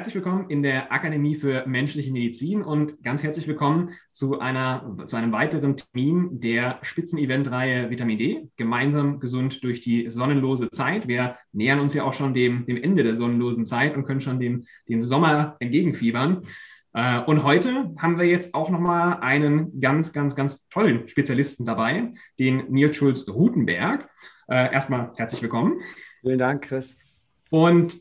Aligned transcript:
Herzlich 0.00 0.14
willkommen 0.14 0.48
in 0.48 0.62
der 0.62 0.90
Akademie 0.90 1.34
für 1.34 1.66
menschliche 1.66 2.10
Medizin 2.10 2.62
und 2.62 3.04
ganz 3.04 3.22
herzlich 3.22 3.46
willkommen 3.46 3.90
zu, 4.10 4.40
einer, 4.40 4.96
zu 5.06 5.14
einem 5.14 5.30
weiteren 5.30 5.76
Termin 5.76 6.40
der 6.40 6.78
Spitzeneventreihe 6.80 7.90
Vitamin 7.90 8.16
D, 8.16 8.48
gemeinsam 8.56 9.20
gesund 9.20 9.62
durch 9.62 9.82
die 9.82 10.10
sonnenlose 10.10 10.70
Zeit. 10.70 11.06
Wir 11.06 11.36
nähern 11.52 11.80
uns 11.80 11.92
ja 11.92 12.04
auch 12.04 12.14
schon 12.14 12.32
dem, 12.32 12.64
dem 12.64 12.82
Ende 12.82 13.02
der 13.02 13.14
sonnenlosen 13.14 13.66
Zeit 13.66 13.94
und 13.94 14.06
können 14.06 14.22
schon 14.22 14.40
dem, 14.40 14.64
dem 14.88 15.02
Sommer 15.02 15.56
entgegenfiebern. 15.60 16.44
Äh, 16.94 17.20
und 17.20 17.42
heute 17.42 17.92
haben 17.98 18.16
wir 18.16 18.24
jetzt 18.24 18.54
auch 18.54 18.70
nochmal 18.70 19.18
einen 19.20 19.82
ganz, 19.82 20.14
ganz, 20.14 20.34
ganz 20.34 20.66
tollen 20.70 21.08
Spezialisten 21.08 21.66
dabei, 21.66 22.14
den 22.38 22.70
Nils 22.70 22.96
Schulz 22.96 23.28
Rutenberg. 23.28 24.08
Äh, 24.48 24.72
erstmal 24.72 25.12
herzlich 25.18 25.42
willkommen. 25.42 25.78
Vielen 26.22 26.38
Dank, 26.38 26.62
Chris. 26.62 26.96
Und 27.50 28.00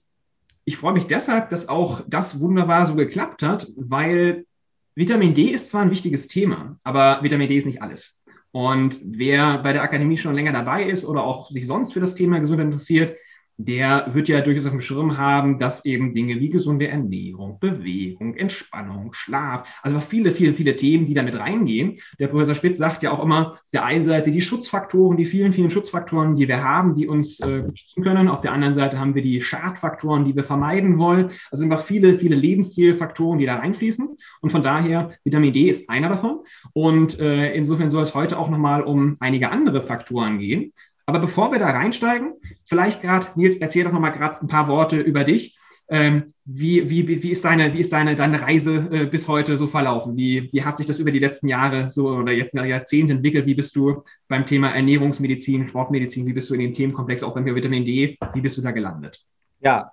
ich 0.69 0.77
freue 0.77 0.93
mich 0.93 1.07
deshalb, 1.07 1.49
dass 1.49 1.67
auch 1.67 2.01
das 2.05 2.39
wunderbar 2.39 2.85
so 2.85 2.93
geklappt 2.93 3.41
hat, 3.41 3.67
weil 3.75 4.45
Vitamin 4.93 5.33
D 5.33 5.45
ist 5.45 5.67
zwar 5.69 5.81
ein 5.81 5.89
wichtiges 5.89 6.27
Thema, 6.27 6.77
aber 6.83 7.23
Vitamin 7.23 7.47
D 7.47 7.57
ist 7.57 7.65
nicht 7.65 7.81
alles. 7.81 8.21
Und 8.51 8.99
wer 9.03 9.57
bei 9.57 9.73
der 9.73 9.81
Akademie 9.81 10.19
schon 10.19 10.35
länger 10.35 10.51
dabei 10.51 10.83
ist 10.83 11.05
oder 11.05 11.23
auch 11.23 11.49
sich 11.49 11.65
sonst 11.65 11.93
für 11.93 11.99
das 11.99 12.13
Thema 12.13 12.37
Gesundheit 12.37 12.67
interessiert, 12.67 13.17
der 13.61 14.07
wird 14.13 14.29
ja 14.29 14.39
durchaus 14.39 14.65
auf 14.65 14.71
dem 14.71 14.79
Schirm 14.79 15.17
haben, 15.17 15.59
dass 15.59 15.83
eben 15.83 16.13
Dinge 16.13 16.39
wie 16.39 16.47
gesunde 16.47 16.87
Ernährung, 16.87 17.59
Bewegung, 17.59 18.33
Entspannung, 18.35 19.11
Schlaf, 19.11 19.67
also 19.83 19.99
viele, 19.99 20.31
viele, 20.31 20.53
viele 20.53 20.77
Themen, 20.77 21.05
die 21.05 21.13
damit 21.13 21.37
reingehen. 21.37 21.97
Der 22.19 22.27
Professor 22.27 22.55
Spitz 22.55 22.77
sagt 22.77 23.03
ja 23.03 23.11
auch 23.11 23.21
immer, 23.21 23.51
auf 23.51 23.69
der 23.73 23.83
einen 23.83 24.05
Seite 24.05 24.31
die 24.31 24.39
Schutzfaktoren, 24.39 25.17
die 25.17 25.25
vielen, 25.25 25.51
vielen 25.51 25.69
Schutzfaktoren, 25.69 26.35
die 26.35 26.47
wir 26.47 26.63
haben, 26.63 26.93
die 26.93 27.05
uns 27.05 27.41
äh, 27.41 27.63
schützen 27.75 28.01
können. 28.01 28.29
Auf 28.29 28.39
der 28.39 28.53
anderen 28.53 28.75
Seite 28.75 28.97
haben 28.97 29.13
wir 29.13 29.21
die 29.21 29.41
Schadfaktoren, 29.41 30.23
die 30.23 30.37
wir 30.37 30.45
vermeiden 30.45 30.97
wollen. 30.97 31.25
Also 31.51 31.59
sind 31.59 31.69
noch 31.69 31.83
viele, 31.83 32.17
viele 32.17 32.37
Lebensstilfaktoren, 32.37 33.39
die 33.39 33.45
da 33.45 33.57
reinfließen. 33.57 34.07
Und 34.39 34.51
von 34.51 34.63
daher, 34.63 35.11
Vitamin 35.25 35.51
D 35.51 35.67
ist 35.67 35.89
einer 35.89 36.07
davon. 36.07 36.45
Und 36.71 37.19
äh, 37.19 37.53
insofern 37.53 37.89
soll 37.89 38.03
es 38.03 38.15
heute 38.15 38.37
auch 38.37 38.49
nochmal 38.49 38.83
um 38.83 39.17
einige 39.19 39.51
andere 39.51 39.83
Faktoren 39.83 40.39
gehen. 40.39 40.71
Aber 41.09 41.17
bevor 41.17 41.51
wir 41.51 41.57
da 41.57 41.71
reinsteigen, 41.71 42.33
vielleicht 42.65 43.01
gerade, 43.01 43.25
Nils, 43.33 43.57
erzähl 43.57 43.83
doch 43.83 43.91
nochmal 43.91 44.11
gerade 44.11 44.41
ein 44.41 44.47
paar 44.47 44.67
Worte 44.67 44.99
über 44.99 45.23
dich. 45.23 45.57
Ähm, 45.87 46.35
wie, 46.45 46.87
wie, 46.87 47.23
wie 47.23 47.31
ist, 47.31 47.43
deine, 47.43 47.73
wie 47.73 47.79
ist 47.79 47.91
deine, 47.91 48.15
deine 48.15 48.39
Reise 48.39 48.87
äh, 48.91 49.05
bis 49.07 49.27
heute 49.27 49.57
so 49.57 49.65
verlaufen? 49.65 50.15
Wie, 50.15 50.49
wie 50.53 50.63
hat 50.63 50.77
sich 50.77 50.85
das 50.85 50.99
über 50.99 51.09
die 51.09 51.17
letzten 51.17 51.47
Jahre 51.47 51.89
so 51.89 52.09
oder 52.09 52.31
jetzt 52.31 52.53
Jahrzehnte 52.53 53.13
entwickelt? 53.13 53.47
Wie 53.47 53.55
bist 53.55 53.75
du 53.75 54.03
beim 54.27 54.45
Thema 54.45 54.69
Ernährungsmedizin, 54.69 55.67
Sportmedizin, 55.67 56.27
wie 56.27 56.33
bist 56.33 56.47
du 56.51 56.53
in 56.53 56.59
dem 56.59 56.75
Themenkomplex, 56.75 57.23
auch 57.23 57.33
beim 57.33 57.43
Vitamin 57.43 57.85
D, 57.85 58.15
wie 58.35 58.41
bist 58.41 58.59
du 58.59 58.61
da 58.61 58.69
gelandet? 58.69 59.19
Ja, 59.61 59.91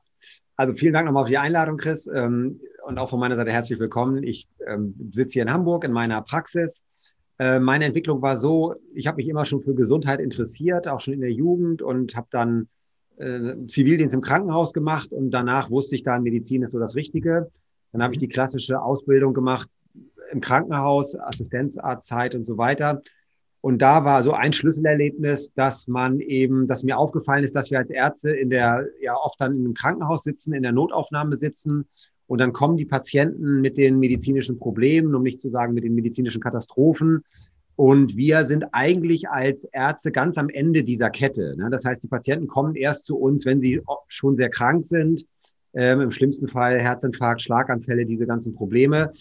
also 0.55 0.75
vielen 0.75 0.92
Dank 0.92 1.06
nochmal 1.06 1.25
für 1.25 1.31
die 1.31 1.39
Einladung, 1.39 1.78
Chris. 1.78 2.06
Ähm, 2.14 2.61
und 2.84 2.98
auch 2.98 3.09
von 3.09 3.20
meiner 3.20 3.37
Seite 3.37 3.53
herzlich 3.53 3.78
willkommen. 3.78 4.22
Ich 4.22 4.48
ähm, 4.69 4.94
sitze 5.12 5.33
hier 5.33 5.44
in 5.44 5.50
Hamburg 5.50 5.84
in 5.84 5.92
meiner 5.92 6.20
Praxis 6.20 6.83
äh, 7.39 7.59
meine 7.59 7.84
Entwicklung 7.84 8.23
war 8.23 8.37
so, 8.37 8.75
ich 8.95 9.06
habe 9.06 9.17
mich 9.17 9.29
immer 9.29 9.45
schon 9.45 9.62
für 9.62 9.75
Gesundheit 9.75 10.20
interessiert, 10.20 10.89
auch 10.89 11.01
schon 11.01 11.15
in 11.15 11.20
der 11.20 11.33
Jugend 11.33 11.83
und 11.83 12.17
habe 12.17 12.28
dann 12.31 12.69
äh, 13.19 13.55
Zivildienst 13.69 14.15
im 14.15 14.23
Krankenhaus 14.23 14.73
gemacht 14.73 15.12
und 15.12 15.31
danach 15.31 15.70
wusste 15.70 15.97
ich 15.97 16.03
dann, 16.03 16.23
Medizin 16.23 16.62
ist 16.62 16.73
so 16.73 16.78
das 16.78 16.97
Richtige. 16.97 17.51
Dann 17.93 18.03
habe 18.03 18.15
ich 18.15 18.19
die 18.19 18.28
klassische 18.28 18.81
Ausbildung 18.81 19.34
gemacht 19.34 19.69
im 20.31 20.41
Krankenhaus, 20.41 21.19
Assistenzarztzeit 21.19 22.34
und 22.34 22.47
so 22.47 22.59
weiter. 22.59 23.03
Und 23.61 23.83
da 23.83 24.05
war 24.05 24.23
so 24.23 24.33
ein 24.33 24.53
Schlüsselerlebnis, 24.53 25.55
dass 25.55 25.89
man 25.89 26.21
eben, 26.21 26.69
dass 26.69 26.84
mir 26.84 26.98
aufgefallen 26.98 27.43
ist, 27.43 27.56
dass 27.56 27.71
wir 27.71 27.78
als 27.78 27.91
Ärzte 27.91 28.31
in 28.31 28.50
der, 28.50 28.87
ja 29.00 29.17
oft 29.17 29.41
dann 29.41 29.56
in 29.56 29.65
einem 29.65 29.75
Krankenhaus 29.75 30.23
sitzen, 30.23 30.53
in 30.53 30.62
der 30.62 30.73
Notaufnahme 30.73 31.37
sitzen 31.37 31.89
und 32.27 32.38
dann 32.38 32.52
kommen 32.52 32.77
die 32.77 32.84
Patienten 32.84 33.60
mit 33.60 33.77
den 33.77 33.98
medizinischen 33.98 34.59
Problemen, 34.59 35.14
um 35.14 35.22
nicht 35.22 35.41
zu 35.41 35.50
sagen 35.50 35.75
mit 35.75 35.84
den 35.84 35.94
medizinischen 35.94 36.41
Katastrophen. 36.41 37.22
Und 37.76 38.16
wir 38.16 38.44
sind 38.44 38.64
eigentlich 38.72 39.28
als 39.28 39.64
Ärzte 39.64 40.10
ganz 40.10 40.38
am 40.38 40.48
Ende 40.48 40.82
dieser 40.82 41.10
Kette. 41.10 41.54
Ne? 41.56 41.69
Das 41.70 41.84
heißt, 41.84 42.03
die 42.03 42.09
Patienten 42.09 42.47
kommen 42.47 42.75
erst 42.75 43.04
zu 43.04 43.19
uns, 43.19 43.44
wenn 43.44 43.60
sie 43.60 43.82
schon 44.09 44.34
sehr 44.34 44.48
krank 44.48 44.86
sind. 44.86 45.26
Ähm, 45.75 46.00
Im 46.00 46.10
schlimmsten 46.10 46.48
Fall 46.48 46.81
Herzinfarkt, 46.81 47.42
Schlaganfälle, 47.42 48.06
diese 48.06 48.26
ganzen 48.26 48.54
Probleme. 48.54 49.12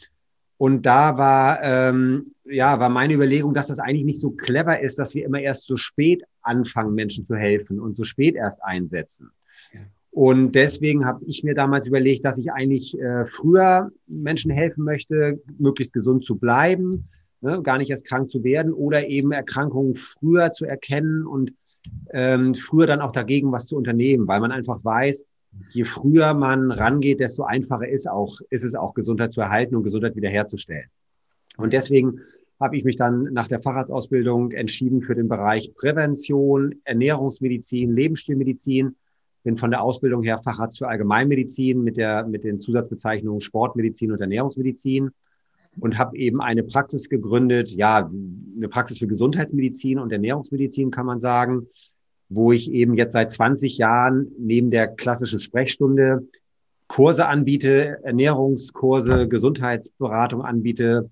Und 0.57 0.85
da 0.85 1.17
war, 1.17 1.61
ähm, 1.63 2.31
ja, 2.45 2.79
war 2.79 2.87
meine 2.87 3.13
Überlegung, 3.13 3.53
dass 3.53 3.67
das 3.67 3.79
eigentlich 3.79 4.05
nicht 4.05 4.21
so 4.21 4.31
clever 4.31 4.79
ist, 4.79 4.97
dass 4.97 5.13
wir 5.13 5.25
immer 5.25 5.41
erst 5.41 5.65
so 5.65 5.75
spät 5.75 6.23
anfangen, 6.41 6.95
Menschen 6.95 7.25
zu 7.25 7.35
helfen 7.35 7.81
und 7.81 7.97
so 7.97 8.05
spät 8.05 8.35
erst 8.35 8.63
einsetzen. 8.63 9.31
Und 10.15 10.53
deswegen 10.53 11.05
habe 11.05 11.25
ich 11.25 11.43
mir 11.43 11.55
damals 11.55 11.87
überlegt, 11.87 12.23
dass 12.23 12.37
ich 12.37 12.49
eigentlich 12.49 12.97
äh, 12.97 13.25
früher 13.25 13.91
Menschen 14.07 14.49
helfen 14.49 14.85
möchte, 14.85 15.41
möglichst 15.57 15.91
gesund 15.91 16.23
zu 16.23 16.37
bleiben, 16.37 17.09
ne, 17.41 17.61
gar 17.61 17.77
nicht 17.77 17.89
erst 17.89 18.07
krank 18.07 18.29
zu 18.29 18.41
werden 18.41 18.71
oder 18.71 19.09
eben 19.09 19.33
Erkrankungen 19.33 19.97
früher 19.97 20.53
zu 20.53 20.63
erkennen 20.63 21.27
und 21.27 21.51
ähm, 22.13 22.55
früher 22.55 22.87
dann 22.87 23.01
auch 23.01 23.11
dagegen 23.11 23.51
was 23.51 23.67
zu 23.67 23.75
unternehmen, 23.75 24.25
weil 24.25 24.39
man 24.39 24.53
einfach 24.53 24.79
weiß, 24.85 25.27
je 25.71 25.83
früher 25.83 26.33
man 26.33 26.71
rangeht, 26.71 27.19
desto 27.19 27.43
einfacher 27.43 27.89
ist 27.89 28.09
auch, 28.09 28.39
ist 28.49 28.63
es 28.63 28.73
auch 28.73 28.93
Gesundheit 28.93 29.33
zu 29.33 29.41
erhalten 29.41 29.75
und 29.75 29.83
Gesundheit 29.83 30.15
wiederherzustellen. 30.15 30.87
Und 31.57 31.73
deswegen 31.73 32.21
habe 32.57 32.77
ich 32.77 32.85
mich 32.85 32.95
dann 32.95 33.33
nach 33.33 33.49
der 33.49 33.59
Facharztausbildung 33.59 34.53
entschieden 34.53 35.01
für 35.01 35.13
den 35.13 35.27
Bereich 35.27 35.73
Prävention, 35.75 36.75
Ernährungsmedizin, 36.85 37.91
Lebensstilmedizin 37.93 38.95
bin 39.45 39.57
von 39.57 39.71
der 39.71 39.81
Ausbildung 39.81 40.23
her 40.23 40.41
Facharzt 40.43 40.79
für 40.79 40.89
Allgemeinmedizin 40.89 41.81
mit, 41.81 41.95
der, 41.95 42.25
mit 42.25 42.43
den 42.43 42.59
Zusatzbezeichnungen 42.59 43.39
Sportmedizin 43.39 44.11
und 44.11 44.19
Ernährungsmedizin 44.19 45.11
und 45.79 45.97
habe 45.97 46.17
eben 46.17 46.41
eine 46.41 46.63
Praxis 46.63 47.09
gegründet, 47.09 47.69
ja, 47.69 48.09
eine 48.57 48.67
Praxis 48.67 48.99
für 48.99 49.07
Gesundheitsmedizin 49.07 49.99
und 49.99 50.11
Ernährungsmedizin 50.11 50.91
kann 50.91 51.05
man 51.05 51.19
sagen, 51.19 51.67
wo 52.27 52.51
ich 52.51 52.71
eben 52.71 52.95
jetzt 52.95 53.13
seit 53.13 53.31
20 53.31 53.77
Jahren 53.77 54.31
neben 54.39 54.71
der 54.71 54.87
klassischen 54.87 55.39
Sprechstunde 55.39 56.27
Kurse 56.87 57.27
anbiete, 57.27 57.99
Ernährungskurse, 58.03 59.27
Gesundheitsberatung 59.27 60.43
anbiete, 60.43 61.09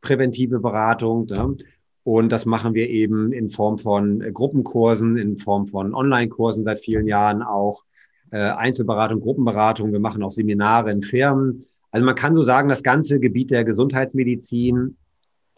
präventive 0.00 0.60
Beratung. 0.60 1.26
Ne? 1.26 1.56
Und 2.06 2.30
das 2.30 2.46
machen 2.46 2.74
wir 2.74 2.88
eben 2.88 3.32
in 3.32 3.50
Form 3.50 3.78
von 3.78 4.20
äh, 4.20 4.30
Gruppenkursen, 4.30 5.16
in 5.16 5.40
Form 5.40 5.66
von 5.66 5.92
Online-Kursen 5.92 6.62
seit 6.62 6.78
vielen 6.78 7.08
Jahren 7.08 7.42
auch, 7.42 7.82
äh, 8.30 8.36
Einzelberatung, 8.38 9.20
Gruppenberatung. 9.20 9.90
Wir 9.90 9.98
machen 9.98 10.22
auch 10.22 10.30
Seminare 10.30 10.92
in 10.92 11.02
Firmen. 11.02 11.66
Also 11.90 12.06
man 12.06 12.14
kann 12.14 12.36
so 12.36 12.44
sagen, 12.44 12.68
das 12.68 12.84
ganze 12.84 13.18
Gebiet 13.18 13.50
der 13.50 13.64
Gesundheitsmedizin, 13.64 14.96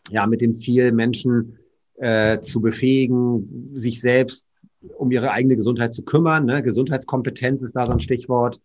ja, 0.09 0.27
mit 0.27 0.41
dem 0.41 0.55
Ziel, 0.55 0.91
Menschen 0.91 1.59
äh, 1.97 2.41
zu 2.41 2.63
befähigen, 2.63 3.73
sich 3.75 4.01
selbst 4.01 4.49
um 4.97 5.11
ihre 5.11 5.33
eigene 5.33 5.55
Gesundheit 5.55 5.93
zu 5.93 6.03
kümmern. 6.03 6.47
Ne? 6.47 6.63
Gesundheitskompetenz 6.63 7.61
ist 7.61 7.77
da 7.77 7.85
so 7.85 7.93
ein 7.93 8.01
Stichwort. 8.01 8.59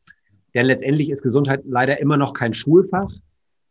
Denn 0.56 0.68
letztendlich 0.68 1.10
ist 1.10 1.22
Gesundheit 1.22 1.64
leider 1.66 2.00
immer 2.00 2.16
noch 2.16 2.34
kein 2.34 2.54
Schulfach. 2.54 3.12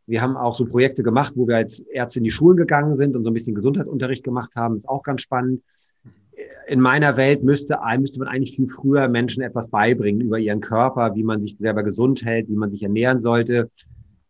Wir 0.06 0.20
haben 0.20 0.36
auch 0.36 0.54
so 0.54 0.66
Projekte 0.66 1.02
gemacht, 1.02 1.34
wo 1.36 1.46
wir 1.46 1.56
als 1.56 1.80
Ärzte 1.80 2.18
in 2.18 2.24
die 2.24 2.30
Schulen 2.30 2.56
gegangen 2.56 2.96
sind 2.96 3.16
und 3.16 3.24
so 3.24 3.30
ein 3.30 3.34
bisschen 3.34 3.54
Gesundheitsunterricht 3.54 4.24
gemacht 4.24 4.56
haben. 4.56 4.74
ist 4.74 4.88
auch 4.88 5.02
ganz 5.02 5.22
spannend. 5.22 5.62
In 6.66 6.80
meiner 6.80 7.16
Welt 7.16 7.42
müsste, 7.42 7.78
müsste 7.98 8.18
man 8.18 8.28
eigentlich 8.28 8.56
viel 8.56 8.68
früher 8.68 9.08
Menschen 9.08 9.42
etwas 9.42 9.68
beibringen 9.68 10.20
über 10.20 10.38
ihren 10.38 10.60
Körper, 10.60 11.14
wie 11.14 11.22
man 11.22 11.40
sich 11.40 11.56
selber 11.58 11.82
gesund 11.82 12.24
hält, 12.24 12.48
wie 12.48 12.56
man 12.56 12.70
sich 12.70 12.82
ernähren 12.82 13.20
sollte. 13.20 13.70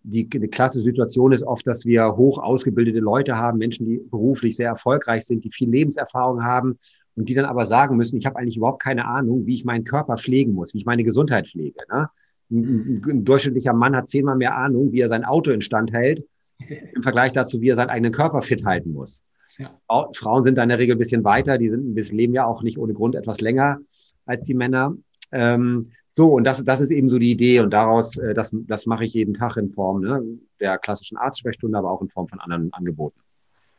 Die, 0.02 0.28
die 0.28 0.48
klassische 0.48 0.84
Situation 0.84 1.32
ist 1.32 1.44
oft, 1.44 1.66
dass 1.66 1.86
wir 1.86 2.16
hoch 2.16 2.38
ausgebildete 2.38 2.98
Leute 2.98 3.38
haben, 3.38 3.58
Menschen, 3.58 3.86
die 3.86 3.98
beruflich 4.10 4.56
sehr 4.56 4.68
erfolgreich 4.68 5.24
sind, 5.24 5.44
die 5.44 5.52
viel 5.52 5.70
Lebenserfahrung 5.70 6.42
haben 6.42 6.78
und 7.14 7.28
die 7.28 7.34
dann 7.34 7.44
aber 7.44 7.66
sagen 7.66 7.96
müssen, 7.96 8.18
ich 8.18 8.26
habe 8.26 8.36
eigentlich 8.36 8.56
überhaupt 8.56 8.82
keine 8.82 9.06
Ahnung, 9.06 9.46
wie 9.46 9.54
ich 9.54 9.64
meinen 9.64 9.84
Körper 9.84 10.16
pflegen 10.16 10.52
muss, 10.54 10.74
wie 10.74 10.78
ich 10.78 10.86
meine 10.86 11.04
Gesundheit 11.04 11.46
pflege. 11.46 11.78
Ne? 11.90 12.08
Ein, 12.52 13.02
ein, 13.04 13.24
durchschnittlicher 13.24 13.72
Mann 13.72 13.96
hat 13.96 14.08
zehnmal 14.08 14.36
mehr 14.36 14.56
Ahnung, 14.56 14.92
wie 14.92 15.00
er 15.00 15.08
sein 15.08 15.24
Auto 15.24 15.50
instand 15.50 15.92
hält, 15.92 16.24
im 16.94 17.02
Vergleich 17.02 17.32
dazu, 17.32 17.60
wie 17.60 17.70
er 17.70 17.76
seinen 17.76 17.90
eigenen 17.90 18.12
Körper 18.12 18.42
fit 18.42 18.64
halten 18.64 18.92
muss. 18.92 19.24
Ja. 19.58 19.78
Frauen 20.14 20.44
sind 20.44 20.56
da 20.56 20.62
in 20.62 20.70
der 20.70 20.78
Regel 20.78 20.96
ein 20.96 20.98
bisschen 20.98 21.24
weiter, 21.24 21.58
die 21.58 21.68
sind, 21.68 21.94
leben 22.12 22.32
ja 22.32 22.46
auch 22.46 22.62
nicht 22.62 22.78
ohne 22.78 22.94
Grund 22.94 23.14
etwas 23.14 23.40
länger 23.40 23.78
als 24.24 24.46
die 24.46 24.54
Männer. 24.54 24.96
Ähm, 25.30 25.84
so, 26.12 26.34
und 26.34 26.44
das, 26.44 26.62
das 26.64 26.80
ist 26.80 26.90
eben 26.90 27.08
so 27.08 27.18
die 27.18 27.30
Idee 27.30 27.60
und 27.60 27.70
daraus, 27.70 28.16
äh, 28.18 28.34
das, 28.34 28.54
das 28.66 28.86
mache 28.86 29.04
ich 29.04 29.14
jeden 29.14 29.34
Tag 29.34 29.56
in 29.56 29.70
Form 29.70 30.02
ne, 30.02 30.22
der 30.60 30.78
klassischen 30.78 31.16
Arztsprechstunde, 31.16 31.76
aber 31.76 31.90
auch 31.90 32.02
in 32.02 32.08
Form 32.08 32.28
von 32.28 32.38
anderen 32.40 32.72
Angeboten. 32.72 33.18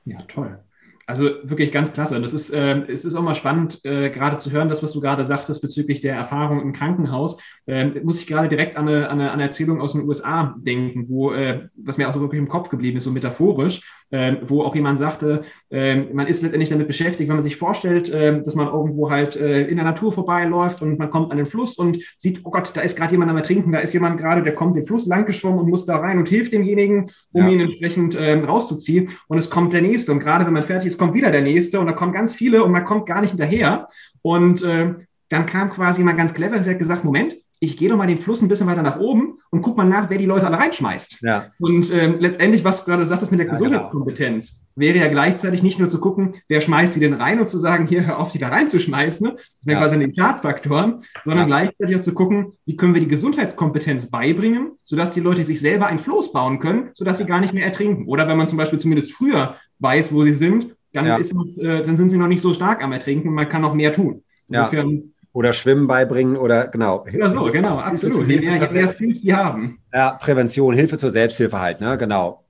Ja, 0.05 0.21
toll. 0.23 0.59
Also 1.05 1.25
wirklich 1.43 1.71
ganz 1.71 1.91
klasse. 1.91 2.15
Und 2.15 2.21
das 2.21 2.33
ist, 2.33 2.49
äh, 2.51 2.81
es 2.87 3.03
ist 3.03 3.15
auch 3.15 3.21
mal 3.21 3.35
spannend, 3.35 3.83
äh, 3.83 4.09
gerade 4.09 4.37
zu 4.37 4.51
hören, 4.51 4.69
das, 4.69 4.81
was 4.81 4.93
du 4.93 5.01
gerade 5.01 5.25
sagtest 5.25 5.61
bezüglich 5.61 5.99
der 5.99 6.15
Erfahrung 6.15 6.61
im 6.61 6.71
Krankenhaus. 6.71 7.41
Äh, 7.65 7.99
muss 8.03 8.21
ich 8.21 8.27
gerade 8.27 8.47
direkt 8.47 8.77
an 8.77 8.87
eine, 8.87 9.09
an 9.09 9.19
eine, 9.19 9.41
Erzählung 9.41 9.81
aus 9.81 9.93
den 9.93 10.07
USA 10.07 10.55
denken, 10.57 11.09
wo, 11.09 11.33
äh, 11.33 11.67
was 11.77 11.97
mir 11.97 12.07
auch 12.07 12.13
so 12.13 12.21
wirklich 12.21 12.39
im 12.39 12.47
Kopf 12.47 12.69
geblieben 12.69 12.97
ist, 12.97 13.03
so 13.03 13.11
metaphorisch, 13.11 13.81
äh, 14.13 14.37
wo 14.45 14.61
auch 14.61 14.75
jemand 14.75 14.99
sagte, 14.99 15.43
äh, 15.71 15.95
man 15.95 16.27
ist 16.27 16.43
letztendlich 16.43 16.69
damit 16.69 16.87
beschäftigt, 16.87 17.27
wenn 17.27 17.35
man 17.35 17.43
sich 17.43 17.55
vorstellt, 17.55 18.13
dass 18.13 18.55
man 18.55 18.67
irgendwo 18.67 19.09
halt 19.09 19.35
in 19.35 19.75
der 19.75 19.85
Natur 19.85 20.11
vorbeiläuft 20.11 20.81
und 20.81 20.99
man 20.99 21.09
kommt 21.09 21.31
an 21.31 21.37
den 21.37 21.45
Fluss 21.45 21.77
und 21.77 21.99
sieht, 22.17 22.41
oh 22.43 22.51
Gott, 22.51 22.71
da 22.75 22.81
ist 22.81 22.95
gerade 22.95 23.11
jemand 23.11 23.31
am 23.31 23.37
Ertrinken, 23.37 23.71
da 23.71 23.79
ist 23.79 23.93
jemand 23.93 24.19
gerade, 24.19 24.43
der 24.43 24.53
kommt 24.53 24.75
den 24.75 24.85
Fluss 24.85 25.05
lang 25.05 25.25
geschwommen 25.25 25.59
und 25.59 25.69
muss 25.69 25.85
da 25.85 25.97
rein 25.97 26.19
und 26.19 26.29
hilft 26.29 26.53
demjenigen, 26.53 27.11
um 27.31 27.41
ja. 27.41 27.49
ihn 27.49 27.59
entsprechend 27.61 28.17
rauszuziehen. 28.17 29.09
Und 29.27 29.37
es 29.37 29.49
kommt 29.49 29.73
der 29.73 29.81
Nächste. 29.81 30.11
Und 30.11 30.19
gerade 30.19 30.45
wenn 30.45 30.53
man 30.53 30.63
fertig 30.63 30.87
ist, 30.87 30.97
kommt 30.97 31.13
wieder 31.13 31.31
der 31.31 31.41
Nächste 31.41 31.79
und 31.79 31.87
da 31.87 31.93
kommen 31.93 32.13
ganz 32.13 32.35
viele 32.35 32.63
und 32.63 32.71
man 32.71 32.85
kommt 32.85 33.05
gar 33.05 33.21
nicht 33.21 33.31
hinterher. 33.31 33.87
Und 34.21 34.63
äh, 34.63 34.93
dann 35.29 35.45
kam 35.45 35.69
quasi 35.69 36.03
mal 36.03 36.15
ganz 36.15 36.33
clever, 36.33 36.61
sie 36.61 36.69
hat 36.69 36.79
gesagt, 36.79 37.03
Moment, 37.03 37.35
ich 37.59 37.77
gehe 37.77 37.89
doch 37.89 37.97
mal 37.97 38.07
den 38.07 38.19
Fluss 38.19 38.41
ein 38.41 38.47
bisschen 38.47 38.67
weiter 38.67 38.83
nach 38.83 38.99
oben 38.99 39.39
und 39.53 39.61
guck 39.61 39.77
mal 39.77 39.85
nach, 39.85 40.09
wer 40.09 40.17
die 40.17 40.25
Leute 40.25 40.47
alle 40.47 40.57
reinschmeißt. 40.57 41.19
Ja. 41.21 41.51
Und 41.59 41.91
äh, 41.91 42.07
letztendlich, 42.07 42.63
was 42.63 42.79
du 42.79 42.89
gerade 42.89 43.05
sagst, 43.05 43.29
mit 43.29 43.39
der 43.39 43.45
ja. 43.45 43.53
Gesundheitskompetenz, 43.53 44.49
genau. 44.49 44.63
wäre 44.75 44.97
ja 44.97 45.07
gleichzeitig 45.09 45.61
nicht 45.61 45.77
nur 45.77 45.89
zu 45.89 45.99
gucken, 45.99 46.37
wer 46.47 46.59
schmeißt 46.59 46.95
die 46.95 46.99
denn 46.99 47.13
rein 47.13 47.39
und 47.39 47.51
zu 47.51 47.59
sagen, 47.59 47.85
hier, 47.85 48.03
hör 48.03 48.17
auf, 48.17 48.31
die 48.31 48.39
da 48.39 48.47
reinzuschmeißen, 48.47 49.27
ne? 49.27 49.35
das 49.35 49.65
wäre 49.67 49.79
ja. 49.79 49.85
quasi 49.85 49.99
den 49.99 50.11
Chartfaktoren, 50.11 51.03
sondern 51.23 51.47
ja. 51.47 51.57
gleichzeitig 51.59 51.95
auch 51.97 52.01
zu 52.01 52.15
gucken, 52.15 52.53
wie 52.65 52.75
können 52.75 52.95
wir 52.95 53.01
die 53.01 53.07
Gesundheitskompetenz 53.07 54.09
beibringen, 54.09 54.71
sodass 54.85 55.13
die 55.13 55.19
Leute 55.19 55.43
sich 55.43 55.59
selber 55.59 55.85
ein 55.85 55.99
Floß 55.99 56.33
bauen 56.33 56.57
können, 56.57 56.89
sodass 56.93 57.19
sie 57.19 57.25
gar 57.25 57.39
nicht 57.39 57.53
mehr 57.53 57.63
ertrinken. 57.63 58.07
Oder 58.07 58.27
wenn 58.27 58.37
man 58.37 58.47
zum 58.47 58.57
Beispiel 58.57 58.79
zumindest 58.79 59.11
früher 59.11 59.57
weiß, 59.77 60.11
wo 60.11 60.23
sie 60.23 60.33
sind, 60.33 60.75
dann, 60.93 61.05
ist, 61.21 61.31
äh, 61.59 61.83
dann 61.83 61.95
sind 61.95 62.09
sie 62.09 62.17
noch 62.17 62.27
nicht 62.27 62.41
so 62.41 62.55
stark 62.55 62.83
am 62.83 62.91
Ertrinken, 62.91 63.31
man 63.35 63.49
kann 63.49 63.61
noch 63.61 63.75
mehr 63.75 63.93
tun. 63.93 64.23
Insofern 64.47 65.12
oder 65.33 65.51
Schwimmen 65.53 65.87
beibringen 65.87 66.37
oder 66.37 66.67
genau. 66.67 67.05
Ja, 67.11 67.29
so, 67.29 67.51
genau, 67.51 67.77
absolut. 67.79 68.27
Je 68.29 68.39
mehr, 68.39 68.55
je 68.55 68.67
mehr 68.69 68.87
Skills 68.87 69.21
die 69.21 69.33
haben. 69.33 69.79
Ja, 69.91 70.11
Prävention, 70.11 70.73
Hilfe 70.75 70.97
zur 70.97 71.09
Selbsthilfe 71.09 71.59
halt, 71.59 71.81
ne? 71.81 71.97
Genau. 71.97 72.43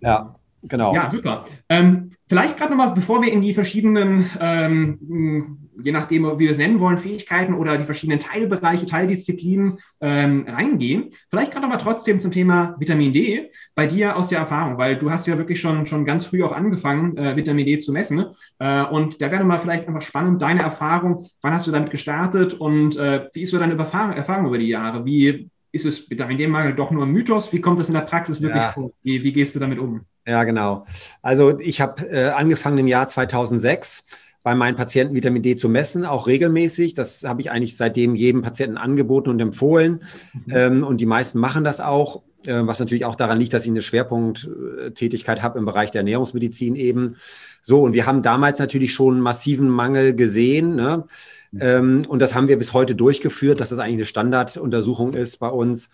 Ja, 0.00 0.36
genau. 0.62 0.94
Ja, 0.94 1.08
super. 1.08 1.46
Ähm, 1.68 2.10
vielleicht 2.28 2.58
gerade 2.58 2.70
nochmal, 2.70 2.92
bevor 2.94 3.22
wir 3.22 3.32
in 3.32 3.40
die 3.40 3.54
verschiedenen 3.54 4.30
ähm, 4.38 5.61
je 5.82 5.92
nachdem, 5.92 6.24
wie 6.24 6.44
wir 6.44 6.50
es 6.50 6.58
nennen 6.58 6.80
wollen, 6.80 6.98
Fähigkeiten 6.98 7.54
oder 7.54 7.78
die 7.78 7.84
verschiedenen 7.84 8.20
Teilbereiche, 8.20 8.86
Teildisziplinen 8.86 9.78
ähm, 10.00 10.46
reingehen. 10.48 11.10
Vielleicht 11.30 11.52
gerade 11.52 11.66
aber 11.66 11.78
trotzdem 11.78 12.20
zum 12.20 12.30
Thema 12.30 12.76
Vitamin 12.78 13.12
D 13.12 13.50
bei 13.74 13.86
dir 13.86 14.16
aus 14.16 14.28
der 14.28 14.38
Erfahrung, 14.38 14.78
weil 14.78 14.96
du 14.96 15.10
hast 15.10 15.26
ja 15.26 15.38
wirklich 15.38 15.60
schon, 15.60 15.86
schon 15.86 16.04
ganz 16.04 16.24
früh 16.24 16.42
auch 16.42 16.52
angefangen, 16.52 17.16
äh, 17.16 17.36
Vitamin 17.36 17.66
D 17.66 17.78
zu 17.78 17.92
messen. 17.92 18.26
Äh, 18.58 18.84
und 18.84 19.20
da 19.20 19.30
wäre 19.30 19.44
mal 19.44 19.58
vielleicht 19.58 19.88
einfach 19.88 20.02
spannend, 20.02 20.42
deine 20.42 20.62
Erfahrung, 20.62 21.26
wann 21.40 21.54
hast 21.54 21.66
du 21.66 21.70
damit 21.70 21.90
gestartet 21.90 22.54
und 22.54 22.96
äh, 22.96 23.28
wie 23.32 23.42
ist 23.42 23.50
so 23.50 23.58
deine 23.58 23.76
Erfahrung, 23.76 24.16
Erfahrung 24.16 24.46
über 24.46 24.58
die 24.58 24.68
Jahre? 24.68 25.04
Wie 25.04 25.50
ist 25.72 25.86
es 25.86 26.08
Vitamin 26.10 26.36
D-Mangel 26.36 26.74
doch 26.74 26.90
nur 26.90 27.04
ein 27.04 27.12
Mythos? 27.12 27.52
Wie 27.52 27.60
kommt 27.60 27.80
das 27.80 27.88
in 27.88 27.94
der 27.94 28.02
Praxis 28.02 28.42
wirklich 28.42 28.62
ja. 28.62 28.72
vor? 28.72 28.90
Wie, 29.02 29.22
wie 29.22 29.32
gehst 29.32 29.54
du 29.54 29.58
damit 29.58 29.78
um? 29.78 30.02
Ja, 30.26 30.44
genau. 30.44 30.86
Also 31.20 31.58
ich 31.58 31.80
habe 31.80 32.08
äh, 32.08 32.28
angefangen 32.28 32.78
im 32.78 32.86
Jahr 32.86 33.08
2006 33.08 34.04
bei 34.42 34.54
meinen 34.54 34.76
Patienten 34.76 35.14
Vitamin 35.14 35.42
D 35.42 35.56
zu 35.56 35.68
messen, 35.68 36.04
auch 36.04 36.26
regelmäßig. 36.26 36.94
Das 36.94 37.22
habe 37.24 37.40
ich 37.40 37.50
eigentlich 37.50 37.76
seitdem 37.76 38.14
jedem 38.14 38.42
Patienten 38.42 38.76
angeboten 38.76 39.30
und 39.30 39.40
empfohlen. 39.40 40.02
Mhm. 40.46 40.52
Ähm, 40.52 40.84
und 40.84 41.00
die 41.00 41.06
meisten 41.06 41.38
machen 41.38 41.62
das 41.62 41.80
auch, 41.80 42.22
äh, 42.46 42.60
was 42.62 42.80
natürlich 42.80 43.04
auch 43.04 43.14
daran 43.14 43.38
liegt, 43.38 43.52
dass 43.52 43.64
ich 43.64 43.70
eine 43.70 43.82
Schwerpunkttätigkeit 43.82 45.42
habe 45.42 45.58
im 45.58 45.64
Bereich 45.64 45.92
der 45.92 46.00
Ernährungsmedizin 46.00 46.74
eben. 46.74 47.16
So, 47.62 47.82
und 47.82 47.92
wir 47.92 48.06
haben 48.06 48.22
damals 48.22 48.58
natürlich 48.58 48.92
schon 48.92 49.14
einen 49.14 49.22
massiven 49.22 49.68
Mangel 49.68 50.14
gesehen. 50.14 50.74
Ne? 50.74 51.04
Mhm. 51.52 51.60
Ähm, 51.60 52.02
und 52.08 52.18
das 52.18 52.34
haben 52.34 52.48
wir 52.48 52.58
bis 52.58 52.72
heute 52.72 52.96
durchgeführt, 52.96 53.60
dass 53.60 53.68
das 53.68 53.78
eigentlich 53.78 53.94
eine 53.94 54.06
Standarduntersuchung 54.06 55.14
ist 55.14 55.38
bei 55.38 55.48
uns. 55.48 55.88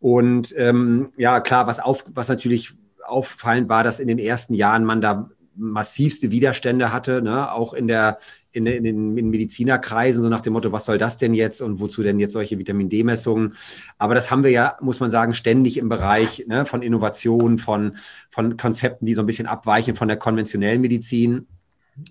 Und 0.00 0.54
ähm, 0.56 1.10
ja, 1.18 1.40
klar, 1.40 1.66
was, 1.66 1.78
auf, 1.78 2.04
was 2.14 2.28
natürlich 2.28 2.72
auffallend 3.06 3.68
war, 3.68 3.84
dass 3.84 4.00
in 4.00 4.08
den 4.08 4.18
ersten 4.18 4.54
Jahren 4.54 4.84
man 4.84 5.02
da 5.02 5.30
massivste 5.56 6.30
Widerstände 6.30 6.92
hatte, 6.92 7.22
ne? 7.22 7.52
auch 7.52 7.72
in 7.72 7.86
der 7.88 8.18
in, 8.52 8.66
in 8.66 8.84
den 8.84 9.16
in 9.16 9.30
Medizinerkreisen, 9.30 10.22
so 10.22 10.28
nach 10.28 10.42
dem 10.42 10.52
Motto, 10.52 10.72
was 10.72 10.84
soll 10.84 10.98
das 10.98 11.16
denn 11.16 11.32
jetzt 11.32 11.62
und 11.62 11.80
wozu 11.80 12.02
denn 12.02 12.18
jetzt 12.18 12.34
solche 12.34 12.58
Vitamin 12.58 12.90
D-Messungen? 12.90 13.54
Aber 13.98 14.14
das 14.14 14.30
haben 14.30 14.44
wir 14.44 14.50
ja, 14.50 14.76
muss 14.80 15.00
man 15.00 15.10
sagen, 15.10 15.34
ständig 15.34 15.78
im 15.78 15.88
Bereich 15.88 16.44
ne, 16.46 16.66
von 16.66 16.82
Innovation, 16.82 17.58
von, 17.58 17.96
von 18.30 18.56
Konzepten, 18.58 19.06
die 19.06 19.14
so 19.14 19.22
ein 19.22 19.26
bisschen 19.26 19.46
abweichen 19.46 19.96
von 19.96 20.08
der 20.08 20.18
konventionellen 20.18 20.82
Medizin. 20.82 21.46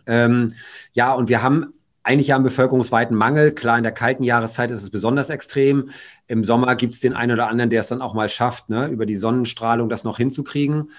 Ähm, 0.07 0.53
ja, 0.93 1.13
und 1.13 1.29
wir 1.29 1.43
haben 1.43 1.73
eigentlich 2.03 2.27
ja 2.27 2.35
einen 2.35 2.43
bevölkerungsweiten 2.43 3.15
Mangel. 3.15 3.51
Klar, 3.51 3.77
in 3.77 3.83
der 3.83 3.91
kalten 3.91 4.23
Jahreszeit 4.23 4.71
ist 4.71 4.81
es 4.81 4.89
besonders 4.89 5.29
extrem. 5.29 5.91
Im 6.31 6.45
Sommer 6.45 6.77
gibt 6.77 6.93
es 6.93 7.01
den 7.01 7.11
einen 7.11 7.33
oder 7.33 7.49
anderen, 7.49 7.69
der 7.69 7.81
es 7.81 7.89
dann 7.89 8.01
auch 8.01 8.13
mal 8.13 8.29
schafft, 8.29 8.69
ne, 8.69 8.87
über 8.87 9.05
die 9.05 9.17
Sonnenstrahlung 9.17 9.89
das 9.89 10.05
noch 10.05 10.15
hinzukriegen. 10.15 10.89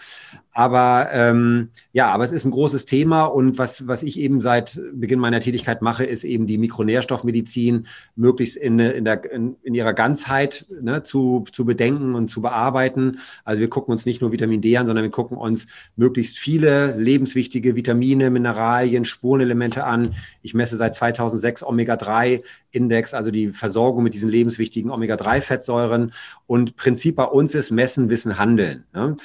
Aber 0.53 1.09
ähm, 1.11 1.71
ja, 1.93 2.13
aber 2.13 2.25
es 2.25 2.33
ist 2.33 2.45
ein 2.45 2.51
großes 2.51 2.85
Thema 2.85 3.25
und 3.25 3.57
was, 3.57 3.89
was 3.89 4.03
ich 4.03 4.19
eben 4.19 4.43
seit 4.43 4.79
Beginn 4.93 5.19
meiner 5.19 5.41
Tätigkeit 5.41 5.81
mache, 5.81 6.05
ist 6.05 6.25
eben 6.25 6.47
die 6.47 6.59
Mikronährstoffmedizin 6.59 7.87
möglichst 8.15 8.59
in, 8.59 8.79
in, 8.79 9.07
der, 9.07 9.33
in, 9.33 9.57
in 9.63 9.73
ihrer 9.73 9.95
Ganzheit 9.95 10.67
ne, 10.83 11.03
zu, 11.03 11.45
zu 11.51 11.65
bedenken 11.65 12.15
und 12.15 12.29
zu 12.29 12.43
bearbeiten. 12.43 13.19
Also 13.43 13.61
wir 13.61 13.71
gucken 13.71 13.93
uns 13.93 14.05
nicht 14.05 14.21
nur 14.21 14.33
Vitamin 14.33 14.61
D 14.61 14.77
an, 14.77 14.87
sondern 14.87 15.05
wir 15.05 15.11
gucken 15.11 15.39
uns 15.39 15.67
möglichst 15.97 16.39
viele 16.39 16.95
lebenswichtige 16.99 17.75
Vitamine, 17.75 18.29
Mineralien, 18.29 19.07
Spurenelemente 19.07 19.85
an. 19.85 20.15
Ich 20.43 20.53
messe 20.53 20.77
seit 20.77 20.95
2006 20.95 21.63
Omega-3 21.63 22.43
Index, 22.73 23.15
also 23.15 23.31
die 23.31 23.49
Versorgung 23.49 24.03
mit 24.03 24.15
diesen 24.15 24.29
lebenswichtigen 24.29 24.91
Omega-3-Fettsäuren. 24.91 26.13
Und 26.47 26.77
Prinzip 26.77 27.17
bei 27.17 27.25
uns 27.25 27.55
ist 27.55 27.71
Messen, 27.71 28.11
Wissen, 28.11 28.39
Handeln. 28.39 28.85
Ne? 28.93 29.17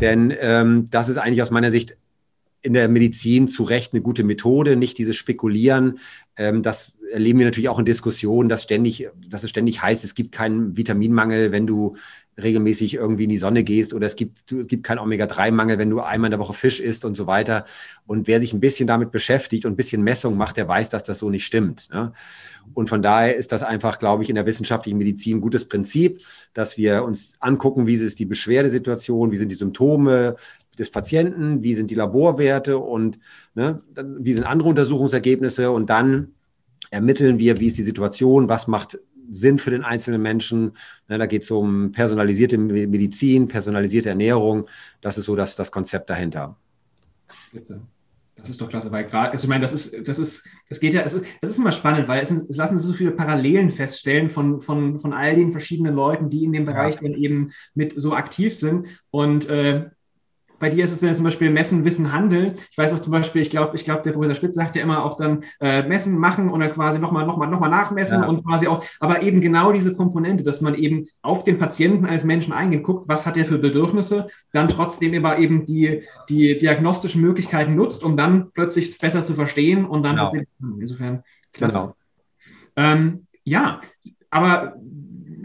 Denn 0.00 0.32
ähm, 0.40 0.88
das 0.90 1.08
ist 1.08 1.18
eigentlich 1.18 1.42
aus 1.42 1.50
meiner 1.50 1.70
Sicht 1.70 1.96
in 2.62 2.74
der 2.74 2.88
Medizin 2.88 3.48
zu 3.48 3.64
Recht 3.64 3.92
eine 3.92 4.02
gute 4.02 4.24
Methode, 4.24 4.76
nicht 4.76 4.96
dieses 4.96 5.16
Spekulieren. 5.16 5.98
Ähm, 6.36 6.62
das 6.62 6.92
erleben 7.12 7.40
wir 7.40 7.46
natürlich 7.46 7.68
auch 7.68 7.78
in 7.78 7.84
Diskussionen, 7.84 8.48
dass 8.48 8.62
ständig, 8.62 9.08
dass 9.28 9.44
es 9.44 9.50
ständig 9.50 9.82
heißt, 9.82 10.04
es 10.04 10.14
gibt 10.14 10.32
keinen 10.32 10.76
Vitaminmangel, 10.76 11.52
wenn 11.52 11.66
du 11.66 11.96
regelmäßig 12.40 12.94
irgendwie 12.94 13.24
in 13.24 13.30
die 13.30 13.38
Sonne 13.38 13.62
gehst 13.62 13.92
oder 13.92 14.06
es 14.06 14.16
gibt, 14.16 14.50
es 14.52 14.66
gibt 14.66 14.84
keinen 14.84 15.00
Omega-3-Mangel, 15.00 15.78
wenn 15.78 15.90
du 15.90 16.00
einmal 16.00 16.28
in 16.28 16.32
der 16.32 16.38
Woche 16.38 16.54
Fisch 16.54 16.80
isst 16.80 17.04
und 17.04 17.16
so 17.16 17.26
weiter. 17.26 17.66
Und 18.06 18.26
wer 18.26 18.40
sich 18.40 18.52
ein 18.52 18.60
bisschen 18.60 18.86
damit 18.86 19.10
beschäftigt 19.10 19.66
und 19.66 19.72
ein 19.72 19.76
bisschen 19.76 20.02
Messung 20.02 20.36
macht, 20.36 20.56
der 20.56 20.66
weiß, 20.66 20.88
dass 20.90 21.04
das 21.04 21.18
so 21.18 21.28
nicht 21.28 21.44
stimmt. 21.44 21.88
Ne? 21.92 22.12
Und 22.72 22.88
von 22.88 23.02
daher 23.02 23.36
ist 23.36 23.52
das 23.52 23.62
einfach, 23.62 23.98
glaube 23.98 24.22
ich, 24.22 24.30
in 24.30 24.34
der 24.34 24.46
wissenschaftlichen 24.46 24.96
Medizin 24.96 25.38
ein 25.38 25.40
gutes 25.42 25.68
Prinzip, 25.68 26.22
dass 26.54 26.78
wir 26.78 27.04
uns 27.04 27.34
angucken, 27.40 27.86
wie 27.86 27.94
ist 27.94 28.18
die 28.18 28.24
Beschwerdesituation, 28.24 29.30
wie 29.30 29.36
sind 29.36 29.50
die 29.50 29.56
Symptome 29.56 30.36
des 30.78 30.90
Patienten, 30.90 31.62
wie 31.62 31.74
sind 31.74 31.90
die 31.90 31.94
Laborwerte 31.94 32.78
und 32.78 33.18
ne, 33.54 33.82
wie 33.94 34.32
sind 34.32 34.44
andere 34.44 34.70
Untersuchungsergebnisse 34.70 35.70
und 35.70 35.90
dann 35.90 36.32
ermitteln 36.90 37.38
wir, 37.38 37.60
wie 37.60 37.66
ist 37.66 37.78
die 37.78 37.82
Situation, 37.82 38.48
was 38.48 38.68
macht 38.68 38.98
Sinn 39.32 39.58
für 39.58 39.70
den 39.70 39.82
einzelnen 39.82 40.22
Menschen. 40.22 40.76
Ne, 41.08 41.18
da 41.18 41.26
geht 41.26 41.42
es 41.42 41.50
um 41.50 41.92
personalisierte 41.92 42.58
Medizin, 42.58 43.48
personalisierte 43.48 44.10
Ernährung. 44.10 44.68
Das 45.00 45.18
ist 45.18 45.24
so 45.24 45.36
das, 45.36 45.56
das 45.56 45.72
Konzept 45.72 46.10
dahinter. 46.10 46.56
Das 48.36 48.48
ist 48.48 48.60
doch 48.60 48.68
klasse, 48.68 48.90
weil 48.90 49.04
gerade, 49.04 49.32
also 49.32 49.44
ich 49.44 49.48
meine, 49.48 49.62
das 49.62 49.72
ist, 49.72 50.08
das 50.08 50.18
ist, 50.18 50.48
das 50.68 50.80
geht 50.80 50.94
ja, 50.94 51.02
es 51.02 51.14
ist, 51.14 51.24
das 51.40 51.50
ist 51.50 51.58
immer 51.58 51.70
spannend, 51.70 52.08
weil 52.08 52.22
es, 52.22 52.30
es 52.30 52.56
lassen 52.56 52.78
sich 52.78 52.88
so 52.88 52.94
viele 52.94 53.12
Parallelen 53.12 53.70
feststellen 53.70 54.30
von, 54.30 54.60
von, 54.60 54.98
von 54.98 55.12
all 55.12 55.36
den 55.36 55.52
verschiedenen 55.52 55.94
Leuten, 55.94 56.30
die 56.30 56.42
in 56.42 56.52
dem 56.52 56.64
Bereich 56.64 56.96
ja. 56.96 57.02
dann 57.02 57.14
eben 57.14 57.52
mit 57.74 57.94
so 57.96 58.14
aktiv 58.14 58.56
sind. 58.56 58.86
Und 59.10 59.48
äh, 59.48 59.90
bei 60.62 60.70
dir 60.70 60.84
ist 60.84 60.92
es 60.92 61.00
ja 61.00 61.12
zum 61.12 61.24
Beispiel 61.24 61.50
Messen, 61.50 61.84
Wissen, 61.84 62.12
Handeln. 62.12 62.54
Ich 62.70 62.78
weiß 62.78 62.92
auch 62.92 63.00
zum 63.00 63.10
Beispiel, 63.10 63.42
ich 63.42 63.50
glaube, 63.50 63.74
ich 63.74 63.82
glaube, 63.82 64.02
der 64.02 64.12
Professor 64.12 64.36
Spitz 64.36 64.54
sagt 64.54 64.76
ja 64.76 64.82
immer 64.82 65.04
auch 65.04 65.16
dann 65.16 65.42
äh, 65.60 65.82
Messen 65.82 66.16
machen 66.16 66.48
und 66.48 66.60
dann 66.60 66.72
quasi 66.72 67.00
nochmal, 67.00 67.26
nochmal, 67.26 67.48
nochmal 67.48 67.68
nachmessen 67.68 68.22
ja. 68.22 68.28
und 68.28 68.44
quasi 68.44 68.68
auch, 68.68 68.84
aber 69.00 69.22
eben 69.22 69.40
genau 69.40 69.72
diese 69.72 69.96
Komponente, 69.96 70.44
dass 70.44 70.60
man 70.60 70.76
eben 70.76 71.08
auf 71.20 71.42
den 71.42 71.58
Patienten 71.58 72.06
als 72.06 72.22
Menschen 72.22 72.52
eingeht, 72.52 72.84
guckt, 72.84 73.08
was 73.08 73.26
hat 73.26 73.36
er 73.36 73.44
für 73.44 73.58
Bedürfnisse, 73.58 74.28
dann 74.52 74.68
trotzdem 74.68 75.12
aber 75.16 75.40
eben 75.40 75.66
die, 75.66 76.04
die 76.28 76.56
diagnostischen 76.56 77.20
Möglichkeiten 77.22 77.74
nutzt, 77.74 78.04
um 78.04 78.16
dann 78.16 78.52
plötzlich 78.52 78.96
besser 78.98 79.24
zu 79.24 79.34
verstehen 79.34 79.84
und 79.84 80.04
dann 80.04 80.14
genau. 80.14 80.32
insofern 80.80 81.24
klasse. 81.52 81.74
Genau. 81.74 81.96
Ähm, 82.76 83.26
ja, 83.42 83.80
aber 84.30 84.76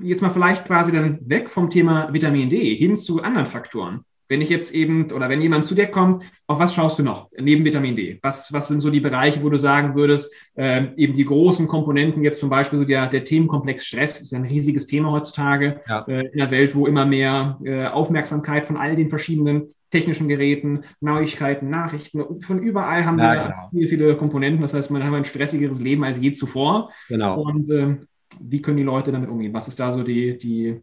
jetzt 0.03 0.21
mal 0.21 0.29
vielleicht 0.29 0.65
quasi 0.65 0.91
dann 0.91 1.17
weg 1.27 1.49
vom 1.49 1.71
Thema 1.71 2.13
Vitamin 2.13 2.51
D 2.51 2.75
hin 2.75 2.97
zu 2.97 3.23
anderen 3.23 3.47
Faktoren. 3.47 4.05
Wenn 4.29 4.41
ich 4.41 4.49
jetzt 4.49 4.73
eben, 4.73 5.11
oder 5.11 5.29
wenn 5.29 5.41
jemand 5.41 5.65
zu 5.65 5.75
dir 5.75 5.87
kommt, 5.87 6.23
auf 6.47 6.59
was 6.59 6.73
schaust 6.73 6.99
du 6.99 7.03
noch 7.03 7.29
neben 7.37 7.63
Vitamin 7.65 7.95
D? 7.95 8.19
Was, 8.21 8.51
was 8.51 8.67
sind 8.67 8.81
so 8.81 8.89
die 8.89 8.99
Bereiche, 8.99 9.43
wo 9.43 9.49
du 9.49 9.57
sagen 9.57 9.95
würdest, 9.95 10.33
äh, 10.55 10.87
eben 10.95 11.15
die 11.15 11.25
großen 11.25 11.67
Komponenten, 11.67 12.23
jetzt 12.23 12.39
zum 12.39 12.49
Beispiel 12.49 12.79
so 12.79 12.85
der, 12.85 13.07
der 13.07 13.23
Themenkomplex 13.23 13.85
Stress, 13.85 14.21
ist 14.21 14.31
ja 14.31 14.39
ein 14.39 14.45
riesiges 14.45 14.87
Thema 14.87 15.11
heutzutage 15.11 15.81
ja. 15.87 16.05
äh, 16.07 16.27
in 16.27 16.37
der 16.37 16.51
Welt, 16.51 16.75
wo 16.75 16.87
immer 16.87 17.05
mehr 17.05 17.59
äh, 17.63 17.85
Aufmerksamkeit 17.85 18.65
von 18.65 18.77
all 18.77 18.95
den 18.95 19.09
verschiedenen 19.09 19.67
technischen 19.89 20.27
Geräten, 20.27 20.83
Neuigkeiten, 20.99 21.69
Nachrichten, 21.69 22.41
von 22.41 22.59
überall 22.59 23.05
haben 23.05 23.19
ja, 23.19 23.33
wir 23.33 23.43
genau. 23.43 23.69
viele, 23.71 23.87
viele 23.87 24.17
Komponenten. 24.17 24.61
Das 24.61 24.73
heißt, 24.73 24.91
man 24.91 25.03
hat 25.03 25.13
ein 25.13 25.23
stressigeres 25.23 25.79
Leben 25.79 26.03
als 26.03 26.19
je 26.19 26.33
zuvor. 26.33 26.91
Genau. 27.07 27.41
Und 27.41 27.69
äh, 27.69 27.95
wie 28.41 28.61
können 28.61 28.77
die 28.77 28.83
Leute 28.83 29.11
damit 29.11 29.29
umgehen? 29.29 29.53
Was 29.53 29.67
ist 29.67 29.79
da 29.79 29.91
so 29.91 30.03
die, 30.03 30.37
die 30.37 30.81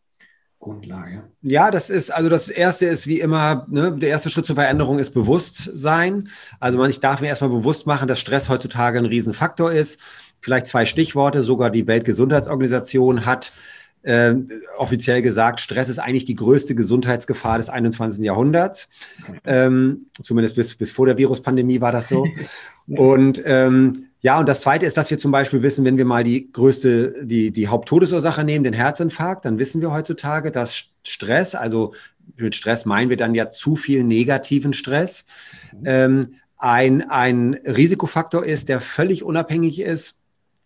Grundlage? 0.64 1.25
Ja, 1.42 1.71
das 1.71 1.90
ist, 1.90 2.11
also 2.11 2.30
das 2.30 2.49
erste 2.49 2.87
ist 2.87 3.06
wie 3.06 3.21
immer, 3.21 3.66
ne, 3.68 3.92
der 3.92 4.09
erste 4.09 4.30
Schritt 4.30 4.47
zur 4.47 4.56
Veränderung 4.56 4.99
ist 4.99 5.11
Bewusstsein. 5.11 6.28
Also 6.59 6.78
man, 6.78 6.88
ich 6.88 7.00
darf 7.00 7.21
mir 7.21 7.28
erstmal 7.28 7.50
bewusst 7.50 7.87
machen, 7.87 8.09
dass 8.09 8.18
Stress 8.18 8.49
heutzutage 8.49 8.99
ein 8.99 9.04
Riesenfaktor 9.04 9.71
ist. 9.73 10.00
Vielleicht 10.40 10.66
zwei 10.66 10.87
Stichworte, 10.87 11.42
sogar 11.42 11.71
die 11.71 11.87
Weltgesundheitsorganisation 11.87 13.26
hat 13.26 13.52
äh, 14.04 14.35
offiziell 14.78 15.21
gesagt, 15.21 15.61
Stress 15.61 15.88
ist 15.90 15.99
eigentlich 15.99 16.25
die 16.25 16.35
größte 16.35 16.75
Gesundheitsgefahr 16.75 17.59
des 17.59 17.68
21. 17.68 18.25
Jahrhunderts. 18.25 18.88
Ähm, 19.44 20.06
zumindest 20.23 20.56
bis, 20.56 20.75
bis 20.76 20.90
vor 20.90 21.06
der 21.06 21.18
Viruspandemie 21.18 21.80
war 21.83 21.92
das 21.92 22.09
so. 22.09 22.26
Und 22.87 23.42
ähm, 23.44 24.06
ja, 24.25 24.40
und 24.40 24.49
das 24.49 24.62
Zweite 24.62 24.87
ist, 24.87 24.97
dass 24.97 25.11
wir 25.11 25.19
zum 25.19 25.33
Beispiel 25.33 25.62
wissen, 25.62 25.85
wenn 25.85 25.99
wir 25.99 26.07
mal 26.07 26.25
die 26.25 26.50
größte, 26.50 27.26
die, 27.26 27.50
die 27.50 27.69
Haupttodesursache 27.69 28.43
nehmen, 28.43 28.64
den 28.64 28.73
Herzinfarkt, 28.73 29.45
dann 29.45 29.59
wissen 29.59 29.83
wir 29.83 29.93
heutzutage, 29.93 30.50
dass 30.50 30.87
Stress, 31.07 31.54
also 31.54 31.93
mit 32.38 32.54
Stress 32.54 32.87
meinen 32.87 33.11
wir 33.11 33.19
dann 33.19 33.35
ja 33.35 33.50
zu 33.50 33.76
viel 33.76 34.02
negativen 34.02 34.73
Stress, 34.73 35.26
mhm. 35.78 35.83
ähm, 35.85 36.35
ein, 36.57 37.11
ein 37.11 37.52
Risikofaktor 37.66 38.47
ist, 38.47 38.71
der 38.71 38.81
völlig 38.81 39.25
unabhängig 39.25 39.78
ist 39.78 40.16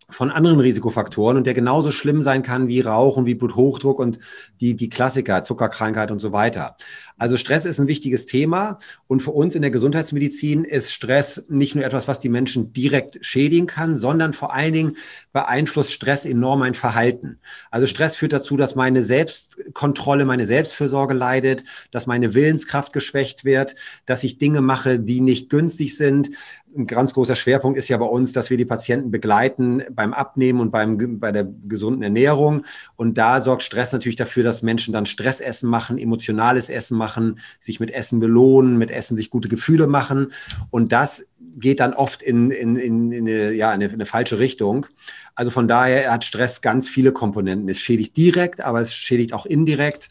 von 0.09 0.31
anderen 0.31 0.61
Risikofaktoren 0.61 1.35
und 1.35 1.45
der 1.45 1.53
genauso 1.53 1.91
schlimm 1.91 2.23
sein 2.23 2.43
kann 2.43 2.69
wie 2.69 2.79
Rauchen, 2.79 3.25
wie 3.25 3.35
Bluthochdruck 3.35 3.99
und 3.99 4.19
die, 4.61 4.77
die 4.77 4.89
Klassiker, 4.89 5.43
Zuckerkrankheit 5.43 6.11
und 6.11 6.19
so 6.19 6.31
weiter. 6.31 6.77
Also 7.19 7.37
Stress 7.37 7.65
ist 7.65 7.79
ein 7.79 7.87
wichtiges 7.87 8.25
Thema 8.25 8.79
und 9.07 9.21
für 9.21 9.31
uns 9.31 9.53
in 9.53 9.61
der 9.61 9.71
Gesundheitsmedizin 9.71 10.63
ist 10.63 10.91
Stress 10.93 11.45
nicht 11.49 11.75
nur 11.75 11.83
etwas, 11.83 12.07
was 12.07 12.21
die 12.21 12.29
Menschen 12.29 12.73
direkt 12.73 13.19
schädigen 13.21 13.67
kann, 13.67 13.97
sondern 13.97 14.33
vor 14.33 14.53
allen 14.53 14.73
Dingen 14.73 14.97
beeinflusst 15.33 15.91
Stress 15.91 16.25
enorm 16.25 16.59
mein 16.59 16.73
Verhalten. 16.73 17.39
Also 17.71 17.87
Stress 17.87 18.15
führt 18.15 18.33
dazu, 18.33 18.55
dass 18.55 18.75
meine 18.75 19.03
Selbstkontrolle, 19.03 20.23
meine 20.25 20.45
Selbstfürsorge 20.45 21.13
leidet, 21.13 21.65
dass 21.91 22.07
meine 22.07 22.33
Willenskraft 22.33 22.93
geschwächt 22.93 23.43
wird, 23.43 23.75
dass 24.05 24.23
ich 24.23 24.39
Dinge 24.39 24.61
mache, 24.61 24.97
die 24.97 25.19
nicht 25.19 25.49
günstig 25.49 25.97
sind. 25.97 26.31
Ein 26.75 26.87
ganz 26.87 27.13
großer 27.13 27.35
Schwerpunkt 27.35 27.77
ist 27.79 27.89
ja 27.89 27.97
bei 27.97 28.05
uns, 28.05 28.31
dass 28.31 28.49
wir 28.49 28.57
die 28.57 28.65
Patienten 28.65 29.11
begleiten 29.11 29.83
beim 29.91 30.13
Abnehmen 30.13 30.59
und 30.59 30.71
beim, 30.71 31.19
bei 31.19 31.31
der 31.31 31.47
gesunden 31.67 32.03
Ernährung. 32.03 32.63
Und 32.95 33.17
da 33.17 33.41
sorgt 33.41 33.63
Stress 33.63 33.91
natürlich 33.91 34.17
dafür, 34.17 34.43
dass 34.43 34.61
Menschen 34.61 34.93
dann 34.93 35.07
Stressessen 35.07 35.69
machen, 35.69 35.97
emotionales 35.97 36.69
Essen 36.69 36.97
machen 36.97 37.08
machen, 37.09 37.39
sich 37.59 37.79
mit 37.79 37.91
Essen 37.91 38.19
belohnen, 38.19 38.77
mit 38.77 38.91
Essen 38.91 39.17
sich 39.17 39.31
gute 39.31 39.49
Gefühle 39.49 39.87
machen. 39.87 40.31
Und 40.69 40.91
das 40.91 41.27
geht 41.57 41.79
dann 41.79 41.93
oft 41.93 42.21
in, 42.21 42.51
in, 42.51 42.75
in, 42.75 43.11
in 43.11 43.27
eine, 43.27 43.51
ja, 43.53 43.69
in 43.69 43.81
eine, 43.81 43.85
in 43.85 43.93
eine 43.93 44.05
falsche 44.05 44.37
Richtung. 44.37 44.85
Also 45.33 45.51
von 45.51 45.67
daher 45.67 46.11
hat 46.11 46.23
Stress 46.23 46.61
ganz 46.61 46.87
viele 46.87 47.11
Komponenten. 47.11 47.67
Es 47.67 47.79
schädigt 47.79 48.15
direkt, 48.15 48.61
aber 48.61 48.79
es 48.81 48.93
schädigt 48.93 49.33
auch 49.33 49.45
indirekt. 49.47 50.09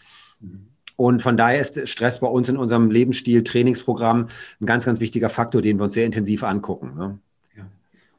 Und 0.97 1.23
von 1.23 1.37
daher 1.37 1.61
ist 1.61 1.89
Stress 1.89 2.19
bei 2.19 2.27
uns 2.27 2.49
in 2.49 2.57
unserem 2.57 2.91
Lebensstil, 2.91 3.45
Trainingsprogramm 3.45 4.27
ein 4.61 4.67
ganz, 4.67 4.85
ganz 4.85 4.99
wichtiger 4.99 5.31
Faktor, 5.31 5.63
den 5.63 5.79
wir 5.79 5.85
uns 5.85 5.95
sehr 5.95 6.07
intensiv 6.07 6.43
angucken. 6.43 6.95
Ne? 6.97 7.19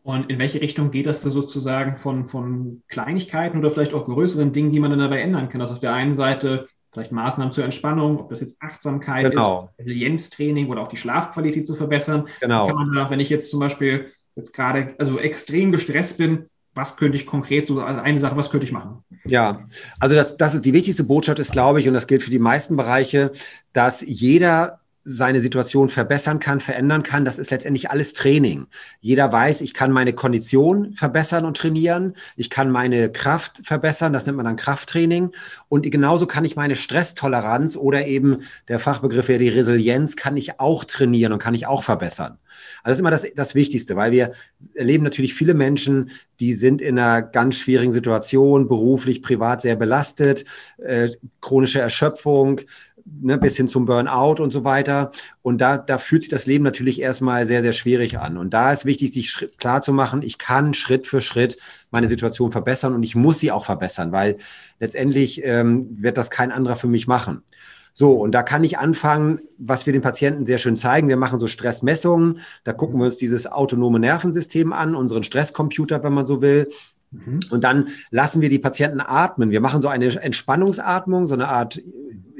Und 0.03 0.29
in 0.29 0.39
welche 0.39 0.61
Richtung 0.61 0.91
geht 0.91 1.05
das 1.05 1.21
sozusagen 1.21 1.97
von, 1.97 2.25
von 2.25 2.81
Kleinigkeiten 2.87 3.59
oder 3.59 3.69
vielleicht 3.69 3.93
auch 3.93 4.05
größeren 4.05 4.53
Dingen, 4.53 4.71
die 4.71 4.79
man 4.79 4.91
dann 4.91 4.99
dabei 4.99 5.21
ändern 5.21 5.49
kann? 5.49 5.61
Also 5.61 5.73
auf 5.73 5.79
der 5.79 5.93
einen 5.93 6.15
Seite 6.15 6.67
vielleicht 6.91 7.11
Maßnahmen 7.11 7.53
zur 7.53 7.63
Entspannung, 7.63 8.19
ob 8.19 8.29
das 8.29 8.41
jetzt 8.41 8.55
Achtsamkeit 8.59 9.29
genau. 9.29 9.69
ist, 9.77 9.85
Resilienztraining 9.85 10.69
oder 10.69 10.81
auch 10.81 10.87
die 10.87 10.97
Schlafqualität 10.97 11.67
zu 11.67 11.75
verbessern. 11.75 12.27
Genau. 12.41 12.67
Kann 12.67 12.75
man 12.75 12.95
da, 12.95 13.09
wenn 13.09 13.19
ich 13.19 13.29
jetzt 13.29 13.51
zum 13.51 13.59
Beispiel 13.59 14.11
jetzt 14.35 14.53
gerade 14.53 14.95
also 14.97 15.19
extrem 15.19 15.71
gestresst 15.71 16.17
bin, 16.17 16.49
was 16.73 16.95
könnte 16.95 17.17
ich 17.17 17.25
konkret 17.25 17.67
so, 17.67 17.81
also 17.81 17.99
eine 17.99 18.19
Sache, 18.19 18.37
was 18.37 18.49
könnte 18.49 18.65
ich 18.65 18.71
machen? 18.71 19.03
Ja, 19.25 19.67
also 19.99 20.15
das, 20.15 20.37
das 20.37 20.53
ist 20.53 20.65
die 20.65 20.73
wichtigste 20.73 21.03
Botschaft 21.03 21.39
ist, 21.39 21.51
glaube 21.51 21.79
ich, 21.79 21.87
und 21.87 21.93
das 21.93 22.07
gilt 22.07 22.23
für 22.23 22.31
die 22.31 22.39
meisten 22.39 22.77
Bereiche, 22.77 23.31
dass 23.73 24.01
jeder 24.01 24.78
seine 25.03 25.41
Situation 25.41 25.89
verbessern 25.89 26.39
kann, 26.39 26.59
verändern 26.59 27.03
kann, 27.03 27.25
das 27.25 27.39
ist 27.39 27.51
letztendlich 27.51 27.89
alles 27.89 28.13
Training. 28.13 28.67
Jeder 28.99 29.31
weiß, 29.31 29.61
ich 29.61 29.73
kann 29.73 29.91
meine 29.91 30.13
Kondition 30.13 30.93
verbessern 30.93 31.45
und 31.45 31.57
trainieren, 31.57 32.15
ich 32.35 32.49
kann 32.49 32.69
meine 32.69 33.11
Kraft 33.11 33.61
verbessern, 33.63 34.13
das 34.13 34.25
nennt 34.25 34.37
man 34.37 34.45
dann 34.45 34.55
Krafttraining 34.55 35.31
und 35.69 35.89
genauso 35.89 36.27
kann 36.27 36.45
ich 36.45 36.55
meine 36.55 36.75
Stresstoleranz 36.75 37.77
oder 37.77 38.07
eben 38.07 38.39
der 38.67 38.79
Fachbegriff 38.79 39.27
wäre 39.29 39.39
die 39.39 39.49
Resilienz, 39.49 40.15
kann 40.15 40.37
ich 40.37 40.59
auch 40.59 40.83
trainieren 40.83 41.33
und 41.33 41.39
kann 41.39 41.55
ich 41.55 41.65
auch 41.65 41.83
verbessern. 41.83 42.37
Also 42.83 42.91
das 42.91 42.93
ist 42.93 42.99
immer 42.99 43.11
das, 43.11 43.25
das 43.35 43.55
Wichtigste, 43.55 43.95
weil 43.95 44.11
wir 44.11 44.33
erleben 44.73 45.03
natürlich 45.03 45.33
viele 45.33 45.53
Menschen, 45.53 46.11
die 46.39 46.53
sind 46.53 46.81
in 46.81 46.97
einer 46.97 47.21
ganz 47.21 47.55
schwierigen 47.55 47.91
Situation, 47.91 48.67
beruflich, 48.67 49.21
privat 49.21 49.61
sehr 49.61 49.75
belastet, 49.75 50.45
äh, 50.77 51.09
chronische 51.41 51.79
Erschöpfung, 51.79 52.61
ne, 53.21 53.37
bis 53.37 53.57
hin 53.57 53.67
zum 53.67 53.85
Burnout 53.85 54.41
und 54.41 54.51
so 54.51 54.63
weiter. 54.63 55.11
Und 55.41 55.59
da, 55.59 55.77
da 55.77 55.97
fühlt 55.97 56.23
sich 56.23 56.31
das 56.31 56.45
Leben 56.45 56.63
natürlich 56.63 57.01
erstmal 57.01 57.47
sehr, 57.47 57.61
sehr 57.61 57.73
schwierig 57.73 58.19
an. 58.19 58.37
Und 58.37 58.53
da 58.53 58.71
ist 58.71 58.85
wichtig, 58.85 59.13
sich 59.13 59.49
klar 59.57 59.81
zu 59.81 59.93
machen, 59.93 60.21
ich 60.21 60.37
kann 60.37 60.73
Schritt 60.73 61.07
für 61.07 61.21
Schritt 61.21 61.57
meine 61.91 62.07
Situation 62.07 62.51
verbessern 62.51 62.93
und 62.93 63.03
ich 63.03 63.15
muss 63.15 63.39
sie 63.39 63.51
auch 63.51 63.65
verbessern, 63.65 64.11
weil 64.11 64.37
letztendlich 64.79 65.41
ähm, 65.43 65.87
wird 65.99 66.17
das 66.17 66.29
kein 66.29 66.51
anderer 66.51 66.75
für 66.75 66.87
mich 66.87 67.07
machen. 67.07 67.43
So, 67.93 68.13
und 68.13 68.31
da 68.31 68.43
kann 68.43 68.63
ich 68.63 68.77
anfangen, 68.77 69.39
was 69.57 69.85
wir 69.85 69.91
den 69.91 70.01
Patienten 70.01 70.45
sehr 70.45 70.57
schön 70.57 70.77
zeigen. 70.77 71.09
Wir 71.09 71.17
machen 71.17 71.37
so 71.37 71.47
Stressmessungen. 71.47 72.39
Da 72.63 72.71
gucken 72.71 72.97
wir 72.97 73.07
uns 73.07 73.17
dieses 73.17 73.45
autonome 73.45 73.99
Nervensystem 73.99 74.71
an, 74.71 74.95
unseren 74.95 75.23
Stresscomputer, 75.23 76.01
wenn 76.01 76.13
man 76.13 76.25
so 76.25 76.41
will. 76.41 76.69
Mhm. 77.11 77.41
Und 77.49 77.63
dann 77.63 77.89
lassen 78.11 78.41
wir 78.41 78.49
die 78.49 78.59
Patienten 78.59 79.01
atmen. 79.01 79.51
Wir 79.51 79.61
machen 79.61 79.81
so 79.81 79.87
eine 79.87 80.07
Entspannungsatmung, 80.21 81.27
so 81.27 81.33
eine 81.33 81.47
Art 81.47 81.81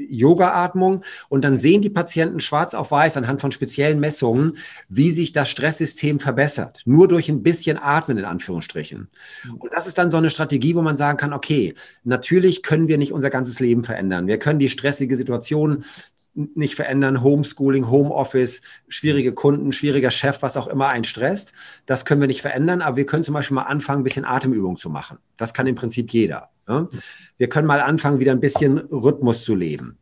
Yoga-Atmung 0.09 1.03
und 1.27 1.43
dann 1.43 1.57
sehen 1.57 1.81
die 1.81 1.89
Patienten 1.89 2.39
schwarz 2.39 2.73
auf 2.73 2.91
weiß 2.91 3.17
anhand 3.17 3.41
von 3.41 3.51
speziellen 3.51 3.99
Messungen, 3.99 4.57
wie 4.87 5.11
sich 5.11 5.33
das 5.33 5.49
Stresssystem 5.49 6.19
verbessert. 6.19 6.81
Nur 6.85 7.07
durch 7.07 7.29
ein 7.29 7.43
bisschen 7.43 7.77
Atmen 7.77 8.17
in 8.17 8.25
Anführungsstrichen. 8.25 9.09
Und 9.57 9.73
das 9.73 9.87
ist 9.87 9.97
dann 9.97 10.11
so 10.11 10.17
eine 10.17 10.29
Strategie, 10.29 10.75
wo 10.75 10.81
man 10.81 10.97
sagen 10.97 11.17
kann, 11.17 11.33
okay, 11.33 11.75
natürlich 12.03 12.63
können 12.63 12.87
wir 12.87 12.97
nicht 12.97 13.11
unser 13.11 13.29
ganzes 13.29 13.59
Leben 13.59 13.83
verändern. 13.83 14.27
Wir 14.27 14.39
können 14.39 14.59
die 14.59 14.69
stressige 14.69 15.17
Situation 15.17 15.83
nicht 16.33 16.75
verändern, 16.75 17.23
Homeschooling, 17.23 17.89
Homeoffice, 17.89 18.61
schwierige 18.87 19.33
Kunden, 19.33 19.73
schwieriger 19.73 20.11
Chef, 20.11 20.41
was 20.41 20.57
auch 20.57 20.67
immer 20.67 20.87
einen 20.87 21.03
stresst. 21.03 21.53
Das 21.85 22.05
können 22.05 22.21
wir 22.21 22.27
nicht 22.27 22.41
verändern, 22.41 22.81
aber 22.81 22.97
wir 22.97 23.05
können 23.05 23.23
zum 23.23 23.33
Beispiel 23.33 23.55
mal 23.55 23.63
anfangen, 23.63 24.01
ein 24.01 24.03
bisschen 24.03 24.25
Atemübung 24.25 24.77
zu 24.77 24.89
machen. 24.89 25.17
Das 25.37 25.53
kann 25.53 25.67
im 25.67 25.75
Prinzip 25.75 26.11
jeder. 26.11 26.49
Wir 27.37 27.49
können 27.49 27.67
mal 27.67 27.81
anfangen, 27.81 28.19
wieder 28.19 28.31
ein 28.31 28.39
bisschen 28.39 28.77
Rhythmus 28.77 29.43
zu 29.43 29.55
leben. 29.55 29.97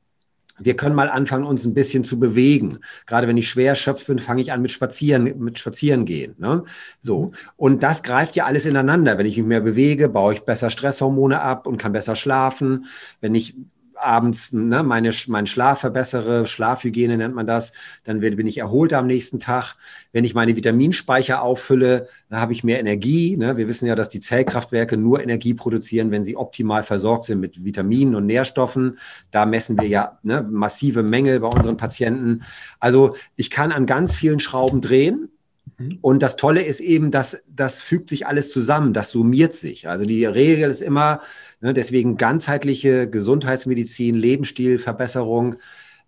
Wir 0.60 0.76
können 0.76 0.96
mal 0.96 1.10
anfangen, 1.10 1.46
uns 1.46 1.66
ein 1.66 1.74
bisschen 1.74 2.04
zu 2.04 2.20
bewegen. 2.20 2.80
Gerade 3.06 3.28
wenn 3.28 3.38
ich 3.38 3.48
schwer 3.48 3.70
erschöpft 3.70 4.08
bin, 4.08 4.20
fange 4.20 4.42
ich 4.42 4.52
an 4.52 4.62
mit 4.62 4.72
Spazieren, 4.72 5.38
mit 5.38 5.60
Spazieren 5.60 6.06
gehen. 6.06 6.34
Ne? 6.40 6.64
So. 7.00 7.32
Und 7.58 7.84
das 7.84 8.02
greift 8.02 8.36
ja 8.36 8.46
alles 8.46 8.66
ineinander. 8.66 9.18
Wenn 9.18 9.28
ich 9.28 9.38
mich 9.38 9.46
mehr 9.46 9.62
bewege, 9.62 10.10
baue 10.10 10.34
ich 10.34 10.42
besser 10.42 10.72
Stresshormone 10.72 11.40
ab 11.42 11.68
und 11.68 11.78
kann 11.78 11.92
besser 11.92 12.16
schlafen. 12.16 12.86
Wenn 13.22 13.36
ich 13.36 13.56
abends 14.00 14.54
ne, 14.54 14.84
meine, 14.84 15.12
meinen 15.28 15.48
Schlaf 15.48 15.80
verbessere, 15.80 16.48
Schlafhygiene 16.48 17.18
nennt 17.18 17.36
man 17.36 17.48
das, 17.48 17.74
dann 18.04 18.20
bin 18.20 18.48
ich 18.48 18.58
erholter 18.58 18.98
am 19.00 19.08
nächsten 19.08 19.40
Tag. 19.40 19.76
Wenn 20.12 20.24
ich 20.24 20.34
meine 20.34 20.56
Vitaminspeicher 20.56 21.42
auffülle, 21.42 22.10
dann 22.30 22.42
habe 22.42 22.54
ich 22.54 22.64
mehr 22.64 22.80
Energie. 22.80 23.38
Ne? 23.38 23.58
Wir 23.58 23.68
wissen 23.68 23.88
ja, 23.88 23.96
dass 23.96 24.10
die 24.10 24.20
Zellkraftwerke 24.20 24.98
nur 24.98 25.22
Energie 25.22 25.54
produzieren, 25.54 26.12
wenn 26.12 26.26
sie 26.26 26.36
optimal 26.36 26.84
versorgt 26.84 27.26
sind 27.26 27.40
mit 27.40 27.64
Vitaminen 27.64 28.16
und 28.16 28.26
Nährstoffen. 28.26 28.98
Da 29.32 29.46
messen 29.46 29.80
wir 29.80 29.88
ja 29.88 30.20
ne, 30.24 30.42
massive 30.42 31.04
Mängel 31.04 31.40
bei 31.40 31.48
unseren 31.48 31.78
Patienten. 31.78 32.44
Also 32.80 33.16
ich 33.36 33.50
kann 33.50 33.72
an 33.72 33.86
ganz 33.86 34.16
vielen 34.16 34.40
Schrauben 34.40 34.82
drehen. 34.82 35.30
Mhm. 35.78 36.00
Und 36.02 36.24
das 36.24 36.36
Tolle 36.36 36.64
ist 36.64 36.80
eben, 36.80 37.12
dass 37.12 37.44
das 37.48 37.82
fügt 37.82 38.10
sich 38.10 38.28
alles 38.28 38.50
zusammen, 38.52 38.94
das 38.94 39.12
summiert 39.12 39.54
sich. 39.54 39.90
Also 39.90 40.06
die 40.06 40.26
Regel 40.26 40.70
ist 40.70 40.82
immer, 40.82 41.22
Ne, 41.60 41.74
deswegen 41.74 42.18
ganzheitliche 42.18 43.10
Gesundheitsmedizin, 43.10 44.16
Lebensstilverbesserung. 44.16 45.56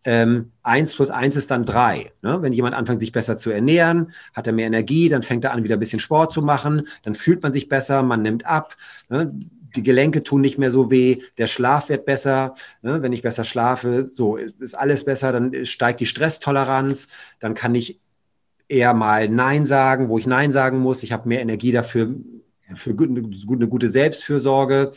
Ähm, 0.06 0.52
eins 0.62 0.96
plus 0.96 1.10
eins 1.10 1.36
ist 1.36 1.52
dann 1.52 1.66
drei. 1.66 2.12
Ne? 2.22 2.42
Wenn 2.42 2.54
jemand 2.54 2.76
anfängt, 2.76 3.02
sich 3.02 3.12
besser 3.12 3.36
zu 3.36 3.50
ernähren, 3.50 4.14
hat 4.34 4.48
er 4.48 4.54
mehr 4.54 4.68
Energie, 4.68 5.10
dann 5.10 5.24
fängt 5.24 5.44
er 5.44 5.52
an, 5.52 5.64
wieder 5.64 5.76
ein 5.76 5.80
bisschen 5.80 6.00
Sport 6.00 6.32
zu 6.32 6.42
machen, 6.42 6.88
dann 7.04 7.16
fühlt 7.16 7.44
man 7.44 7.52
sich 7.52 7.68
besser, 7.68 8.04
man 8.04 8.22
nimmt 8.22 8.46
ab. 8.46 8.78
Ne? 9.10 9.34
die 9.76 9.84
Gelenke 9.84 10.24
tun 10.24 10.42
nicht 10.42 10.58
mehr 10.58 10.72
so 10.72 10.90
weh, 10.90 11.20
der 11.38 11.46
Schlaf 11.46 11.90
wird 11.90 12.06
besser. 12.06 12.56
Ne? 12.82 13.02
Wenn 13.02 13.14
ich 13.14 13.22
besser 13.22 13.44
schlafe, 13.44 14.06
so 14.06 14.36
ist 14.38 14.74
alles 14.74 15.06
besser, 15.06 15.32
dann 15.32 15.66
steigt 15.66 16.00
die 16.00 16.06
Stresstoleranz, 16.08 17.08
dann 17.40 17.54
kann 17.54 17.76
ich 17.76 18.00
eher 18.70 18.94
mal 18.94 19.28
Nein 19.28 19.66
sagen, 19.66 20.08
wo 20.08 20.18
ich 20.18 20.28
Nein 20.28 20.52
sagen 20.52 20.80
muss. 20.80 21.04
Ich 21.04 21.12
habe 21.12 21.28
mehr 21.28 21.42
Energie 21.42 21.72
dafür, 21.72 22.16
für 22.76 22.92
eine 22.92 23.68
gute 23.68 23.88
Selbstfürsorge. 23.88 24.94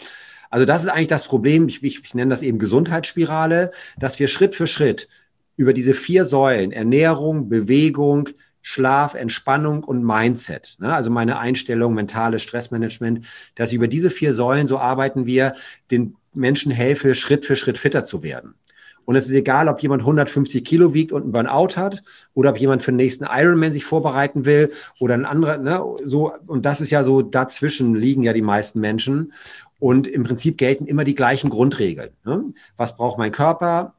Also 0.50 0.66
das 0.66 0.82
ist 0.82 0.88
eigentlich 0.88 1.08
das 1.08 1.24
Problem, 1.24 1.66
ich, 1.66 1.82
ich, 1.82 2.04
ich 2.04 2.14
nenne 2.14 2.30
das 2.30 2.42
eben 2.42 2.58
Gesundheitsspirale, 2.58 3.72
dass 3.98 4.18
wir 4.20 4.28
Schritt 4.28 4.54
für 4.54 4.66
Schritt 4.66 5.08
über 5.56 5.72
diese 5.72 5.94
vier 5.94 6.26
Säulen, 6.26 6.72
Ernährung, 6.72 7.48
Bewegung, 7.48 8.28
Schlaf, 8.60 9.14
Entspannung 9.14 9.82
und 9.82 10.04
Mindset. 10.04 10.76
Ne? 10.78 10.94
Also 10.94 11.10
meine 11.10 11.38
Einstellung, 11.38 11.94
mentales 11.94 12.42
Stressmanagement, 12.42 13.26
dass 13.54 13.72
über 13.72 13.88
diese 13.88 14.10
vier 14.10 14.34
Säulen, 14.34 14.66
so 14.66 14.78
arbeiten 14.78 15.26
wir, 15.26 15.54
den 15.90 16.16
Menschen 16.34 16.70
helfe, 16.70 17.14
Schritt 17.14 17.44
für 17.44 17.56
Schritt 17.56 17.78
fitter 17.78 18.04
zu 18.04 18.22
werden. 18.22 18.54
Und 19.04 19.16
es 19.16 19.26
ist 19.26 19.34
egal, 19.34 19.68
ob 19.68 19.80
jemand 19.80 20.02
150 20.02 20.64
Kilo 20.64 20.94
wiegt 20.94 21.12
und 21.12 21.22
einen 21.22 21.32
Burnout 21.32 21.76
hat 21.76 22.02
oder 22.34 22.50
ob 22.50 22.58
jemand 22.58 22.82
für 22.82 22.92
den 22.92 22.96
nächsten 22.96 23.24
Ironman 23.24 23.72
sich 23.72 23.84
vorbereiten 23.84 24.44
will 24.44 24.72
oder 25.00 25.14
ein 25.14 25.24
anderer, 25.24 25.58
ne, 25.58 25.82
so. 26.04 26.32
Und 26.46 26.64
das 26.64 26.80
ist 26.80 26.90
ja 26.90 27.04
so, 27.04 27.22
dazwischen 27.22 27.94
liegen 27.94 28.22
ja 28.22 28.32
die 28.32 28.42
meisten 28.42 28.80
Menschen. 28.80 29.32
Und 29.78 30.06
im 30.06 30.22
Prinzip 30.22 30.58
gelten 30.58 30.86
immer 30.86 31.02
die 31.04 31.16
gleichen 31.16 31.50
Grundregeln. 31.50 32.10
Ne? 32.24 32.44
Was 32.76 32.96
braucht 32.96 33.18
mein 33.18 33.32
Körper? 33.32 33.94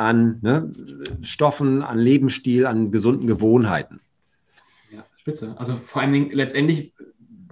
an 0.00 0.38
ne, 0.40 0.72
Stoffen, 1.22 1.82
an 1.82 1.98
Lebensstil, 1.98 2.64
an 2.64 2.90
gesunden 2.90 3.26
Gewohnheiten. 3.26 4.00
Ja, 4.90 5.04
spitze. 5.18 5.54
Also 5.58 5.76
vor 5.76 6.00
allen 6.00 6.12
Dingen 6.12 6.30
letztendlich 6.32 6.94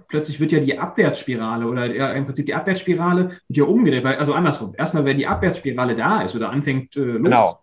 plötzlich 0.09 0.39
wird 0.39 0.51
ja 0.51 0.59
die 0.59 0.77
Abwärtsspirale 0.77 1.65
oder 1.67 1.93
ja, 1.95 2.11
im 2.13 2.25
Prinzip 2.25 2.47
die 2.47 2.53
Abwärtsspirale 2.53 3.29
wird 3.47 3.57
ja 3.57 3.63
umgedreht. 3.63 4.05
Also 4.05 4.33
andersrum. 4.33 4.73
Erstmal, 4.77 5.05
wenn 5.05 5.17
die 5.17 5.27
Abwärtsspirale 5.27 5.95
da 5.95 6.21
ist 6.23 6.35
oder 6.35 6.49
anfängt 6.49 6.97
äh, 6.97 7.19
genau. 7.19 7.59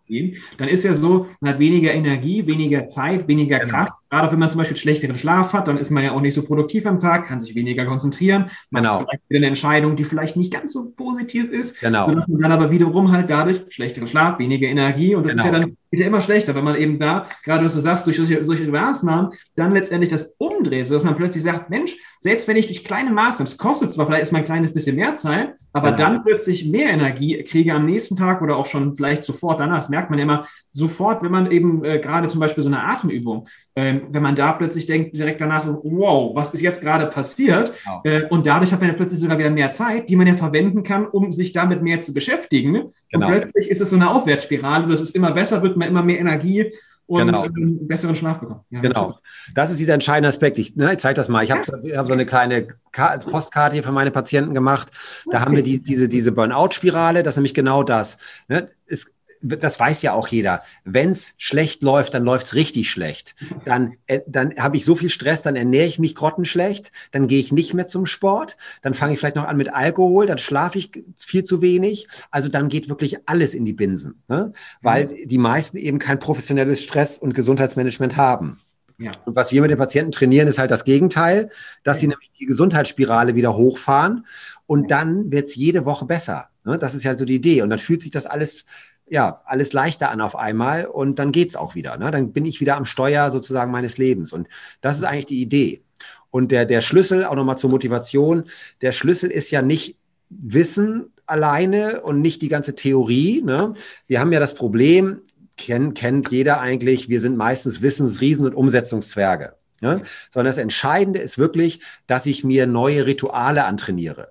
dann 0.56 0.68
ist 0.68 0.84
ja 0.84 0.94
so, 0.94 1.26
man 1.40 1.52
hat 1.52 1.58
weniger 1.58 1.92
Energie, 1.92 2.46
weniger 2.46 2.86
Zeit, 2.86 3.28
weniger 3.28 3.58
genau. 3.58 3.72
Kraft. 3.72 3.92
Gerade 4.16 4.32
wenn 4.32 4.38
man 4.38 4.48
zum 4.48 4.56
Beispiel 4.56 4.78
schlechteren 4.78 5.18
Schlaf 5.18 5.52
hat, 5.52 5.68
dann 5.68 5.76
ist 5.76 5.90
man 5.90 6.02
ja 6.02 6.12
auch 6.12 6.22
nicht 6.22 6.32
so 6.32 6.42
produktiv 6.42 6.86
am 6.86 6.98
Tag, 6.98 7.26
kann 7.26 7.38
sich 7.38 7.54
weniger 7.54 7.84
konzentrieren. 7.84 8.50
Man 8.70 8.82
genau. 8.82 9.00
vielleicht 9.00 9.28
wieder 9.28 9.38
eine 9.40 9.48
Entscheidung, 9.48 9.94
die 9.94 10.04
vielleicht 10.04 10.36
nicht 10.36 10.50
ganz 10.50 10.72
so 10.72 10.90
positiv 10.96 11.52
ist. 11.52 11.78
Genau. 11.80 12.06
Sodass 12.06 12.26
man 12.26 12.40
dann 12.40 12.50
aber 12.50 12.70
wiederum 12.70 13.12
halt 13.12 13.28
dadurch 13.28 13.66
schlechteren 13.68 14.08
Schlaf, 14.08 14.38
weniger 14.38 14.68
Energie 14.68 15.14
und 15.14 15.24
das 15.24 15.32
genau. 15.32 15.44
ist 15.44 15.52
ja 15.52 15.58
dann 15.58 15.76
wird 15.90 16.00
ja 16.00 16.06
immer 16.06 16.22
schlechter, 16.22 16.54
wenn 16.54 16.64
man 16.64 16.76
eben 16.76 16.98
da, 16.98 17.28
gerade 17.44 17.64
was 17.64 17.74
du 17.74 17.80
sagst, 17.80 18.06
durch 18.06 18.16
solche, 18.16 18.42
solche 18.44 18.66
Maßnahmen 18.66 19.32
dann 19.54 19.72
letztendlich 19.72 20.10
das 20.10 20.34
umdreht, 20.38 20.86
sodass 20.86 21.04
man 21.04 21.16
plötzlich 21.16 21.42
sagt, 21.42 21.68
Mensch, 21.68 21.96
selbst 22.20 22.48
wenn 22.48 22.56
ich 22.56 22.66
durch 22.66 22.84
kleine 22.84 23.10
Maßnahmen, 23.10 23.52
es 23.52 23.58
kostet 23.58 23.92
zwar 23.92 24.06
vielleicht 24.06 24.20
erstmal 24.20 24.40
ein 24.42 24.46
kleines 24.46 24.72
bisschen 24.72 24.96
mehr 24.96 25.14
Zeit, 25.16 25.54
aber 25.76 25.92
dann 25.92 26.24
plötzlich 26.24 26.64
mehr 26.64 26.90
Energie 26.90 27.42
kriege 27.42 27.74
am 27.74 27.84
nächsten 27.84 28.16
Tag 28.16 28.40
oder 28.40 28.56
auch 28.56 28.66
schon 28.66 28.96
vielleicht 28.96 29.24
sofort 29.24 29.60
danach. 29.60 29.78
Das 29.78 29.88
merkt 29.88 30.10
man 30.10 30.18
immer 30.18 30.46
sofort, 30.70 31.22
wenn 31.22 31.30
man 31.30 31.50
eben 31.50 31.84
äh, 31.84 31.98
gerade 31.98 32.28
zum 32.28 32.40
Beispiel 32.40 32.62
so 32.62 32.68
eine 32.68 32.82
Atemübung, 32.82 33.46
äh, 33.74 34.00
wenn 34.08 34.22
man 34.22 34.34
da 34.34 34.52
plötzlich 34.52 34.86
denkt, 34.86 35.16
direkt 35.16 35.40
danach, 35.40 35.66
wow, 35.66 36.34
was 36.34 36.54
ist 36.54 36.62
jetzt 36.62 36.80
gerade 36.80 37.06
passiert? 37.06 37.74
Genau. 37.84 38.00
Äh, 38.04 38.28
und 38.28 38.46
dadurch 38.46 38.72
hat 38.72 38.80
man 38.80 38.88
ja 38.88 38.94
plötzlich 38.94 39.20
sogar 39.20 39.38
wieder 39.38 39.50
mehr 39.50 39.72
Zeit, 39.72 40.08
die 40.08 40.16
man 40.16 40.26
ja 40.26 40.34
verwenden 40.34 40.82
kann, 40.82 41.06
um 41.06 41.32
sich 41.32 41.52
damit 41.52 41.82
mehr 41.82 42.00
zu 42.00 42.14
beschäftigen. 42.14 42.92
Genau. 43.10 43.26
Und 43.26 43.32
plötzlich 43.32 43.70
ist 43.70 43.80
es 43.80 43.90
so 43.90 43.96
eine 43.96 44.10
Aufwärtsspirale, 44.10 44.86
dass 44.88 45.00
es 45.00 45.10
immer 45.10 45.32
besser 45.32 45.62
wird, 45.62 45.76
man 45.76 45.88
immer 45.88 46.02
mehr 46.02 46.20
Energie 46.20 46.72
und 47.06 47.26
genau. 47.26 47.42
einen 47.42 47.86
besseren 47.86 48.16
Schlaf 48.16 48.40
bekommen. 48.40 48.60
Ja, 48.70 48.80
genau. 48.80 49.18
Das 49.54 49.70
ist 49.70 49.78
dieser 49.78 49.94
entscheidende 49.94 50.28
Aspekt. 50.28 50.58
Ich, 50.58 50.74
ne, 50.76 50.92
ich 50.92 50.98
zeige 50.98 51.14
das 51.14 51.28
mal. 51.28 51.44
Ich 51.44 51.52
habe 51.52 51.62
hab 51.96 52.06
so 52.06 52.12
eine 52.12 52.26
kleine 52.26 52.66
Postkarte 52.92 53.74
hier 53.74 53.84
für 53.84 53.92
meine 53.92 54.10
Patienten 54.10 54.54
gemacht. 54.54 54.88
Da 55.26 55.38
okay. 55.38 55.44
haben 55.44 55.56
wir 55.56 55.62
die, 55.62 55.82
diese, 55.82 56.08
diese 56.08 56.32
Burnout-Spirale. 56.32 57.22
Das 57.22 57.34
ist 57.34 57.38
nämlich 57.38 57.54
genau 57.54 57.84
das. 57.84 58.18
Ne? 58.48 58.68
Es, 58.86 59.06
das 59.48 59.78
weiß 59.78 60.02
ja 60.02 60.12
auch 60.12 60.28
jeder. 60.28 60.62
Wenn 60.84 61.10
es 61.10 61.34
schlecht 61.38 61.82
läuft, 61.82 62.14
dann 62.14 62.24
läuft 62.24 62.46
es 62.46 62.54
richtig 62.54 62.90
schlecht. 62.90 63.34
Dann, 63.64 63.96
äh, 64.06 64.20
dann 64.26 64.54
habe 64.58 64.76
ich 64.76 64.84
so 64.84 64.96
viel 64.96 65.10
Stress, 65.10 65.42
dann 65.42 65.56
ernähre 65.56 65.86
ich 65.86 65.98
mich 65.98 66.14
grottenschlecht, 66.14 66.92
dann 67.12 67.26
gehe 67.28 67.40
ich 67.40 67.52
nicht 67.52 67.74
mehr 67.74 67.86
zum 67.86 68.06
Sport, 68.06 68.56
dann 68.82 68.94
fange 68.94 69.14
ich 69.14 69.18
vielleicht 69.18 69.36
noch 69.36 69.46
an 69.46 69.56
mit 69.56 69.72
Alkohol, 69.72 70.26
dann 70.26 70.38
schlafe 70.38 70.78
ich 70.78 70.90
viel 71.16 71.44
zu 71.44 71.62
wenig. 71.62 72.08
Also 72.30 72.48
dann 72.48 72.68
geht 72.68 72.88
wirklich 72.88 73.18
alles 73.26 73.54
in 73.54 73.64
die 73.64 73.72
Binsen, 73.72 74.22
ne? 74.28 74.52
weil 74.82 75.06
mhm. 75.06 75.28
die 75.28 75.38
meisten 75.38 75.76
eben 75.76 75.98
kein 75.98 76.18
professionelles 76.18 76.82
Stress- 76.82 77.18
und 77.18 77.34
Gesundheitsmanagement 77.34 78.16
haben. 78.16 78.60
Ja. 78.98 79.12
Und 79.26 79.36
was 79.36 79.52
wir 79.52 79.60
mit 79.60 79.70
den 79.70 79.78
Patienten 79.78 80.12
trainieren, 80.12 80.48
ist 80.48 80.58
halt 80.58 80.70
das 80.70 80.84
Gegenteil, 80.84 81.50
dass 81.84 81.98
ja. 81.98 82.00
sie 82.00 82.06
nämlich 82.08 82.30
die 82.38 82.46
Gesundheitsspirale 82.46 83.34
wieder 83.34 83.54
hochfahren 83.56 84.26
und 84.66 84.90
dann 84.90 85.30
wird 85.30 85.48
es 85.48 85.54
jede 85.54 85.84
Woche 85.84 86.06
besser. 86.06 86.48
Ne? 86.64 86.78
Das 86.78 86.94
ist 86.94 87.04
ja 87.04 87.16
so 87.16 87.24
die 87.24 87.36
Idee. 87.36 87.62
Und 87.62 87.70
dann 87.70 87.78
fühlt 87.78 88.02
sich 88.02 88.10
das 88.10 88.26
alles 88.26 88.64
ja, 89.08 89.42
alles 89.44 89.72
leichter 89.72 90.10
an 90.10 90.20
auf 90.20 90.36
einmal 90.36 90.86
und 90.86 91.18
dann 91.18 91.32
geht's 91.32 91.56
auch 91.56 91.74
wieder. 91.74 91.96
Ne? 91.96 92.10
Dann 92.10 92.32
bin 92.32 92.44
ich 92.44 92.60
wieder 92.60 92.76
am 92.76 92.84
Steuer 92.84 93.30
sozusagen 93.30 93.70
meines 93.70 93.98
Lebens. 93.98 94.32
Und 94.32 94.48
das 94.80 94.96
ist 94.96 95.04
eigentlich 95.04 95.26
die 95.26 95.40
Idee. 95.40 95.82
Und 96.30 96.50
der, 96.50 96.66
der 96.66 96.80
Schlüssel, 96.80 97.24
auch 97.24 97.36
nochmal 97.36 97.58
zur 97.58 97.70
Motivation, 97.70 98.44
der 98.80 98.92
Schlüssel 98.92 99.30
ist 99.30 99.50
ja 99.50 99.62
nicht 99.62 99.96
Wissen 100.28 101.12
alleine 101.26 102.00
und 102.02 102.20
nicht 102.20 102.42
die 102.42 102.48
ganze 102.48 102.74
Theorie. 102.74 103.42
Ne? 103.42 103.74
Wir 104.06 104.20
haben 104.20 104.32
ja 104.32 104.40
das 104.40 104.54
Problem, 104.54 105.20
kennt, 105.56 105.96
kennt 105.96 106.30
jeder 106.30 106.60
eigentlich, 106.60 107.08
wir 107.08 107.20
sind 107.20 107.36
meistens 107.36 107.82
Wissensriesen 107.82 108.44
und 108.44 108.54
Umsetzungszwerge. 108.54 109.54
Ne? 109.82 110.02
Sondern 110.32 110.50
das 110.50 110.58
Entscheidende 110.58 111.20
ist 111.20 111.38
wirklich, 111.38 111.80
dass 112.06 112.26
ich 112.26 112.44
mir 112.44 112.66
neue 112.66 113.06
Rituale 113.06 113.64
antrainiere. 113.64 114.28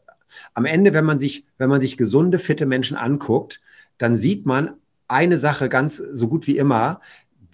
Am 0.53 0.65
Ende, 0.65 0.93
wenn 0.93 1.05
man 1.05 1.19
sich, 1.19 1.45
wenn 1.57 1.69
man 1.69 1.81
sich 1.81 1.97
gesunde, 1.97 2.39
fitte 2.39 2.65
Menschen 2.65 2.97
anguckt, 2.97 3.61
dann 3.97 4.17
sieht 4.17 4.45
man 4.45 4.73
eine 5.07 5.37
Sache 5.37 5.69
ganz 5.69 5.97
so 5.97 6.27
gut 6.27 6.47
wie 6.47 6.57
immer, 6.57 7.01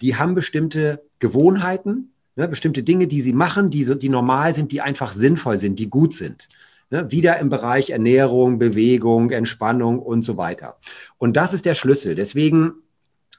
die 0.00 0.16
haben 0.16 0.34
bestimmte 0.34 1.02
Gewohnheiten, 1.18 2.12
ne, 2.36 2.48
bestimmte 2.48 2.82
Dinge, 2.82 3.06
die 3.06 3.22
sie 3.22 3.32
machen, 3.32 3.70
die, 3.70 3.84
so, 3.84 3.94
die 3.94 4.08
normal 4.08 4.54
sind, 4.54 4.72
die 4.72 4.80
einfach 4.80 5.12
sinnvoll 5.12 5.58
sind, 5.58 5.78
die 5.78 5.90
gut 5.90 6.14
sind. 6.14 6.48
Ne, 6.90 7.10
wieder 7.10 7.38
im 7.38 7.48
Bereich 7.50 7.90
Ernährung, 7.90 8.58
Bewegung, 8.58 9.30
Entspannung 9.30 9.98
und 9.98 10.22
so 10.22 10.36
weiter. 10.36 10.78
Und 11.18 11.36
das 11.36 11.54
ist 11.54 11.66
der 11.66 11.74
Schlüssel. 11.74 12.14
Deswegen 12.14 12.74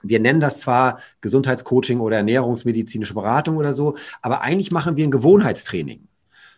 wir 0.04 0.20
nennen 0.20 0.42
das 0.42 0.60
zwar 0.60 1.00
Gesundheitscoaching 1.22 2.00
oder 2.00 2.18
ernährungsmedizinische 2.18 3.14
Beratung 3.14 3.58
oder 3.58 3.74
so, 3.74 3.96
aber 4.22 4.42
eigentlich 4.42 4.72
machen 4.72 4.98
wir 4.98 5.08
ein 5.08 5.12
Gewohnheitstraining. 5.12 6.08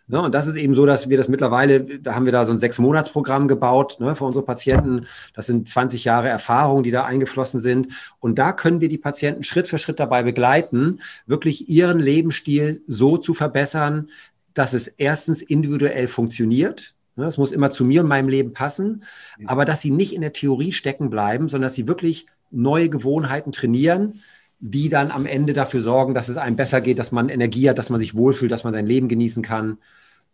Ne, 0.08 0.22
und 0.22 0.36
das 0.36 0.46
ist 0.46 0.56
eben 0.56 0.76
so, 0.76 0.86
dass 0.86 1.10
wir 1.10 1.18
das 1.18 1.30
mittlerweile, 1.30 1.82
da 1.82 2.14
haben 2.14 2.26
wir 2.26 2.32
da 2.32 2.46
so 2.46 2.52
ein 2.52 2.60
Sechs-Monats-Programm 2.60 3.48
gebaut 3.48 3.98
ne, 4.00 4.16
für 4.16 4.26
unsere 4.26 4.46
Patienten. 4.46 5.08
Das 5.34 5.48
sind 5.48 5.68
20 5.68 6.04
Jahre 6.04 6.30
Erfahrung, 6.30 6.84
die 6.84 6.92
da 6.92 7.06
eingeflossen 7.06 7.60
sind. 7.60 7.88
Und 8.20 8.38
da 8.38 8.54
können 8.54 8.82
wir 8.82 8.90
die 8.90 9.00
Patienten 9.00 9.44
Schritt 9.44 9.68
für 9.68 9.80
Schritt 9.80 10.00
dabei 10.00 10.22
begleiten, 10.22 11.00
wirklich 11.26 11.70
ihren 11.70 12.00
Lebensstil 12.00 12.84
so 12.86 13.18
zu 13.18 13.34
verbessern, 13.34 14.10
dass 14.54 14.74
es 14.74 14.88
erstens 14.88 15.42
individuell 15.42 16.08
funktioniert. 16.08 16.94
Ne, 17.16 17.26
das 17.26 17.40
muss 17.40 17.52
immer 17.52 17.72
zu 17.72 17.84
mir 17.84 18.02
und 18.02 18.08
meinem 18.08 18.30
Leben 18.30 18.54
passen. 18.54 19.04
Aber 19.48 19.66
dass 19.66 19.82
sie 19.82 19.92
nicht 19.92 20.14
in 20.14 20.22
der 20.22 20.34
Theorie 20.34 20.72
stecken 20.72 21.10
bleiben, 21.10 21.50
sondern 21.50 21.70
dass 21.70 21.76
sie 21.76 21.88
wirklich 21.88 22.28
neue 22.52 22.90
Gewohnheiten 22.90 23.52
trainieren, 23.52 24.22
die 24.60 24.90
dann 24.90 25.10
am 25.10 25.26
Ende 25.26 25.54
dafür 25.54 25.82
sorgen, 25.82 26.14
dass 26.14 26.30
es 26.30 26.38
einem 26.38 26.56
besser 26.56 26.82
geht, 26.82 27.00
dass 27.00 27.12
man 27.12 27.30
Energie 27.30 27.70
hat, 27.70 27.78
dass 27.80 27.90
man 27.90 28.00
sich 28.00 28.16
wohlfühlt, 28.16 28.52
dass 28.52 28.64
man 28.64 28.74
sein 28.74 28.86
Leben 28.86 29.08
genießen 29.08 29.44
kann. 29.44 29.80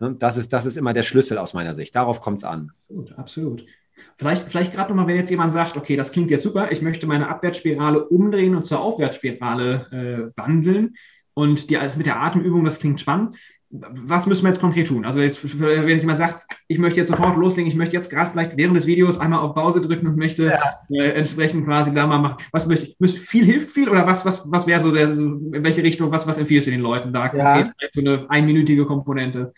Ne, 0.01 0.15
das 0.17 0.35
ist, 0.35 0.51
das 0.51 0.65
ist 0.65 0.77
immer 0.77 0.93
der 0.93 1.03
Schlüssel 1.03 1.37
aus 1.37 1.53
meiner 1.53 1.75
Sicht. 1.75 1.95
Darauf 1.95 2.21
kommt 2.21 2.39
es 2.39 2.43
an. 2.43 2.71
Absolut, 2.89 3.17
absolut. 3.17 3.65
Vielleicht, 4.17 4.49
vielleicht 4.49 4.73
gerade 4.73 4.89
nochmal, 4.89 5.07
wenn 5.07 5.15
jetzt 5.15 5.29
jemand 5.29 5.53
sagt, 5.53 5.77
okay, 5.77 5.95
das 5.95 6.11
klingt 6.11 6.31
jetzt 6.31 6.43
super, 6.43 6.71
ich 6.71 6.81
möchte 6.81 7.05
meine 7.05 7.29
Abwärtsspirale 7.29 8.07
umdrehen 8.07 8.55
und 8.55 8.65
zur 8.65 8.81
Aufwärtsspirale 8.81 10.31
äh, 10.33 10.37
wandeln. 10.37 10.95
Und 11.33 11.69
die, 11.69 11.77
also 11.77 11.97
mit 11.97 12.07
der 12.07 12.19
Atemübung, 12.19 12.65
das 12.65 12.79
klingt 12.79 12.99
spannend 12.99 13.37
was 13.71 14.25
müssen 14.25 14.43
wir 14.43 14.49
jetzt 14.49 14.59
konkret 14.59 14.87
tun? 14.87 15.05
Also 15.05 15.21
jetzt, 15.21 15.59
wenn 15.59 15.87
jetzt 15.87 16.01
jemand 16.01 16.19
sagt, 16.19 16.45
ich 16.67 16.77
möchte 16.77 16.99
jetzt 16.99 17.09
sofort 17.09 17.37
loslegen, 17.37 17.69
ich 17.71 17.77
möchte 17.77 17.95
jetzt 17.95 18.09
gerade 18.09 18.31
vielleicht 18.31 18.57
während 18.57 18.75
des 18.75 18.85
Videos 18.85 19.17
einmal 19.19 19.39
auf 19.39 19.55
Pause 19.55 19.79
drücken 19.79 20.07
und 20.07 20.17
möchte 20.17 20.47
ja. 20.47 20.59
äh, 20.89 21.11
entsprechend 21.11 21.65
quasi 21.65 21.93
da 21.93 22.05
mal 22.05 22.19
machen. 22.19 22.37
Was 22.51 22.67
möchte 22.67 22.87
ich? 22.87 23.19
Viel 23.21 23.45
hilft 23.45 23.71
viel 23.71 23.89
oder 23.89 24.05
was, 24.05 24.25
was, 24.25 24.43
was 24.51 24.67
wäre 24.67 24.81
so 24.81 24.91
der, 24.91 25.11
in 25.11 25.63
welche 25.63 25.83
Richtung, 25.83 26.11
was, 26.11 26.27
was 26.27 26.37
empfiehlst 26.37 26.67
du 26.67 26.71
den 26.71 26.81
Leuten 26.81 27.13
da? 27.13 27.33
Ja. 27.33 27.71
Für 27.93 27.99
eine 27.99 28.25
einminütige 28.29 28.85
Komponente. 28.85 29.53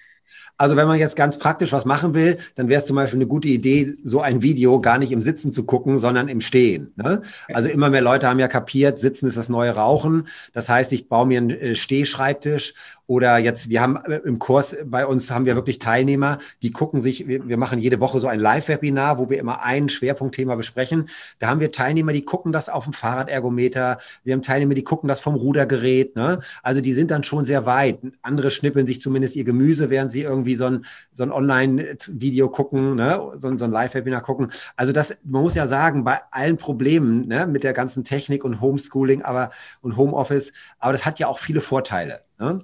Also 0.58 0.76
wenn 0.76 0.88
man 0.88 1.00
jetzt 1.00 1.16
ganz 1.16 1.40
praktisch 1.40 1.72
was 1.72 1.86
machen 1.86 2.14
will, 2.14 2.38
dann 2.56 2.70
wäre 2.70 2.80
es 2.80 2.88
zum 2.88 2.96
Beispiel 2.96 3.18
eine 3.18 3.28
gute 3.28 3.48
Idee, 3.48 3.94
so 4.04 4.22
ein 4.22 4.42
Video 4.42 4.80
gar 4.82 4.98
nicht 4.98 5.12
im 5.12 5.22
Sitzen 5.22 5.52
zu 5.52 5.66
gucken, 5.66 6.00
sondern 6.00 6.28
im 6.28 6.42
Stehen. 6.42 6.94
Ne? 6.96 7.22
Also 7.54 7.70
immer 7.70 7.90
mehr 7.90 8.02
Leute 8.02 8.28
haben 8.28 8.40
ja 8.40 8.48
kapiert, 8.48 9.00
Sitzen 9.00 9.28
ist 9.28 9.38
das 9.38 9.50
neue 9.50 9.72
Rauchen. 9.72 10.28
Das 10.54 10.70
heißt, 10.70 10.92
ich 10.94 11.10
baue 11.10 11.26
mir 11.26 11.40
einen 11.40 11.50
äh, 11.50 11.76
Stehschreibtisch 11.76 12.74
Oder 13.06 13.38
jetzt, 13.38 13.70
wir 13.70 13.82
haben 13.82 13.98
äh, 14.06 14.22
im 14.24 14.40
Kurs 14.40 14.78
bei 14.86 15.06
uns 15.06 15.30
haben 15.30 15.46
wir 15.46 15.56
wirklich 15.56 15.80
Teilnehmer, 15.80 16.40
die 16.62 16.72
gucken 16.72 17.02
sich, 17.02 17.28
wir, 17.28 17.48
wir 17.48 17.58
machen 17.58 17.80
jede 17.80 18.00
Woche 18.00 18.20
so 18.20 18.28
ein 18.28 18.40
Live-Webinar, 18.40 19.18
wo 19.18 19.30
wir 19.30 19.40
immer 19.40 19.62
ein 19.62 19.90
Schwerpunktthema 19.90 20.56
besprechen. 20.56 21.10
Da 21.40 21.48
haben 21.48 21.60
wir 21.60 21.72
Teilnehmer, 21.72 22.14
die 22.14 22.24
gucken 22.24 22.54
das 22.54 22.70
auf 22.70 22.86
dem 22.86 22.94
Fahrradergometer. 22.94 23.98
Wir 24.24 24.34
haben 24.34 24.42
Teilnehmer, 24.42 24.74
die 24.74 24.86
gucken 24.86 25.10
das 25.10 25.20
vom 25.20 25.36
Rudergerät. 25.36 26.16
Ne? 26.16 26.40
Also 26.62 26.80
die 26.80 26.94
sind 26.94 27.12
dann 27.12 27.26
schon 27.26 27.44
sehr 27.44 27.66
weit. 27.66 28.00
Andere 28.22 28.52
schnippeln 28.52 28.88
sich 28.88 29.02
zumindest 29.02 29.36
ihr 29.36 29.44
Gemüse, 29.44 29.90
während 29.90 30.12
sie 30.12 30.22
irgendwie 30.22 30.56
so 30.56 30.66
ein, 30.66 30.86
so 31.14 31.24
ein 31.24 31.32
Online-Video 31.32 32.50
gucken, 32.50 32.96
ne? 32.96 33.20
so, 33.38 33.58
so 33.58 33.66
ein 33.66 33.72
Live-Webinar 33.72 34.22
gucken. 34.22 34.50
Also 34.78 34.94
das, 34.94 35.18
man 35.26 35.42
muss 35.42 35.56
ja 35.56 35.68
sagen, 35.68 36.06
bei 36.06 36.22
allen 36.32 36.56
Problemen 36.56 37.28
ne? 37.28 37.48
mit 37.48 37.64
der 37.64 37.74
ganzen 37.74 38.06
Technik 38.06 38.46
und 38.46 38.62
Homeschooling 38.62 39.24
aber, 39.24 39.52
und 39.82 39.98
Homeoffice, 39.98 40.54
aber 40.80 40.94
das 40.94 41.06
hat 41.06 41.20
ja 41.20 41.28
auch 41.28 41.40
viele 41.40 41.60
Vorteile. 41.60 42.22
Ne? 42.44 42.60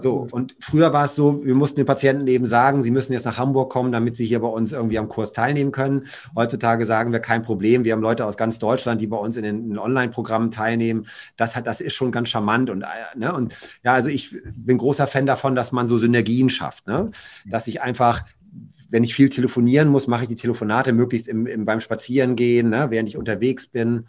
so, 0.00 0.26
und 0.30 0.56
früher 0.60 0.92
war 0.92 1.04
es 1.04 1.14
so, 1.14 1.44
wir 1.44 1.54
mussten 1.54 1.76
den 1.76 1.86
Patienten 1.86 2.26
eben 2.26 2.46
sagen, 2.46 2.82
sie 2.82 2.90
müssen 2.90 3.12
jetzt 3.12 3.26
nach 3.26 3.36
Hamburg 3.36 3.70
kommen, 3.70 3.92
damit 3.92 4.16
sie 4.16 4.24
hier 4.24 4.40
bei 4.40 4.48
uns 4.48 4.72
irgendwie 4.72 4.98
am 4.98 5.08
Kurs 5.08 5.32
teilnehmen 5.32 5.72
können. 5.72 6.06
Heutzutage 6.34 6.86
sagen 6.86 7.12
wir 7.12 7.20
kein 7.20 7.42
Problem. 7.42 7.84
Wir 7.84 7.92
haben 7.92 8.00
Leute 8.00 8.24
aus 8.24 8.38
ganz 8.38 8.58
Deutschland, 8.58 9.00
die 9.00 9.06
bei 9.06 9.18
uns 9.18 9.36
in 9.36 9.42
den, 9.42 9.68
den 9.68 9.78
Online-Programmen 9.78 10.50
teilnehmen. 10.50 11.06
Das 11.36 11.54
hat, 11.54 11.66
das 11.66 11.80
ist 11.80 11.94
schon 11.94 12.12
ganz 12.12 12.30
charmant 12.30 12.70
und, 12.70 12.84
ne? 13.14 13.34
und 13.34 13.54
ja, 13.84 13.92
also 13.92 14.08
ich 14.08 14.34
bin 14.56 14.78
großer 14.78 15.06
Fan 15.06 15.26
davon, 15.26 15.54
dass 15.54 15.72
man 15.72 15.86
so 15.86 15.98
Synergien 15.98 16.48
schafft, 16.48 16.86
ne? 16.86 17.10
dass 17.44 17.66
ich 17.66 17.82
einfach 17.82 18.24
wenn 18.92 19.04
ich 19.04 19.14
viel 19.14 19.30
telefonieren 19.30 19.88
muss, 19.88 20.08
mache 20.08 20.22
ich 20.22 20.28
die 20.28 20.34
Telefonate 20.34 20.92
möglichst 20.92 21.28
im, 21.28 21.46
im 21.46 21.64
beim 21.64 21.78
Spazierengehen, 21.78 22.70
ne, 22.70 22.88
während 22.90 23.08
ich 23.08 23.16
unterwegs 23.16 23.68
bin 23.68 24.06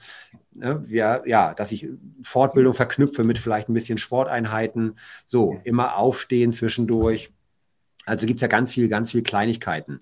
ne, 0.54 0.84
wir, 0.88 1.24
ja, 1.26 1.54
dass 1.54 1.72
ich 1.72 1.88
Fortbildung 2.24 2.74
verknüpfe 2.74 3.24
mit 3.24 3.38
vielleicht 3.38 3.70
ein 3.70 3.74
bisschen 3.74 3.98
Sporteinheiten, 3.98 4.96
so 5.26 5.60
immer 5.64 5.98
aufstehen 5.98 6.52
zwischendurch. 6.52 7.32
Also 8.06 8.26
gibt 8.26 8.38
es 8.38 8.42
ja 8.42 8.48
ganz 8.48 8.72
viel, 8.72 8.88
ganz 8.88 9.12
viel 9.12 9.24
Kleinigkeiten. 9.24 10.02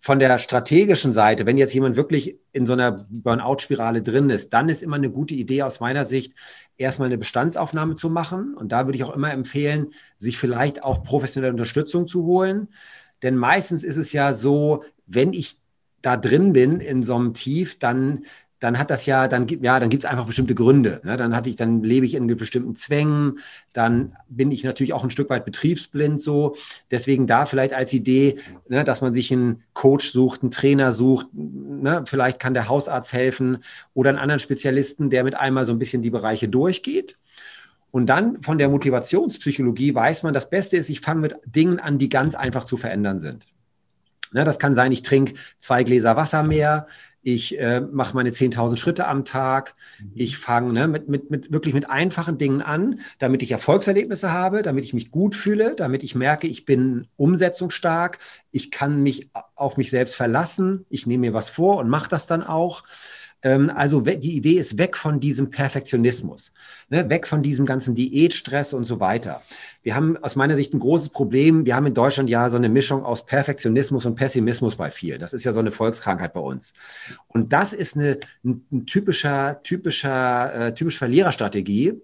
Von 0.00 0.20
der 0.20 0.38
strategischen 0.38 1.12
Seite, 1.12 1.44
wenn 1.44 1.58
jetzt 1.58 1.74
jemand 1.74 1.96
wirklich 1.96 2.38
in 2.52 2.66
so 2.66 2.72
einer 2.72 3.06
Burnout-Spirale 3.10 4.00
drin 4.00 4.30
ist, 4.30 4.52
dann 4.54 4.68
ist 4.68 4.82
immer 4.82 4.96
eine 4.96 5.10
gute 5.10 5.34
Idee 5.34 5.62
aus 5.62 5.80
meiner 5.80 6.04
Sicht, 6.04 6.34
erstmal 6.76 7.06
eine 7.06 7.18
Bestandsaufnahme 7.18 7.96
zu 7.96 8.08
machen. 8.08 8.54
Und 8.54 8.72
da 8.72 8.86
würde 8.86 8.96
ich 8.96 9.04
auch 9.04 9.14
immer 9.14 9.32
empfehlen, 9.32 9.92
sich 10.18 10.38
vielleicht 10.38 10.84
auch 10.84 11.02
professionelle 11.02 11.52
Unterstützung 11.52 12.06
zu 12.06 12.24
holen. 12.24 12.68
Denn 13.22 13.36
meistens 13.36 13.82
ist 13.82 13.96
es 13.96 14.12
ja 14.12 14.32
so, 14.32 14.84
wenn 15.06 15.32
ich 15.32 15.56
da 16.00 16.16
drin 16.16 16.52
bin 16.52 16.80
in 16.80 17.02
so 17.02 17.16
einem 17.16 17.34
Tief, 17.34 17.78
dann 17.78 18.24
dann 18.60 18.78
hat 18.78 18.90
das 18.90 19.06
ja, 19.06 19.28
dann 19.28 19.46
gibt 19.46 19.64
ja, 19.64 19.78
dann 19.78 19.88
gibt 19.88 20.04
es 20.04 20.10
einfach 20.10 20.26
bestimmte 20.26 20.54
Gründe. 20.54 21.00
Ne? 21.04 21.16
Dann 21.16 21.34
hatte 21.34 21.48
ich, 21.48 21.56
dann 21.56 21.82
lebe 21.82 22.06
ich 22.06 22.14
in 22.14 22.26
bestimmten 22.26 22.74
Zwängen, 22.74 23.38
dann 23.72 24.16
bin 24.28 24.50
ich 24.50 24.64
natürlich 24.64 24.92
auch 24.92 25.04
ein 25.04 25.10
Stück 25.10 25.30
weit 25.30 25.44
betriebsblind 25.44 26.20
so. 26.20 26.56
Deswegen 26.90 27.26
da 27.26 27.46
vielleicht 27.46 27.72
als 27.72 27.92
Idee, 27.92 28.38
ne, 28.68 28.82
dass 28.82 29.00
man 29.00 29.14
sich 29.14 29.32
einen 29.32 29.62
Coach 29.74 30.10
sucht, 30.10 30.42
einen 30.42 30.50
Trainer 30.50 30.92
sucht, 30.92 31.28
ne? 31.32 32.02
vielleicht 32.06 32.40
kann 32.40 32.54
der 32.54 32.68
Hausarzt 32.68 33.12
helfen 33.12 33.58
oder 33.94 34.10
einen 34.10 34.18
anderen 34.18 34.40
Spezialisten, 34.40 35.08
der 35.08 35.22
mit 35.22 35.36
einmal 35.36 35.64
so 35.64 35.72
ein 35.72 35.78
bisschen 35.78 36.02
die 36.02 36.10
Bereiche 36.10 36.48
durchgeht. 36.48 37.16
Und 37.90 38.06
dann 38.06 38.42
von 38.42 38.58
der 38.58 38.68
Motivationspsychologie 38.68 39.94
weiß 39.94 40.22
man, 40.24 40.34
das 40.34 40.50
Beste 40.50 40.76
ist, 40.76 40.90
ich 40.90 41.00
fange 41.00 41.20
mit 41.20 41.36
Dingen 41.46 41.78
an, 41.80 41.98
die 41.98 42.08
ganz 42.08 42.34
einfach 42.34 42.64
zu 42.64 42.76
verändern 42.76 43.20
sind. 43.20 43.46
Ne, 44.32 44.44
das 44.44 44.58
kann 44.58 44.74
sein, 44.74 44.92
ich 44.92 45.02
trinke 45.02 45.34
zwei 45.58 45.84
Gläser 45.84 46.16
Wasser 46.16 46.42
mehr, 46.42 46.86
ich 47.22 47.58
äh, 47.58 47.80
mache 47.80 48.14
meine 48.14 48.30
10.000 48.30 48.76
Schritte 48.76 49.06
am 49.06 49.24
Tag, 49.24 49.74
mhm. 50.00 50.12
ich 50.14 50.38
fange 50.38 50.72
ne, 50.72 50.88
mit, 50.88 51.08
mit, 51.08 51.30
mit, 51.30 51.52
wirklich 51.52 51.74
mit 51.74 51.90
einfachen 51.90 52.38
Dingen 52.38 52.62
an, 52.62 53.00
damit 53.18 53.42
ich 53.42 53.50
Erfolgserlebnisse 53.50 54.32
habe, 54.32 54.62
damit 54.62 54.84
ich 54.84 54.94
mich 54.94 55.10
gut 55.10 55.34
fühle, 55.34 55.74
damit 55.74 56.02
ich 56.02 56.14
merke, 56.14 56.46
ich 56.46 56.64
bin 56.64 57.06
umsetzungsstark, 57.16 58.18
ich 58.50 58.70
kann 58.70 59.02
mich 59.02 59.30
auf 59.54 59.76
mich 59.76 59.90
selbst 59.90 60.14
verlassen, 60.14 60.86
ich 60.88 61.06
nehme 61.06 61.28
mir 61.28 61.34
was 61.34 61.48
vor 61.48 61.76
und 61.76 61.88
mache 61.88 62.08
das 62.08 62.26
dann 62.26 62.42
auch. 62.42 62.84
Ähm, 63.42 63.70
also 63.74 64.00
die 64.00 64.36
Idee 64.36 64.58
ist 64.58 64.78
weg 64.78 64.96
von 64.96 65.20
diesem 65.20 65.50
Perfektionismus, 65.50 66.52
ne? 66.88 67.08
weg 67.08 67.26
von 67.26 67.42
diesem 67.42 67.66
ganzen 67.66 67.94
Diätstress 67.94 68.72
und 68.72 68.84
so 68.84 68.98
weiter. 68.98 69.42
Wir 69.82 69.94
haben 69.94 70.16
aus 70.16 70.34
meiner 70.34 70.56
Sicht 70.56 70.74
ein 70.74 70.80
großes 70.80 71.10
Problem. 71.10 71.64
Wir 71.64 71.76
haben 71.76 71.86
in 71.86 71.94
Deutschland 71.94 72.28
ja 72.28 72.50
so 72.50 72.56
eine 72.56 72.68
Mischung 72.68 73.04
aus 73.04 73.24
Perfektionismus 73.26 74.06
und 74.06 74.16
Pessimismus 74.16 74.76
bei 74.76 74.90
vielen. 74.90 75.20
Das 75.20 75.32
ist 75.32 75.44
ja 75.44 75.52
so 75.52 75.60
eine 75.60 75.70
Volkskrankheit 75.70 76.32
bei 76.32 76.40
uns. 76.40 76.74
Und 77.28 77.52
das 77.52 77.72
ist 77.72 77.96
eine, 77.96 78.18
ein, 78.44 78.86
typischer, 78.86 79.60
typischer, 79.62 80.68
äh, 80.68 80.74
typisch 80.74 80.98
Verliererstrategie, 80.98 81.94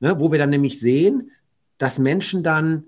ne? 0.00 0.20
wo 0.20 0.30
wir 0.30 0.38
dann 0.38 0.50
nämlich 0.50 0.78
sehen, 0.78 1.32
dass 1.76 1.98
Menschen 1.98 2.42
dann 2.42 2.84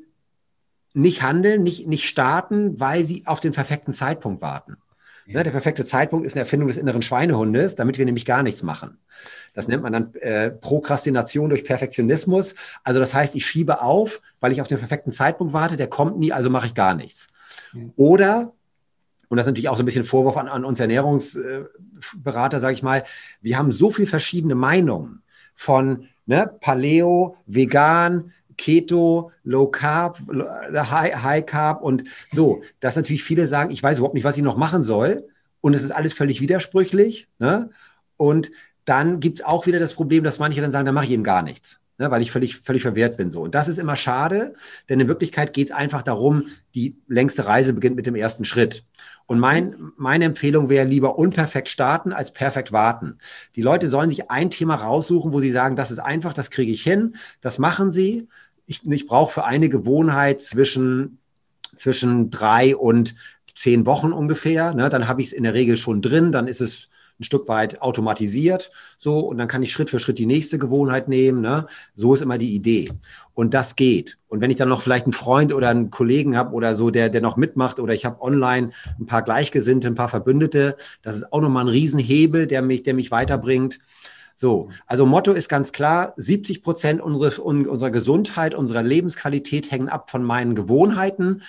nicht 0.93 1.23
handeln, 1.23 1.63
nicht, 1.63 1.87
nicht 1.87 2.09
starten, 2.09 2.79
weil 2.79 3.05
sie 3.05 3.25
auf 3.27 3.41
den 3.41 3.53
perfekten 3.53 3.93
Zeitpunkt 3.93 4.43
warten. 4.43 4.77
Ne, 5.33 5.45
der 5.45 5.51
perfekte 5.51 5.85
Zeitpunkt 5.85 6.27
ist 6.27 6.35
eine 6.35 6.41
Erfindung 6.41 6.69
des 6.69 6.77
inneren 6.77 7.03
Schweinehundes, 7.03 7.77
damit 7.77 7.99
wir 7.99 8.05
nämlich 8.05 8.25
gar 8.25 8.43
nichts 8.43 8.63
machen. 8.63 8.99
Das 9.55 9.69
nennt 9.69 9.83
man 9.83 9.93
dann 9.93 10.15
äh, 10.15 10.51
Prokrastination 10.51 11.51
durch 11.51 11.65
Perfektionismus. 11.65 12.55
Also 12.85 13.01
das 13.01 13.15
heißt, 13.15 13.37
ich 13.37 13.47
schiebe 13.47 13.83
auf, 13.83 14.21
weil 14.41 14.53
ich 14.53 14.61
auf 14.61 14.69
den 14.69 14.79
perfekten 14.79 15.11
Zeitpunkt 15.11 15.53
warte, 15.53 15.77
der 15.77 15.89
kommt 15.89 16.19
nie, 16.19 16.33
also 16.33 16.51
mache 16.51 16.67
ich 16.67 16.75
gar 16.75 16.95
nichts. 16.95 17.29
Oder, 17.97 18.53
und 19.29 19.37
das 19.37 19.47
ist 19.47 19.51
natürlich 19.51 19.69
auch 19.69 19.77
so 19.77 19.83
ein 19.83 19.87
bisschen 19.87 20.05
Vorwurf 20.05 20.37
an, 20.37 20.49
an 20.49 20.65
uns 20.65 20.81
Ernährungsberater, 20.81 22.61
sage 22.61 22.75
ich 22.75 22.83
mal, 22.83 23.05
wir 23.41 23.59
haben 23.59 23.73
so 23.73 23.91
viele 23.91 24.09
verschiedene 24.09 24.55
Meinungen 24.55 25.23
von 25.55 26.09
ne, 26.27 26.51
Paleo, 26.61 27.37
vegan, 27.47 28.33
Keto, 28.61 29.33
Low 29.43 29.69
Carb, 29.69 30.19
High, 30.29 31.23
High 31.23 31.47
Carb 31.47 31.83
und 31.83 32.05
so, 32.31 32.63
dass 32.79 32.95
natürlich 32.95 33.25
viele 33.25 33.47
sagen, 33.47 33.71
ich 33.71 33.83
weiß 33.83 33.97
überhaupt 33.97 34.15
nicht, 34.15 34.25
was 34.25 34.37
ich 34.37 34.43
noch 34.43 34.59
machen 34.59 34.83
soll 34.83 35.27
und 35.63 35.73
es 35.73 35.83
ist 35.83 35.93
alles 35.93 36.13
völlig 36.13 36.43
widersprüchlich. 36.43 37.27
Ne? 37.39 37.71
Und 38.19 38.51
dann 38.85 39.21
gibt 39.21 39.41
es 39.41 39.47
auch 39.47 39.67
wieder 39.67 39.79
das 39.79 39.95
Problem, 39.95 40.25
dass 40.25 40.39
manche 40.39 40.61
dann 40.61 40.73
sagen, 40.73 40.85
da 40.85 40.93
mache 40.93 41.07
ich 41.07 41.13
eben 41.13 41.25
gar 41.25 41.43
nichts, 41.43 41.81
ne? 41.97 42.11
weil 42.11 42.21
ich 42.21 42.31
völlig, 42.31 42.57
völlig 42.57 42.83
verwehrt 42.83 43.17
bin. 43.17 43.31
So. 43.31 43.41
Und 43.41 43.55
das 43.55 43.67
ist 43.67 43.79
immer 43.79 43.97
schade, 43.97 44.55
denn 44.91 45.01
in 45.01 45.09
Wirklichkeit 45.09 45.55
geht 45.55 45.69
es 45.69 45.75
einfach 45.75 46.03
darum, 46.03 46.49
die 46.75 46.99
längste 47.09 47.47
Reise 47.47 47.73
beginnt 47.73 47.97
mit 47.97 48.05
dem 48.05 48.15
ersten 48.15 48.45
Schritt. 48.45 48.85
Und 49.25 49.39
mein, 49.39 49.93
meine 49.97 50.25
Empfehlung 50.25 50.69
wäre 50.69 50.87
lieber 50.87 51.17
unperfekt 51.17 51.69
starten 51.69 52.13
als 52.13 52.33
perfekt 52.33 52.73
warten. 52.73 53.19
Die 53.57 53.63
Leute 53.63 53.89
sollen 53.89 54.11
sich 54.11 54.31
ein 54.31 54.51
Thema 54.51 54.75
raussuchen, 54.75 55.33
wo 55.33 55.41
sie 55.41 55.53
sagen, 55.53 55.77
das 55.77 55.91
ist 55.91 56.01
einfach, 56.01 56.35
das 56.35 56.51
kriege 56.51 56.73
ich 56.73 56.83
hin, 56.83 57.15
das 57.41 57.59
machen 57.59 57.91
sie 57.91 58.29
ich, 58.71 58.87
ich 58.89 59.07
brauche 59.09 59.33
für 59.33 59.45
eine 59.45 59.69
Gewohnheit 59.69 60.41
zwischen, 60.41 61.19
zwischen 61.75 62.31
drei 62.31 62.77
und 62.77 63.17
zehn 63.57 63.85
Wochen 63.85 64.13
ungefähr. 64.13 64.75
Ne? 64.75 64.89
Dann 64.89 65.09
habe 65.09 65.21
ich 65.21 65.29
es 65.29 65.33
in 65.33 65.43
der 65.43 65.55
Regel 65.55 65.77
schon 65.77 66.01
drin, 66.01 66.31
dann 66.31 66.47
ist 66.47 66.61
es 66.61 66.89
ein 67.19 67.25
Stück 67.25 67.49
weit 67.49 67.83
automatisiert, 67.83 68.71
so 68.97 69.19
und 69.19 69.37
dann 69.39 69.49
kann 69.49 69.63
ich 69.63 69.73
Schritt 69.73 69.91
für 69.91 69.99
Schritt 69.99 70.19
die 70.19 70.25
nächste 70.25 70.57
Gewohnheit 70.57 71.09
nehmen. 71.09 71.41
Ne? 71.41 71.67
So 71.97 72.15
ist 72.15 72.23
immer 72.23 72.39
die 72.39 72.55
Idee. 72.55 72.89
Und 73.35 73.55
das 73.55 73.75
geht. 73.75 74.19
Und 74.29 74.41
wenn 74.41 74.53
ich 74.53 74.57
dann 74.57 74.69
noch 74.69 74.83
vielleicht 74.83 75.05
einen 75.05 75.15
Freund 75.15 75.53
oder 75.53 75.69
einen 75.69 75.91
Kollegen 75.91 76.37
habe 76.37 76.55
oder 76.55 76.77
so, 76.77 76.91
der, 76.91 77.09
der 77.09 77.21
noch 77.21 77.37
mitmacht, 77.37 77.81
oder 77.81 77.93
ich 77.93 78.05
habe 78.05 78.23
online 78.23 78.71
ein 79.01 79.07
paar 79.07 79.23
Gleichgesinnte, 79.23 79.89
ein 79.89 79.97
paar 79.97 80.09
Verbündete, 80.09 80.77
das 81.03 81.17
ist 81.17 81.33
auch 81.33 81.41
nochmal 81.41 81.65
ein 81.65 81.69
Riesenhebel, 81.69 82.47
der 82.47 82.63
mich, 82.63 82.85
der 82.85 82.95
mich 82.95 83.11
weiterbringt. 83.11 83.81
So, 84.41 84.71
also 84.87 85.05
Motto 85.05 85.33
ist 85.33 85.51
ganz 85.51 85.71
klar, 85.71 86.15
70 86.17 86.63
Prozent 86.63 87.03
unserer, 87.03 87.45
unserer 87.45 87.91
Gesundheit, 87.91 88.55
unserer 88.55 88.83
Lebensqualität 88.83 89.71
hängen 89.71 89.91
ab 89.91 90.11
von 90.11 90.25
meinen 90.25 90.55
Gewohnheiten. 90.55 91.43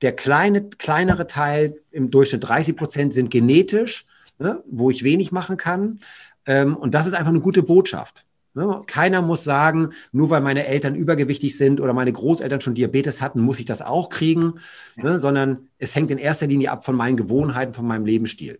Der 0.00 0.16
kleine, 0.16 0.70
kleinere 0.70 1.26
Teil, 1.26 1.82
im 1.90 2.10
Durchschnitt 2.10 2.48
30 2.48 2.74
Prozent, 2.74 3.12
sind 3.12 3.30
genetisch, 3.30 4.06
ne, 4.38 4.62
wo 4.66 4.88
ich 4.88 5.04
wenig 5.04 5.30
machen 5.30 5.58
kann. 5.58 5.98
Ähm, 6.46 6.74
und 6.74 6.94
das 6.94 7.06
ist 7.06 7.12
einfach 7.12 7.32
eine 7.32 7.42
gute 7.42 7.62
Botschaft. 7.62 8.24
Ne? 8.54 8.80
Keiner 8.86 9.20
muss 9.20 9.44
sagen, 9.44 9.90
nur 10.12 10.30
weil 10.30 10.40
meine 10.40 10.66
Eltern 10.66 10.94
übergewichtig 10.94 11.54
sind 11.54 11.82
oder 11.82 11.92
meine 11.92 12.14
Großeltern 12.14 12.62
schon 12.62 12.74
Diabetes 12.74 13.20
hatten, 13.20 13.42
muss 13.42 13.60
ich 13.60 13.66
das 13.66 13.82
auch 13.82 14.08
kriegen, 14.08 14.54
ne? 14.96 15.20
sondern 15.20 15.68
es 15.76 15.94
hängt 15.94 16.10
in 16.10 16.16
erster 16.16 16.46
Linie 16.46 16.70
ab 16.70 16.86
von 16.86 16.96
meinen 16.96 17.18
Gewohnheiten, 17.18 17.74
von 17.74 17.86
meinem 17.86 18.06
Lebensstil. 18.06 18.58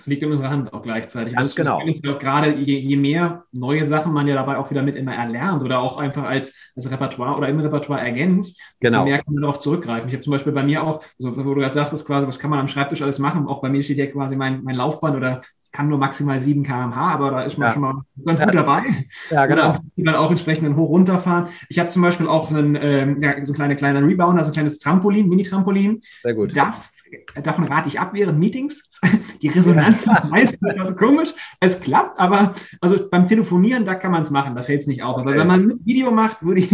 Es 0.00 0.06
liegt 0.06 0.22
in 0.22 0.30
unserer 0.30 0.50
Hand 0.50 0.72
auch 0.72 0.82
gleichzeitig. 0.82 1.34
Ganz 1.34 1.54
genau. 1.54 1.80
Ich 1.84 2.00
glaube, 2.00 2.18
gerade 2.18 2.54
je, 2.54 2.78
je, 2.78 2.96
mehr 2.96 3.44
neue 3.52 3.84
Sachen 3.84 4.12
man 4.12 4.26
ja 4.26 4.34
dabei 4.34 4.56
auch 4.56 4.70
wieder 4.70 4.82
mit 4.82 4.96
immer 4.96 5.14
erlernt 5.14 5.62
oder 5.62 5.80
auch 5.80 5.98
einfach 5.98 6.24
als, 6.24 6.54
als 6.74 6.90
Repertoire 6.90 7.36
oder 7.36 7.48
im 7.48 7.60
Repertoire 7.60 8.00
ergänzt, 8.00 8.58
genau. 8.80 9.04
mehr 9.04 9.18
kann 9.18 9.34
man 9.34 9.42
darauf 9.42 9.60
zurückgreifen. 9.60 10.08
Ich 10.08 10.14
habe 10.14 10.24
zum 10.24 10.32
Beispiel 10.32 10.52
bei 10.52 10.62
mir 10.62 10.82
auch, 10.82 11.04
so, 11.18 11.36
wo 11.36 11.54
du 11.54 11.60
gerade 11.60 11.74
sagtest, 11.74 12.06
quasi, 12.06 12.26
was 12.26 12.38
kann 12.38 12.48
man 12.48 12.58
am 12.58 12.68
Schreibtisch 12.68 13.02
alles 13.02 13.18
machen? 13.18 13.46
Auch 13.46 13.60
bei 13.60 13.68
mir 13.68 13.82
steht 13.82 13.98
ja 13.98 14.06
quasi 14.06 14.36
mein, 14.36 14.62
mein 14.64 14.76
Laufband 14.76 15.16
oder 15.16 15.42
es 15.70 15.76
kann 15.76 15.88
nur 15.88 15.98
maximal 15.98 16.40
7 16.40 16.64
km/h, 16.64 17.00
aber 17.00 17.30
da 17.30 17.42
ist 17.42 17.56
man 17.56 17.68
ja. 17.68 17.72
schon 17.74 17.82
mal 17.82 18.02
ganz 18.24 18.40
gut 18.40 18.54
dabei. 18.54 19.06
Ja, 19.30 19.46
genau. 19.46 19.78
Oder 19.96 20.18
auch, 20.18 20.26
auch 20.26 20.30
entsprechend 20.30 20.66
dann 20.66 20.76
hoch 20.76 20.88
runterfahren. 20.88 21.46
Ich 21.68 21.78
habe 21.78 21.88
zum 21.88 22.02
Beispiel 22.02 22.26
auch 22.26 22.50
einen, 22.50 22.74
ähm, 22.74 23.22
ja, 23.22 23.44
so 23.44 23.52
ein 23.52 23.54
kleiner, 23.54 23.76
kleiner 23.76 24.04
Rebounder, 24.04 24.42
so 24.42 24.50
ein 24.50 24.52
kleines 24.52 24.80
Trampolin, 24.80 25.28
Mini-Trampolin. 25.28 26.00
Sehr 26.24 26.34
gut. 26.34 26.56
Das, 26.56 27.04
davon 27.44 27.64
rate 27.68 27.88
ich 27.88 28.00
ab 28.00 28.10
während 28.14 28.40
Meetings. 28.40 28.82
Die 29.42 29.48
Resonanz 29.48 30.06
ist 30.06 30.28
meistens 30.28 30.60
etwas 30.60 30.96
komisch. 30.96 31.30
Es 31.60 31.78
klappt, 31.78 32.18
aber 32.18 32.54
also 32.80 33.08
beim 33.08 33.28
Telefonieren, 33.28 33.84
da 33.84 33.94
kann 33.94 34.10
man 34.10 34.24
es 34.24 34.30
machen, 34.30 34.56
da 34.56 34.64
fällt 34.64 34.80
es 34.80 34.86
nicht 34.88 35.04
auf. 35.04 35.18
Aber 35.18 35.36
wenn 35.36 35.46
man 35.46 35.70
ein 35.70 35.80
Video 35.84 36.10
macht, 36.10 36.42
würde 36.42 36.62
ich. 36.62 36.70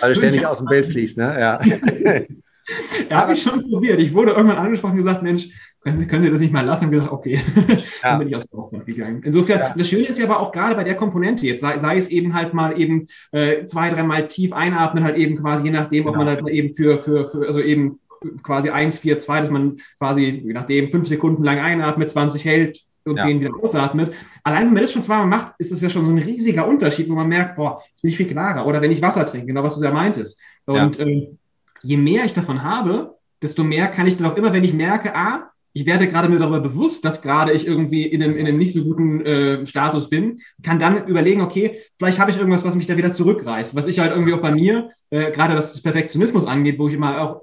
Weil 0.00 0.14
du 0.14 0.18
ständig 0.18 0.46
aus 0.46 0.58
dem 0.58 0.68
Bild 0.68 0.86
fließt, 0.86 1.18
ne? 1.18 1.38
Ja. 1.38 1.60
ja, 3.10 3.16
habe 3.16 3.34
ich 3.34 3.42
schon 3.42 3.68
probiert. 3.68 3.98
Ich 3.98 4.14
wurde 4.14 4.32
irgendwann 4.32 4.58
angesprochen 4.58 4.92
und 4.92 4.98
gesagt, 4.98 5.22
Mensch, 5.22 5.48
können, 5.80 6.06
können 6.06 6.24
Sie 6.24 6.30
das 6.30 6.40
nicht 6.40 6.52
mal 6.52 6.64
lassen? 6.64 6.86
Und 6.86 6.90
gesagt, 6.92 7.12
okay, 7.12 7.40
ja. 7.56 7.76
dann 8.02 8.18
bin 8.18 8.28
ich 8.28 8.36
aus 8.36 8.44
dem 8.44 8.84
gegangen. 8.84 9.22
Insofern, 9.24 9.60
ja. 9.60 9.74
das 9.76 9.88
Schöne 9.88 10.06
ist 10.06 10.18
ja 10.18 10.24
aber 10.24 10.40
auch 10.40 10.52
gerade 10.52 10.74
bei 10.74 10.84
der 10.84 10.94
Komponente 10.94 11.46
jetzt, 11.46 11.60
sei, 11.60 11.78
sei 11.78 11.96
es 11.96 12.08
eben 12.08 12.34
halt 12.34 12.54
mal 12.54 12.78
eben 12.78 13.06
äh, 13.32 13.64
zwei, 13.66 13.90
dreimal 13.90 14.28
tief 14.28 14.52
einatmen, 14.52 15.04
halt 15.04 15.16
eben 15.16 15.36
quasi, 15.36 15.64
je 15.64 15.70
nachdem, 15.70 16.06
ob 16.06 16.12
genau. 16.12 16.24
man 16.24 16.34
halt 16.34 16.42
mal 16.42 16.52
eben 16.52 16.74
für, 16.74 16.98
für, 16.98 17.26
für, 17.26 17.46
also 17.46 17.60
eben 17.60 18.00
quasi 18.42 18.70
1, 18.70 18.98
4, 18.98 19.18
2, 19.18 19.40
dass 19.40 19.50
man 19.50 19.78
quasi, 19.98 20.42
je 20.44 20.52
nachdem, 20.52 20.88
fünf 20.88 21.06
Sekunden 21.06 21.44
lang 21.44 21.58
einatmet, 21.58 22.10
20 22.10 22.44
hält, 22.44 22.84
und 23.08 23.16
ja. 23.16 23.24
10 23.24 23.40
wieder 23.40 23.52
ausatmet. 23.62 24.14
Allein 24.44 24.66
wenn 24.66 24.74
man 24.74 24.82
das 24.82 24.92
schon 24.92 25.02
zweimal 25.02 25.26
macht, 25.26 25.54
ist 25.58 25.72
das 25.72 25.80
ja 25.80 25.90
schon 25.90 26.04
so 26.04 26.12
ein 26.12 26.18
riesiger 26.18 26.68
Unterschied, 26.68 27.08
wo 27.08 27.14
man 27.14 27.28
merkt, 27.28 27.56
boah, 27.56 27.82
jetzt 27.88 28.02
bin 28.02 28.10
ich 28.10 28.16
viel 28.16 28.26
klarer. 28.26 28.66
Oder 28.66 28.80
wenn 28.80 28.92
ich 28.92 29.02
Wasser 29.02 29.26
trinke, 29.26 29.46
genau 29.46 29.62
was 29.62 29.76
du 29.76 29.82
da 29.82 29.90
meintest. 29.90 30.40
Und 30.66 30.98
ja. 30.98 31.06
ähm, 31.06 31.38
je 31.82 31.96
mehr 31.96 32.24
ich 32.24 32.34
davon 32.34 32.62
habe, 32.62 33.16
desto 33.42 33.64
mehr 33.64 33.88
kann 33.88 34.06
ich 34.06 34.16
dann 34.16 34.26
auch 34.26 34.36
immer, 34.36 34.52
wenn 34.52 34.64
ich 34.64 34.74
merke, 34.74 35.14
ah, 35.14 35.50
ich 35.72 35.86
werde 35.86 36.08
gerade 36.08 36.28
mir 36.28 36.38
darüber 36.38 36.60
bewusst, 36.60 37.04
dass 37.04 37.22
gerade 37.22 37.52
ich 37.52 37.66
irgendwie 37.66 38.04
in 38.04 38.22
einem, 38.22 38.36
in 38.36 38.46
einem 38.46 38.58
nicht 38.58 38.74
so 38.74 38.84
guten 38.84 39.20
äh, 39.20 39.66
Status 39.66 40.08
bin, 40.08 40.38
kann 40.62 40.78
dann 40.78 41.06
überlegen, 41.06 41.40
okay, 41.40 41.80
vielleicht 41.98 42.18
habe 42.18 42.30
ich 42.30 42.36
irgendwas, 42.36 42.64
was 42.64 42.74
mich 42.74 42.86
da 42.86 42.96
wieder 42.96 43.12
zurückreißt. 43.12 43.74
Was 43.74 43.86
ich 43.86 43.98
halt 43.98 44.12
irgendwie 44.12 44.32
auch 44.32 44.40
bei 44.40 44.52
mir, 44.52 44.90
äh, 45.10 45.30
gerade 45.30 45.56
was 45.56 45.72
das 45.72 45.82
Perfektionismus 45.82 46.46
angeht, 46.46 46.78
wo 46.78 46.88
ich 46.88 46.94
immer 46.94 47.20
auch, 47.20 47.42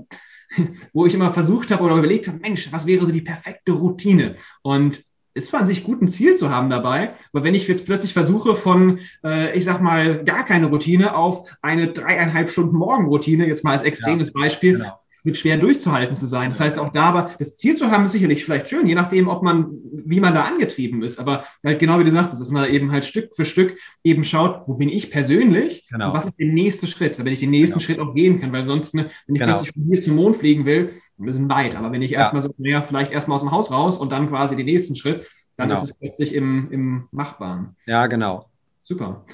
wo 0.94 1.06
ich 1.06 1.14
immer 1.14 1.32
versucht 1.32 1.72
habe 1.72 1.84
oder 1.84 1.96
überlegt 1.96 2.28
habe, 2.28 2.40
Mensch, 2.40 2.72
was 2.72 2.86
wäre 2.86 3.06
so 3.06 3.12
die 3.12 3.22
perfekte 3.22 3.72
Routine? 3.72 4.36
Und 4.64 5.04
ist 5.34 5.50
zwar 5.50 5.62
an 5.62 5.68
sich 5.68 5.84
gut, 5.84 6.02
ein 6.02 6.08
Ziel 6.08 6.36
zu 6.36 6.50
haben 6.50 6.70
dabei, 6.70 7.12
aber 7.34 7.44
wenn 7.44 7.56
ich 7.56 7.68
jetzt 7.68 7.86
plötzlich 7.86 8.14
versuche 8.14 8.56
von, 8.56 9.00
äh, 9.24 9.56
ich 9.58 9.66
sag 9.66 9.82
mal, 9.82 10.24
gar 10.24 10.46
keine 10.46 10.68
Routine 10.68 11.16
auf 11.16 11.50
eine 11.62 11.88
dreieinhalb 11.88 12.52
Stunden 12.52 12.78
Morgenroutine, 12.78 13.46
jetzt 13.46 13.64
mal 13.64 13.74
als 13.74 13.84
extremes 13.84 14.32
ja, 14.34 14.42
Beispiel, 14.42 14.78
genau 14.78 15.00
wird 15.26 15.38
schwer 15.38 15.58
durchzuhalten 15.58 16.16
zu 16.16 16.28
sein. 16.28 16.52
Das 16.52 16.60
heißt, 16.60 16.80
auch 16.80 16.94
da 16.94 17.04
aber 17.06 17.32
das 17.40 17.58
Ziel 17.58 17.76
zu 17.76 17.92
haben, 17.92 18.06
ist 18.06 18.12
sicherlich 18.12 18.46
vielleicht 18.46 18.70
schön, 18.70 18.88
je 18.88 18.96
nachdem, 18.96 19.28
ob 19.28 19.44
man, 19.44 19.72
wie 19.92 20.20
man 20.20 20.34
da 20.34 20.44
angetrieben 20.44 21.02
ist. 21.04 21.20
Aber 21.20 21.46
halt 21.64 21.80
genau 21.80 22.00
wie 22.00 22.04
du 22.04 22.12
sagtest, 22.12 22.42
dass 22.42 22.52
man 22.52 22.70
eben 22.70 22.92
halt 22.92 23.06
Stück 23.06 23.36
für 23.36 23.44
Stück 23.44 23.78
eben 24.04 24.24
schaut, 24.24 24.62
wo 24.68 24.76
bin 24.76 24.88
ich 24.88 25.12
persönlich 25.12 25.88
genau. 25.90 26.10
und 26.10 26.18
was 26.18 26.26
ist 26.26 26.40
der 26.40 26.48
nächste 26.48 26.88
Schritt, 26.88 27.18
damit 27.18 27.34
ich 27.34 27.40
den 27.40 27.50
nächsten 27.50 27.80
genau. 27.80 27.86
Schritt 27.86 28.00
auch 28.00 28.14
gehen 28.14 28.40
kann. 28.40 28.54
Weil 28.54 28.66
sonst, 28.66 28.94
ne, 28.94 29.10
wenn 29.26 29.36
ich 29.36 29.42
genau. 29.42 29.56
plötzlich 29.56 29.74
von 29.74 29.84
hier 29.84 30.02
zum 30.02 30.16
Mond 30.16 30.36
fliegen 30.36 30.66
will, 30.66 30.94
ein 31.18 31.26
bisschen 31.26 31.50
weit. 31.50 31.76
Aber 31.76 31.92
wenn 31.92 32.02
ich 32.02 32.12
ja. 32.12 32.20
erstmal 32.20 32.42
so, 32.42 32.54
naja, 32.58 32.82
vielleicht 32.82 33.12
erstmal 33.12 33.36
aus 33.36 33.42
dem 33.42 33.52
Haus 33.52 33.72
raus 33.72 33.98
und 33.98 34.12
dann 34.12 34.30
quasi 34.30 34.56
den 34.56 34.66
nächsten 34.66 34.96
Schritt, 34.96 35.26
dann 35.58 35.70
genau. 35.70 35.82
ist 35.82 35.90
es 35.90 35.98
plötzlich 35.98 36.36
im, 36.36 36.72
im 36.72 37.08
Machbaren. 37.12 37.76
Ja, 37.86 38.08
genau. 38.08 38.50
Super. 38.82 39.26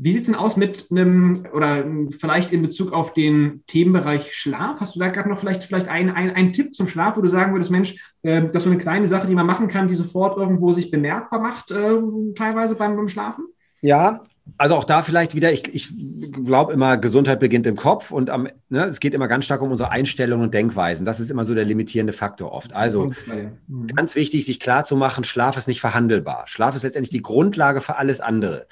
Wie 0.00 0.12
sieht 0.12 0.20
es 0.20 0.26
denn 0.26 0.36
aus 0.36 0.56
mit 0.56 0.86
einem, 0.92 1.44
oder 1.52 1.84
vielleicht 2.20 2.52
in 2.52 2.62
Bezug 2.62 2.92
auf 2.92 3.14
den 3.14 3.64
Themenbereich 3.66 4.32
Schlaf? 4.32 4.78
Hast 4.78 4.94
du 4.94 5.00
da 5.00 5.08
gerade 5.08 5.28
noch 5.28 5.38
vielleicht, 5.38 5.64
vielleicht 5.64 5.88
einen, 5.88 6.10
einen, 6.10 6.30
einen 6.30 6.52
Tipp 6.52 6.74
zum 6.74 6.86
Schlaf, 6.86 7.16
wo 7.16 7.20
du 7.20 7.28
sagen 7.28 7.52
würdest, 7.52 7.72
Mensch, 7.72 7.96
äh, 8.22 8.42
das 8.42 8.56
ist 8.56 8.64
so 8.64 8.70
eine 8.70 8.78
kleine 8.78 9.08
Sache, 9.08 9.26
die 9.26 9.34
man 9.34 9.46
machen 9.46 9.66
kann, 9.66 9.88
die 9.88 9.94
sofort 9.94 10.36
irgendwo 10.36 10.72
sich 10.72 10.92
bemerkbar 10.92 11.40
macht, 11.40 11.72
äh, 11.72 11.96
teilweise 12.36 12.76
beim, 12.76 12.96
beim 12.96 13.08
Schlafen? 13.08 13.46
Ja, 13.80 14.22
also 14.56 14.76
auch 14.76 14.84
da 14.84 15.02
vielleicht 15.02 15.34
wieder, 15.34 15.52
ich, 15.52 15.74
ich 15.74 15.92
glaube 16.44 16.72
immer, 16.72 16.96
Gesundheit 16.96 17.38
beginnt 17.38 17.66
im 17.66 17.76
Kopf 17.76 18.10
und 18.10 18.30
am, 18.30 18.48
ne, 18.68 18.84
es 18.84 18.98
geht 18.98 19.14
immer 19.14 19.28
ganz 19.28 19.44
stark 19.44 19.62
um 19.62 19.70
unsere 19.70 19.90
Einstellungen 19.90 20.46
und 20.46 20.54
Denkweisen. 20.54 21.04
Das 21.04 21.20
ist 21.20 21.30
immer 21.30 21.44
so 21.44 21.54
der 21.54 21.64
limitierende 21.64 22.12
Faktor 22.12 22.52
oft. 22.52 22.72
Also 22.72 23.12
mhm. 23.66 23.86
ganz 23.88 24.14
wichtig, 24.14 24.46
sich 24.46 24.58
klar 24.58 24.84
zu 24.84 24.96
machen, 24.96 25.24
Schlaf 25.24 25.56
ist 25.56 25.68
nicht 25.68 25.80
verhandelbar. 25.80 26.44
Schlaf 26.46 26.74
ist 26.74 26.82
letztendlich 26.82 27.10
die 27.10 27.22
Grundlage 27.22 27.80
für 27.80 27.96
alles 27.96 28.20
andere 28.20 28.66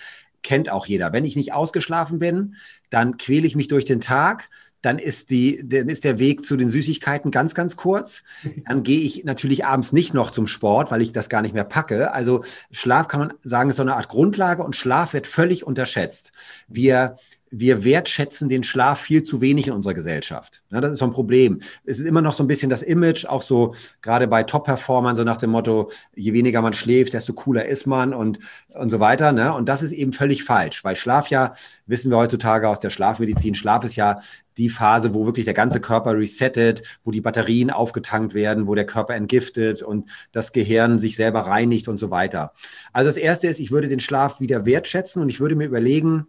kennt 0.46 0.70
auch 0.70 0.86
jeder. 0.86 1.12
Wenn 1.12 1.24
ich 1.24 1.36
nicht 1.36 1.52
ausgeschlafen 1.52 2.18
bin, 2.18 2.54
dann 2.88 3.18
quäle 3.18 3.46
ich 3.46 3.56
mich 3.56 3.68
durch 3.68 3.84
den 3.84 4.00
Tag. 4.00 4.48
Dann 4.80 5.00
ist, 5.00 5.30
die, 5.30 5.68
dann 5.68 5.88
ist 5.88 6.04
der 6.04 6.20
Weg 6.20 6.44
zu 6.44 6.56
den 6.56 6.70
Süßigkeiten 6.70 7.32
ganz, 7.32 7.56
ganz 7.56 7.76
kurz. 7.76 8.22
Dann 8.68 8.84
gehe 8.84 9.00
ich 9.00 9.24
natürlich 9.24 9.64
abends 9.64 9.92
nicht 9.92 10.14
noch 10.14 10.30
zum 10.30 10.46
Sport, 10.46 10.92
weil 10.92 11.02
ich 11.02 11.12
das 11.12 11.28
gar 11.28 11.42
nicht 11.42 11.54
mehr 11.54 11.64
packe. 11.64 12.12
Also 12.12 12.44
Schlaf 12.70 13.08
kann 13.08 13.20
man 13.20 13.32
sagen, 13.42 13.70
ist 13.70 13.76
so 13.76 13.82
eine 13.82 13.96
Art 13.96 14.08
Grundlage 14.08 14.62
und 14.62 14.76
Schlaf 14.76 15.12
wird 15.12 15.26
völlig 15.26 15.66
unterschätzt. 15.66 16.32
Wir 16.68 17.18
wir 17.50 17.84
wertschätzen 17.84 18.48
den 18.48 18.64
Schlaf 18.64 19.00
viel 19.00 19.22
zu 19.22 19.40
wenig 19.40 19.68
in 19.68 19.72
unserer 19.72 19.94
Gesellschaft. 19.94 20.62
Ja, 20.70 20.80
das 20.80 20.92
ist 20.92 20.98
so 20.98 21.04
ein 21.04 21.12
Problem. 21.12 21.60
Es 21.84 21.98
ist 21.98 22.06
immer 22.06 22.22
noch 22.22 22.32
so 22.32 22.42
ein 22.42 22.48
bisschen 22.48 22.70
das 22.70 22.82
Image, 22.82 23.24
auch 23.26 23.42
so 23.42 23.74
gerade 24.02 24.26
bei 24.26 24.42
Top-Performern, 24.42 25.16
so 25.16 25.24
nach 25.24 25.36
dem 25.36 25.50
Motto, 25.50 25.90
je 26.14 26.32
weniger 26.32 26.60
man 26.60 26.74
schläft, 26.74 27.12
desto 27.12 27.32
cooler 27.34 27.66
ist 27.66 27.86
man 27.86 28.12
und, 28.12 28.40
und 28.74 28.90
so 28.90 29.00
weiter. 29.00 29.32
Ne? 29.32 29.54
Und 29.54 29.68
das 29.68 29.82
ist 29.82 29.92
eben 29.92 30.12
völlig 30.12 30.44
falsch, 30.44 30.82
weil 30.84 30.96
Schlaf 30.96 31.28
ja, 31.28 31.54
wissen 31.86 32.10
wir 32.10 32.18
heutzutage 32.18 32.68
aus 32.68 32.80
der 32.80 32.90
Schlafmedizin, 32.90 33.54
Schlaf 33.54 33.84
ist 33.84 33.96
ja 33.96 34.20
die 34.56 34.70
Phase, 34.70 35.12
wo 35.12 35.26
wirklich 35.26 35.44
der 35.44 35.54
ganze 35.54 35.80
Körper 35.80 36.16
resettet, 36.16 36.82
wo 37.04 37.10
die 37.10 37.20
Batterien 37.20 37.70
aufgetankt 37.70 38.34
werden, 38.34 38.66
wo 38.66 38.74
der 38.74 38.86
Körper 38.86 39.14
entgiftet 39.14 39.82
und 39.82 40.08
das 40.32 40.52
Gehirn 40.52 40.98
sich 40.98 41.16
selber 41.16 41.40
reinigt 41.40 41.88
und 41.88 41.98
so 41.98 42.10
weiter. 42.10 42.52
Also 42.92 43.08
das 43.08 43.18
Erste 43.18 43.48
ist, 43.48 43.60
ich 43.60 43.70
würde 43.70 43.88
den 43.88 44.00
Schlaf 44.00 44.40
wieder 44.40 44.64
wertschätzen 44.64 45.20
und 45.20 45.28
ich 45.28 45.40
würde 45.40 45.56
mir 45.56 45.66
überlegen, 45.66 46.26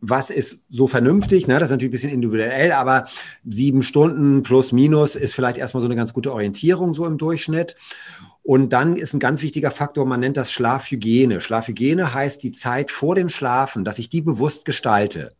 was 0.00 0.30
ist 0.30 0.64
so 0.70 0.86
vernünftig, 0.86 1.48
ne? 1.48 1.58
das 1.58 1.68
ist 1.68 1.72
natürlich 1.72 1.90
ein 1.90 1.92
bisschen 1.92 2.12
individuell, 2.12 2.72
aber 2.72 3.06
sieben 3.44 3.82
Stunden 3.82 4.42
plus 4.42 4.70
minus 4.72 5.16
ist 5.16 5.34
vielleicht 5.34 5.58
erstmal 5.58 5.80
so 5.80 5.88
eine 5.88 5.96
ganz 5.96 6.12
gute 6.12 6.32
Orientierung 6.32 6.94
so 6.94 7.04
im 7.04 7.18
Durchschnitt. 7.18 7.76
Und 8.42 8.72
dann 8.72 8.96
ist 8.96 9.12
ein 9.12 9.20
ganz 9.20 9.42
wichtiger 9.42 9.70
Faktor, 9.70 10.06
man 10.06 10.20
nennt 10.20 10.38
das 10.38 10.52
Schlafhygiene. 10.52 11.40
Schlafhygiene 11.40 12.14
heißt 12.14 12.42
die 12.42 12.52
Zeit 12.52 12.90
vor 12.90 13.14
dem 13.14 13.28
Schlafen, 13.28 13.84
dass 13.84 13.98
ich 13.98 14.08
die 14.08 14.22
bewusst 14.22 14.64
gestalte. 14.64 15.34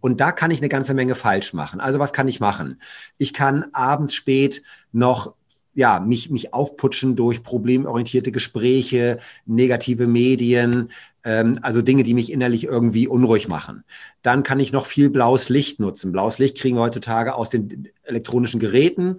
Und 0.00 0.20
da 0.20 0.30
kann 0.30 0.50
ich 0.50 0.58
eine 0.58 0.68
ganze 0.68 0.94
Menge 0.94 1.14
falsch 1.14 1.54
machen. 1.54 1.80
Also 1.80 1.98
was 1.98 2.12
kann 2.12 2.28
ich 2.28 2.38
machen? 2.38 2.80
Ich 3.18 3.32
kann 3.32 3.64
abends 3.72 4.14
spät 4.14 4.62
noch 4.92 5.34
ja, 5.74 6.00
mich, 6.00 6.30
mich 6.30 6.52
aufputschen 6.52 7.16
durch 7.16 7.42
problemorientierte 7.42 8.32
Gespräche, 8.32 9.18
negative 9.46 10.06
Medien, 10.06 10.90
ähm, 11.24 11.58
also 11.62 11.82
Dinge, 11.82 12.02
die 12.02 12.14
mich 12.14 12.30
innerlich 12.30 12.64
irgendwie 12.64 13.08
unruhig 13.08 13.48
machen. 13.48 13.84
Dann 14.22 14.42
kann 14.42 14.60
ich 14.60 14.72
noch 14.72 14.86
viel 14.86 15.08
blaues 15.10 15.48
Licht 15.48 15.80
nutzen. 15.80 16.12
Blaues 16.12 16.38
Licht 16.38 16.58
kriegen 16.58 16.76
wir 16.76 16.82
heutzutage 16.82 17.34
aus 17.34 17.50
den 17.50 17.88
elektronischen 18.02 18.60
Geräten. 18.60 19.18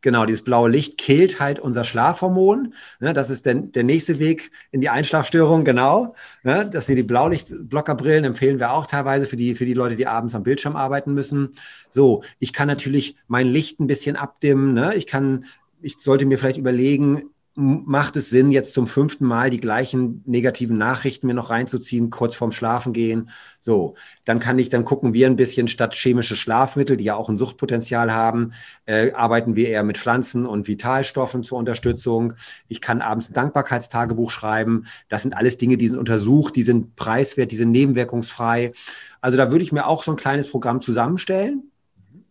Genau, 0.00 0.26
dieses 0.26 0.44
blaue 0.44 0.70
Licht 0.70 0.96
killt 0.96 1.40
halt 1.40 1.58
unser 1.58 1.82
Schlafhormon. 1.82 2.72
Ne, 3.00 3.12
das 3.12 3.30
ist 3.30 3.46
der, 3.46 3.54
der 3.54 3.82
nächste 3.82 4.20
Weg 4.20 4.52
in 4.70 4.80
die 4.80 4.90
Einschlafstörung, 4.90 5.64
genau. 5.64 6.14
Ne, 6.44 6.70
dass 6.72 6.86
sie 6.86 6.94
die 6.94 7.02
Blaulichtblockerbrillen 7.02 8.24
empfehlen 8.24 8.60
wir 8.60 8.72
auch 8.72 8.86
teilweise 8.86 9.26
für 9.26 9.36
die, 9.36 9.56
für 9.56 9.66
die 9.66 9.74
Leute, 9.74 9.96
die 9.96 10.06
abends 10.06 10.36
am 10.36 10.44
Bildschirm 10.44 10.76
arbeiten 10.76 11.14
müssen. 11.14 11.56
So, 11.90 12.22
ich 12.38 12.52
kann 12.52 12.68
natürlich 12.68 13.16
mein 13.26 13.48
Licht 13.48 13.80
ein 13.80 13.88
bisschen 13.88 14.14
abdimmen. 14.14 14.72
Ne? 14.72 14.94
Ich 14.94 15.08
kann, 15.08 15.46
ich 15.80 15.98
sollte 15.98 16.26
mir 16.26 16.38
vielleicht 16.38 16.58
überlegen, 16.58 17.30
macht 17.60 18.14
es 18.14 18.30
Sinn, 18.30 18.52
jetzt 18.52 18.72
zum 18.72 18.86
fünften 18.86 19.24
Mal 19.24 19.50
die 19.50 19.58
gleichen 19.58 20.22
negativen 20.26 20.78
Nachrichten 20.78 21.26
mir 21.26 21.34
noch 21.34 21.50
reinzuziehen, 21.50 22.08
kurz 22.08 22.36
vorm 22.36 22.52
Schlafen 22.52 22.92
gehen? 22.92 23.30
So, 23.60 23.96
dann 24.24 24.38
kann 24.38 24.60
ich, 24.60 24.68
dann 24.68 24.84
gucken 24.84 25.12
wir 25.12 25.26
ein 25.26 25.34
bisschen 25.34 25.66
statt 25.66 25.96
chemische 25.96 26.36
Schlafmittel, 26.36 26.96
die 26.96 27.02
ja 27.02 27.16
auch 27.16 27.28
ein 27.28 27.36
Suchtpotenzial 27.36 28.14
haben, 28.14 28.52
äh, 28.86 29.10
arbeiten 29.10 29.56
wir 29.56 29.70
eher 29.70 29.82
mit 29.82 29.98
Pflanzen 29.98 30.46
und 30.46 30.68
Vitalstoffen 30.68 31.42
zur 31.42 31.58
Unterstützung. 31.58 32.34
Ich 32.68 32.80
kann 32.80 33.02
abends 33.02 33.30
ein 33.30 33.34
Dankbarkeitstagebuch 33.34 34.30
schreiben. 34.30 34.84
Das 35.08 35.22
sind 35.22 35.36
alles 35.36 35.58
Dinge, 35.58 35.78
die 35.78 35.88
sind 35.88 35.98
untersucht, 35.98 36.54
die 36.54 36.62
sind 36.62 36.94
preiswert, 36.94 37.50
die 37.50 37.56
sind 37.56 37.72
nebenwirkungsfrei. 37.72 38.72
Also 39.20 39.36
da 39.36 39.50
würde 39.50 39.64
ich 39.64 39.72
mir 39.72 39.88
auch 39.88 40.04
so 40.04 40.12
ein 40.12 40.16
kleines 40.16 40.48
Programm 40.48 40.80
zusammenstellen 40.80 41.72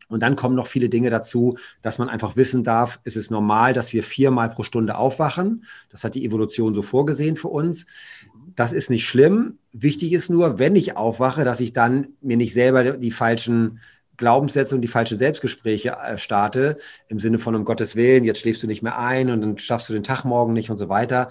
und 0.10 0.22
dann 0.22 0.36
kommen 0.36 0.56
noch 0.56 0.67
viele 0.67 0.89
Dinge 0.89 1.10
dazu, 1.10 1.58
dass 1.82 1.98
man 1.98 2.10
einfach 2.10 2.36
wissen 2.36 2.63
darf, 2.63 3.00
es 3.04 3.15
ist 3.15 3.32
normal, 3.32 3.74
dass 3.74 3.93
wir 3.93 4.04
viermal 4.04 4.50
pro 4.50 4.63
Stunde 4.63 4.98
aufwachen. 4.98 5.65
Das 5.89 6.04
hat 6.04 6.15
die 6.15 6.26
Evolution 6.26 6.74
so 6.74 6.82
vorgesehen 6.82 7.36
für 7.36 7.50
uns. 7.50 7.86
Das 8.56 8.72
ist 8.72 8.89
nicht 8.89 9.06
schlimm. 9.06 9.58
Wichtig 9.74 10.13
ist 10.13 10.30
nur, 10.30 10.60
wenn 10.60 10.76
ich 10.76 10.96
aufwache, 10.98 11.43
dass 11.43 11.60
ich 11.60 11.74
dann 11.74 12.08
mir 12.22 12.38
nicht 12.38 12.54
selber 12.54 12.93
die 12.93 13.12
falschen 13.12 13.80
Glaubenssätze 14.15 14.74
und 14.74 14.82
die 14.82 14.88
falschen 14.88 15.17
Selbstgespräche 15.17 15.89
äh, 15.89 16.17
starte, 16.17 16.80
im 17.08 17.20
Sinne 17.20 17.38
von 17.38 17.54
um 17.54 17.65
Gottes 17.65 17.96
Willen, 17.96 18.24
jetzt 18.24 18.39
schläfst 18.39 18.63
du 18.63 18.67
nicht 18.67 18.82
mehr 18.82 18.98
ein 18.98 19.30
und 19.30 19.41
dann 19.41 19.58
schaffst 19.60 19.89
du 19.89 19.93
den 19.93 20.04
Tag 20.04 20.26
morgen 20.26 20.54
nicht 20.54 20.72
und 20.72 20.80
so 20.80 20.89
weiter. 20.89 21.30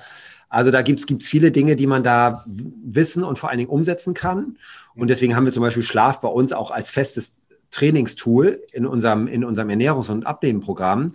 Also 0.49 0.71
da 0.71 0.83
gibt 0.83 1.01
es 1.01 1.27
viele 1.27 1.51
Dinge, 1.51 1.75
die 1.75 1.89
man 1.89 2.05
da 2.05 2.45
wissen 2.47 3.25
und 3.25 3.39
vor 3.39 3.49
allen 3.49 3.59
Dingen 3.59 3.71
umsetzen 3.71 4.15
kann. 4.15 4.59
Und 4.95 5.09
deswegen 5.11 5.35
haben 5.35 5.45
wir 5.45 5.53
zum 5.53 5.63
Beispiel 5.63 5.83
Schlaf 5.83 6.21
bei 6.21 6.29
uns 6.29 6.53
auch 6.53 6.71
als 6.71 6.91
festes 6.91 7.41
Trainingstool 7.77 8.63
in 8.73 8.87
unserem, 8.87 9.27
in 9.27 9.45
unserem 9.45 9.69
Ernährungs- 9.69 10.11
und 10.11 10.27
Abnehmenprogramm, 10.27 11.13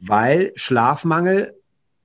weil 0.00 0.52
Schlafmangel 0.54 1.54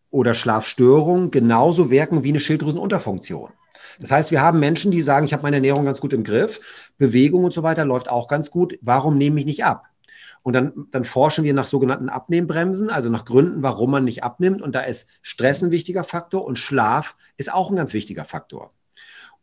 oder 0.10 0.34
Schlafstörungen 0.34 1.32
genauso 1.32 1.90
wirken 1.90 2.24
wie 2.24 2.30
eine 2.30 2.42
Schilddrüsenunterfunktion. 2.42 3.52
Das 4.00 4.12
heißt, 4.12 4.32
wir 4.32 4.42
haben 4.42 4.60
Menschen, 4.60 4.92
die 4.92 5.02
sagen, 5.02 5.26
ich 5.26 5.34
habe 5.34 5.44
meine 5.44 5.58
Ernährung 5.58 5.86
ganz 5.86 6.02
gut 6.02 6.14
im 6.14 6.24
Griff, 6.24 6.92
Bewegung 6.98 7.46
und 7.46 7.54
so 7.54 7.64
weiter 7.64 7.86
läuft 7.86 8.10
auch 8.10 8.28
ganz 8.28 8.52
gut. 8.52 8.78
Warum 8.82 9.18
nehme 9.18 9.40
ich 9.40 9.46
nicht 9.46 9.64
ab? 9.64 9.86
Und 10.42 10.54
dann, 10.54 10.88
dann 10.92 11.06
forschen 11.06 11.46
wir 11.46 11.54
nach 11.54 11.68
sogenannten 11.68 12.10
Abnehmbremsen, 12.10 12.90
also 12.90 13.10
nach 13.10 13.24
Gründen, 13.24 13.64
warum 13.64 13.92
man 13.92 14.04
nicht 14.04 14.24
abnimmt. 14.24 14.62
Und 14.62 14.76
da 14.76 14.82
ist 14.82 15.08
Stress 15.22 15.64
ein 15.64 15.72
wichtiger 15.72 16.04
Faktor 16.04 16.44
und 16.44 16.60
Schlaf 16.60 17.16
ist 17.38 17.54
auch 17.54 17.70
ein 17.70 17.78
ganz 17.78 17.94
wichtiger 17.94 18.26
Faktor. 18.26 18.74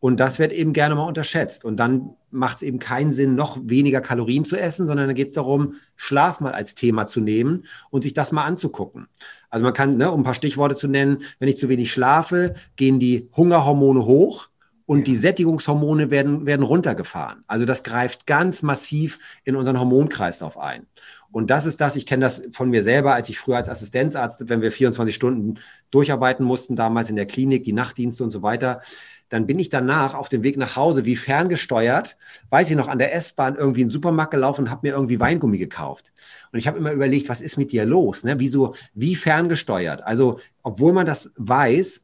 Und 0.00 0.18
das 0.18 0.38
wird 0.38 0.52
eben 0.52 0.72
gerne 0.72 0.94
mal 0.94 1.06
unterschätzt. 1.06 1.64
Und 1.64 1.76
dann 1.76 2.10
macht 2.30 2.56
es 2.56 2.62
eben 2.62 2.78
keinen 2.78 3.12
Sinn, 3.12 3.34
noch 3.34 3.58
weniger 3.62 4.00
Kalorien 4.00 4.46
zu 4.46 4.56
essen, 4.56 4.86
sondern 4.86 5.08
dann 5.08 5.14
geht 5.14 5.28
es 5.28 5.34
darum, 5.34 5.74
Schlaf 5.94 6.40
mal 6.40 6.52
als 6.52 6.74
Thema 6.74 7.06
zu 7.06 7.20
nehmen 7.20 7.66
und 7.90 8.02
sich 8.02 8.14
das 8.14 8.32
mal 8.32 8.44
anzugucken. 8.44 9.08
Also 9.50 9.62
man 9.62 9.74
kann, 9.74 9.98
ne, 9.98 10.10
um 10.10 10.20
ein 10.20 10.24
paar 10.24 10.34
Stichworte 10.34 10.74
zu 10.74 10.88
nennen, 10.88 11.22
wenn 11.38 11.48
ich 11.48 11.58
zu 11.58 11.68
wenig 11.68 11.92
schlafe, 11.92 12.54
gehen 12.76 12.98
die 12.98 13.28
Hungerhormone 13.36 14.06
hoch 14.06 14.48
und 14.86 15.06
die 15.06 15.16
Sättigungshormone 15.16 16.10
werden, 16.10 16.46
werden 16.46 16.62
runtergefahren. 16.62 17.44
Also 17.46 17.64
das 17.64 17.82
greift 17.82 18.26
ganz 18.26 18.62
massiv 18.62 19.18
in 19.44 19.54
unseren 19.54 19.78
Hormonkreislauf 19.78 20.58
ein. 20.58 20.86
Und 21.30 21.50
das 21.50 21.66
ist 21.66 21.80
das, 21.80 21.94
ich 21.94 22.06
kenne 22.06 22.24
das 22.24 22.48
von 22.52 22.70
mir 22.70 22.82
selber, 22.82 23.14
als 23.14 23.28
ich 23.28 23.38
früher 23.38 23.56
als 23.56 23.68
Assistenzarzt, 23.68 24.48
wenn 24.48 24.62
wir 24.62 24.72
24 24.72 25.14
Stunden 25.14 25.60
durcharbeiten 25.92 26.44
mussten, 26.44 26.74
damals 26.74 27.08
in 27.08 27.14
der 27.14 27.26
Klinik, 27.26 27.62
die 27.62 27.72
Nachtdienste 27.72 28.24
und 28.24 28.32
so 28.32 28.42
weiter, 28.42 28.80
dann 29.30 29.46
bin 29.46 29.58
ich 29.58 29.70
danach 29.70 30.14
auf 30.14 30.28
dem 30.28 30.42
Weg 30.42 30.56
nach 30.56 30.76
Hause 30.76 31.04
wie 31.04 31.16
ferngesteuert, 31.16 32.16
weiß 32.50 32.70
ich 32.70 32.76
noch, 32.76 32.88
an 32.88 32.98
der 32.98 33.14
S-Bahn 33.14 33.56
irgendwie 33.56 33.80
in 33.80 33.88
den 33.88 33.92
Supermarkt 33.92 34.32
gelaufen 34.32 34.62
und 34.62 34.70
habe 34.70 34.86
mir 34.86 34.94
irgendwie 34.94 35.18
Weingummi 35.18 35.56
gekauft. 35.56 36.12
Und 36.52 36.58
ich 36.58 36.66
habe 36.66 36.78
immer 36.78 36.92
überlegt, 36.92 37.28
was 37.28 37.40
ist 37.40 37.56
mit 37.56 37.72
dir 37.72 37.86
los? 37.86 38.24
Ne? 38.24 38.38
Wieso, 38.38 38.74
wie 38.92 39.14
ferngesteuert? 39.14 40.02
Also, 40.02 40.40
obwohl 40.62 40.92
man 40.92 41.06
das 41.06 41.30
weiß, 41.36 42.02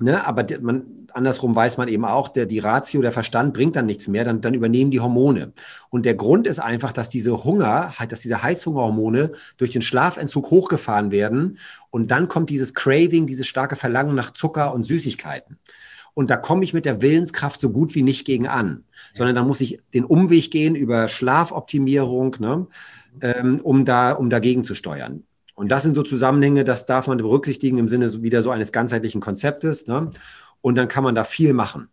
ne, 0.00 0.26
aber 0.26 0.44
man, 0.60 1.06
andersrum 1.12 1.54
weiß 1.54 1.78
man 1.78 1.86
eben 1.86 2.04
auch, 2.04 2.28
der, 2.28 2.46
die 2.46 2.58
Ratio, 2.58 3.02
der 3.02 3.12
Verstand 3.12 3.54
bringt 3.54 3.76
dann 3.76 3.86
nichts 3.86 4.08
mehr, 4.08 4.24
dann, 4.24 4.40
dann 4.40 4.54
übernehmen 4.54 4.90
die 4.90 5.00
Hormone. 5.00 5.52
Und 5.90 6.06
der 6.06 6.14
Grund 6.16 6.48
ist 6.48 6.58
einfach, 6.58 6.92
dass 6.92 7.08
diese 7.08 7.44
Hunger, 7.44 7.94
dass 8.08 8.20
diese 8.20 8.42
Heißhungerhormone 8.42 9.30
durch 9.58 9.70
den 9.70 9.82
Schlafentzug 9.82 10.50
hochgefahren 10.50 11.12
werden. 11.12 11.58
Und 11.90 12.10
dann 12.10 12.26
kommt 12.26 12.50
dieses 12.50 12.74
Craving, 12.74 13.28
dieses 13.28 13.46
starke 13.46 13.76
Verlangen 13.76 14.16
nach 14.16 14.32
Zucker 14.32 14.74
und 14.74 14.84
Süßigkeiten. 14.84 15.58
Und 16.18 16.30
da 16.30 16.36
komme 16.36 16.64
ich 16.64 16.74
mit 16.74 16.84
der 16.84 17.00
Willenskraft 17.00 17.60
so 17.60 17.70
gut 17.70 17.94
wie 17.94 18.02
nicht 18.02 18.24
gegen 18.24 18.48
an, 18.48 18.82
sondern 19.12 19.36
da 19.36 19.44
muss 19.44 19.60
ich 19.60 19.78
den 19.94 20.04
Umweg 20.04 20.50
gehen 20.50 20.74
über 20.74 21.06
Schlafoptimierung, 21.06 22.34
ne, 22.40 22.66
ähm, 23.20 23.60
um, 23.62 23.84
da, 23.84 24.14
um 24.14 24.28
dagegen 24.28 24.64
zu 24.64 24.74
steuern. 24.74 25.22
Und 25.54 25.68
das 25.68 25.84
sind 25.84 25.94
so 25.94 26.02
Zusammenhänge, 26.02 26.64
das 26.64 26.86
darf 26.86 27.06
man 27.06 27.18
berücksichtigen 27.18 27.78
im 27.78 27.88
Sinne 27.88 28.20
wieder 28.20 28.42
so 28.42 28.50
eines 28.50 28.72
ganzheitlichen 28.72 29.20
Konzeptes. 29.20 29.86
Ne? 29.86 30.10
Und 30.60 30.74
dann 30.74 30.88
kann 30.88 31.04
man 31.04 31.14
da 31.14 31.22
viel 31.22 31.52
machen. 31.52 31.86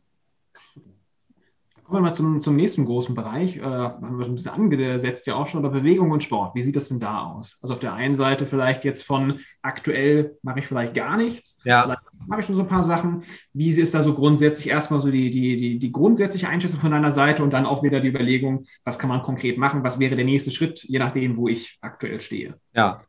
Kommen 1.85 2.03
wir 2.03 2.09
mal 2.09 2.15
zum, 2.15 2.41
zum 2.41 2.55
nächsten 2.55 2.83
großen 2.85 3.13
Bereich. 3.13 3.57
Äh, 3.57 3.61
haben 3.61 4.17
wir 4.17 4.23
schon 4.23 4.33
ein 4.33 4.35
bisschen 4.37 4.53
angesetzt 4.53 5.27
ja 5.27 5.35
auch 5.35 5.45
schon, 5.45 5.63
aber 5.63 5.69
Bewegung 5.69 6.09
und 6.09 6.23
Sport. 6.23 6.55
Wie 6.55 6.63
sieht 6.63 6.75
das 6.75 6.87
denn 6.87 6.99
da 6.99 7.25
aus? 7.25 7.59
Also 7.61 7.75
auf 7.75 7.79
der 7.79 7.93
einen 7.93 8.15
Seite 8.15 8.47
vielleicht 8.47 8.83
jetzt 8.83 9.03
von 9.03 9.39
aktuell 9.61 10.35
mache 10.41 10.59
ich 10.59 10.65
vielleicht 10.65 10.95
gar 10.95 11.15
nichts. 11.15 11.59
Ja. 11.63 11.83
Vielleicht 11.83 12.01
mache 12.27 12.39
ich 12.39 12.45
schon 12.47 12.55
so 12.55 12.63
ein 12.63 12.67
paar 12.67 12.83
Sachen. 12.83 13.21
Wie 13.53 13.69
ist 13.69 13.93
da 13.93 14.01
so 14.01 14.15
grundsätzlich 14.15 14.67
erstmal 14.67 14.99
so 14.99 15.11
die, 15.11 15.29
die, 15.29 15.57
die, 15.57 15.77
die 15.77 15.91
grundsätzliche 15.91 16.49
Einschätzung 16.49 16.79
von 16.79 16.89
deiner 16.89 17.11
Seite 17.11 17.43
und 17.43 17.51
dann 17.51 17.67
auch 17.67 17.83
wieder 17.83 17.99
die 17.99 18.07
Überlegung, 18.07 18.65
was 18.83 18.97
kann 18.97 19.09
man 19.09 19.21
konkret 19.21 19.59
machen? 19.59 19.83
Was 19.83 19.99
wäre 19.99 20.15
der 20.15 20.25
nächste 20.25 20.49
Schritt, 20.49 20.83
je 20.83 20.97
nachdem, 20.97 21.37
wo 21.37 21.47
ich 21.47 21.77
aktuell 21.81 22.19
stehe? 22.19 22.55
Ja. 22.75 23.03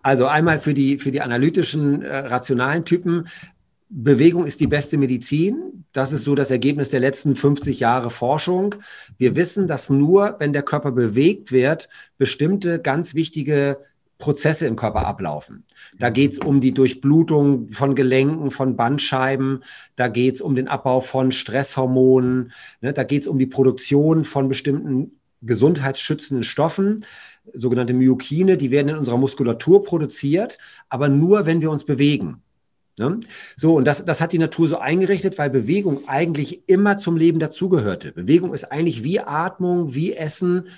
Also 0.00 0.26
einmal 0.26 0.60
für 0.60 0.74
die, 0.74 0.98
für 0.98 1.10
die 1.10 1.22
analytischen, 1.22 2.02
äh, 2.02 2.18
rationalen 2.18 2.84
Typen. 2.84 3.26
Bewegung 3.94 4.46
ist 4.46 4.60
die 4.60 4.66
beste 4.66 4.96
Medizin. 4.96 5.84
Das 5.92 6.12
ist 6.12 6.24
so 6.24 6.34
das 6.34 6.50
Ergebnis 6.50 6.88
der 6.88 7.00
letzten 7.00 7.36
50 7.36 7.78
Jahre 7.78 8.08
Forschung. 8.08 8.74
Wir 9.18 9.36
wissen, 9.36 9.66
dass 9.66 9.90
nur, 9.90 10.36
wenn 10.38 10.54
der 10.54 10.62
Körper 10.62 10.92
bewegt 10.92 11.52
wird, 11.52 11.90
bestimmte 12.16 12.80
ganz 12.80 13.14
wichtige 13.14 13.76
Prozesse 14.16 14.66
im 14.66 14.76
Körper 14.76 15.06
ablaufen. 15.06 15.64
Da 15.98 16.08
geht 16.08 16.32
es 16.32 16.38
um 16.38 16.62
die 16.62 16.72
Durchblutung 16.72 17.70
von 17.72 17.94
Gelenken, 17.94 18.50
von 18.50 18.76
Bandscheiben, 18.76 19.62
da 19.96 20.08
geht 20.08 20.36
es 20.36 20.40
um 20.40 20.54
den 20.54 20.68
Abbau 20.68 21.02
von 21.02 21.30
Stresshormonen, 21.30 22.52
ne, 22.80 22.92
da 22.94 23.02
geht 23.04 23.22
es 23.22 23.28
um 23.28 23.38
die 23.38 23.46
Produktion 23.46 24.24
von 24.24 24.48
bestimmten 24.48 25.18
gesundheitsschützenden 25.42 26.44
Stoffen, 26.44 27.04
sogenannte 27.52 27.94
Myokine, 27.94 28.56
die 28.56 28.70
werden 28.70 28.90
in 28.90 28.96
unserer 28.96 29.18
Muskulatur 29.18 29.82
produziert, 29.82 30.56
aber 30.88 31.08
nur, 31.08 31.44
wenn 31.44 31.60
wir 31.60 31.70
uns 31.70 31.84
bewegen. 31.84 32.42
Ne? 32.98 33.20
So, 33.56 33.74
und 33.74 33.86
das, 33.86 34.04
das 34.04 34.20
hat 34.20 34.32
die 34.32 34.38
Natur 34.38 34.68
so 34.68 34.78
eingerichtet, 34.78 35.38
weil 35.38 35.50
Bewegung 35.50 36.08
eigentlich 36.08 36.68
immer 36.68 36.96
zum 36.96 37.16
Leben 37.16 37.38
dazugehörte. 37.38 38.12
Bewegung 38.12 38.52
ist 38.52 38.70
eigentlich 38.70 39.02
wie 39.02 39.20
Atmung, 39.20 39.94
wie 39.94 40.14
Essen 40.14 40.68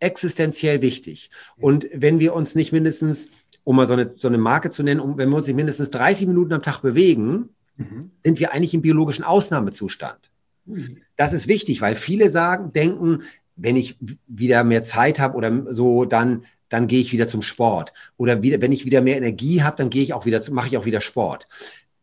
existenziell 0.00 0.82
wichtig. 0.82 1.30
Und 1.56 1.86
wenn 1.92 2.20
wir 2.20 2.34
uns 2.34 2.54
nicht 2.54 2.72
mindestens, 2.72 3.30
um 3.64 3.76
mal 3.76 3.86
so 3.86 3.94
eine, 3.94 4.12
so 4.16 4.28
eine 4.28 4.38
Marke 4.38 4.70
zu 4.70 4.82
nennen, 4.82 5.00
um, 5.00 5.18
wenn 5.18 5.30
wir 5.30 5.36
uns 5.36 5.46
nicht 5.46 5.56
mindestens 5.56 5.90
30 5.90 6.26
Minuten 6.26 6.52
am 6.52 6.62
Tag 6.62 6.80
bewegen, 6.80 7.50
mhm. 7.76 8.10
sind 8.22 8.40
wir 8.40 8.52
eigentlich 8.52 8.74
im 8.74 8.82
biologischen 8.82 9.24
Ausnahmezustand. 9.24 10.30
Mhm. 10.66 10.98
Das 11.16 11.32
ist 11.32 11.48
wichtig, 11.48 11.80
weil 11.80 11.94
viele 11.94 12.28
sagen, 12.28 12.72
denken, 12.72 13.22
wenn 13.54 13.76
ich 13.76 13.96
wieder 14.26 14.64
mehr 14.64 14.82
Zeit 14.82 15.18
habe 15.18 15.36
oder 15.36 15.72
so, 15.72 16.04
dann 16.04 16.44
dann 16.68 16.86
gehe 16.86 17.00
ich 17.00 17.12
wieder 17.12 17.28
zum 17.28 17.42
Sport. 17.42 17.92
Oder 18.16 18.42
wieder, 18.42 18.60
wenn 18.60 18.72
ich 18.72 18.84
wieder 18.84 19.00
mehr 19.00 19.16
Energie 19.16 19.62
habe, 19.62 19.76
dann 19.76 19.90
gehe 19.90 20.02
ich 20.02 20.12
auch 20.12 20.26
wieder, 20.26 20.40
mache 20.50 20.68
ich 20.68 20.76
auch 20.76 20.86
wieder 20.86 21.00
Sport. 21.00 21.48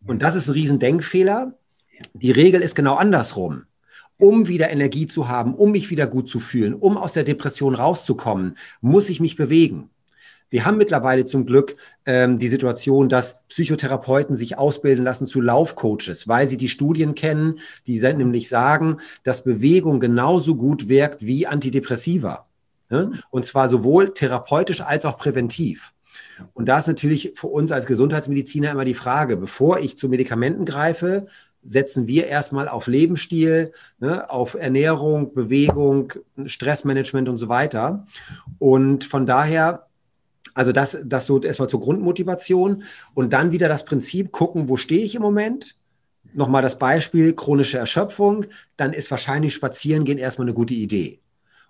Und 0.06 0.21
das 0.21 0.36
ist 0.36 0.47
ein 0.47 0.54
Riesendenkfehler. 0.54 1.54
Die 2.13 2.32
Regel 2.32 2.62
ist 2.62 2.76
genau 2.76 2.95
andersrum. 2.95 3.63
Um 4.17 4.47
wieder 4.47 4.69
Energie 4.69 5.08
zu 5.08 5.28
haben, 5.28 5.56
um 5.56 5.71
mich 5.71 5.89
wieder 5.89 6.08
gut 6.08 6.30
zu 6.30 6.39
fühlen, 6.39 6.73
um 6.73 6.97
aus 6.97 7.13
der 7.13 7.23
Depression 7.23 7.76
rauszukommen, 7.76 8.58
muss 8.80 9.10
ich 9.10 9.19
mich 9.19 9.36
bewegen. 9.36 9.89
Wir 10.54 10.65
haben 10.65 10.78
mittlerweile 10.78 11.26
zum 11.26 11.47
Glück 11.47 11.76
ähm, 12.06 12.38
die 12.38 12.47
Situation, 12.47 13.10
dass 13.10 13.43
Psychotherapeuten 13.47 14.36
sich 14.36 14.56
ausbilden 14.56 15.04
lassen 15.04 15.26
zu 15.26 15.41
Laufcoaches, 15.41 16.28
weil 16.28 16.47
sie 16.47 16.58
die 16.58 16.69
Studien 16.69 17.15
kennen, 17.15 17.60
die 17.88 17.99
nämlich 17.99 18.49
sagen, 18.49 18.97
dass 19.23 19.43
Bewegung 19.43 19.99
genauso 19.99 20.56
gut 20.56 20.89
wirkt 20.89 21.26
wie 21.26 21.47
Antidepressiva. 21.47 22.45
Ne? 22.93 23.10
Und 23.32 23.43
zwar 23.43 23.69
sowohl 23.69 24.13
therapeutisch 24.13 24.82
als 24.82 25.03
auch 25.03 25.17
präventiv. 25.17 25.93
Und 26.53 26.67
da 26.67 26.77
ist 26.77 26.86
natürlich 26.86 27.34
für 27.36 27.47
uns 27.47 27.71
als 27.71 27.88
Gesundheitsmediziner 27.88 28.69
immer 28.69 28.86
die 28.86 28.93
Frage, 28.93 29.36
bevor 29.36 29.79
ich 29.79 29.97
zu 29.97 30.10
Medikamenten 30.10 30.63
greife, 30.63 31.25
setzen 31.63 32.06
wir 32.06 32.27
erstmal 32.27 32.67
auf 32.67 32.86
Lebensstil, 32.86 33.71
ne, 33.99 34.29
auf 34.29 34.53
Ernährung, 34.53 35.34
Bewegung, 35.34 36.13
Stressmanagement 36.45 37.29
und 37.29 37.39
so 37.39 37.49
weiter. 37.49 38.06
Und 38.60 39.06
von 39.06 39.25
daher, 39.25 39.88
also 40.53 40.71
das, 40.71 40.95
das 41.03 41.25
so 41.25 41.41
erstmal 41.41 41.69
zur 41.69 41.79
Grundmotivation 41.79 42.84
und 43.15 43.34
dann 43.34 43.51
wieder 43.51 43.69
das 43.69 43.86
Prinzip 43.86 44.32
gucken, 44.32 44.69
wo 44.69 44.77
stehe 44.77 45.03
ich 45.03 45.15
im 45.15 45.23
Moment? 45.23 45.77
Nochmal 46.36 46.62
das 46.62 46.77
Beispiel 46.77 47.34
chronische 47.34 47.79
Erschöpfung, 47.79 48.45
dann 48.77 48.93
ist 48.93 49.10
wahrscheinlich 49.10 49.56
Spazierengehen 49.56 50.19
erstmal 50.19 50.45
eine 50.45 50.53
gute 50.53 50.75
Idee. 50.75 51.23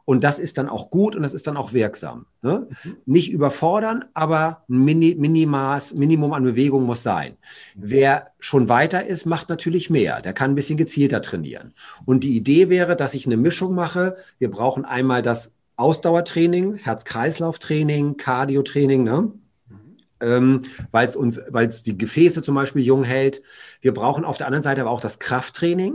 Und 0.06 0.24
das 0.24 0.38
ist 0.38 0.58
dann 0.58 0.68
auch 0.68 0.90
gut 0.90 1.16
und 1.16 1.24
das 1.24 1.34
ist 1.34 1.48
dann 1.48 1.56
auch 1.56 1.72
wirksam. 1.72 2.26
Ne? 2.42 2.68
Mhm. 2.84 2.98
Nicht 3.06 3.32
überfordern, 3.32 4.06
aber 4.14 4.64
Mini, 4.68 5.16
Minimaß, 5.18 5.94
Minimum 5.94 6.34
an 6.34 6.44
Bewegung 6.44 6.84
muss 6.84 7.04
sein. 7.04 7.38
Mhm. 7.76 7.82
Wer 7.84 8.28
schon 8.40 8.68
weiter 8.68 9.06
ist, 9.06 9.26
macht 9.26 9.48
natürlich 9.48 9.90
mehr. 9.90 10.22
Der 10.22 10.34
kann 10.34 10.52
ein 10.52 10.56
bisschen 10.56 10.78
gezielter 10.78 11.22
trainieren. 11.22 11.74
Und 12.06 12.26
die 12.26 12.36
Idee 12.36 12.70
wäre, 12.70 12.98
dass 12.98 13.14
ich 13.14 13.26
eine 13.26 13.38
Mischung 13.38 13.76
mache. 13.76 14.18
Wir 14.40 14.52
brauchen 14.52 14.84
einmal 14.84 15.22
das 15.22 15.56
Ausdauertraining, 15.78 16.76
Herz-Kreislauf-Training, 16.76 18.18
Cardio-Training, 18.18 19.04
ne? 19.04 19.22
Mhm. 19.22 19.98
Ähm, 20.20 20.62
weil 20.92 21.08
es 21.08 21.16
uns, 21.16 21.40
weil 21.48 21.68
es 21.68 21.82
die 21.82 21.98
Gefäße 21.98 22.44
zum 22.44 22.56
Beispiel 22.56 22.84
jung 22.84 23.06
hält. 23.06 23.42
Wir 23.80 23.94
brauchen 23.94 24.26
auf 24.26 24.38
der 24.38 24.48
anderen 24.48 24.64
Seite 24.64 24.82
aber 24.82 24.92
auch 24.92 25.02
das 25.02 25.20
Krafttraining. 25.20 25.94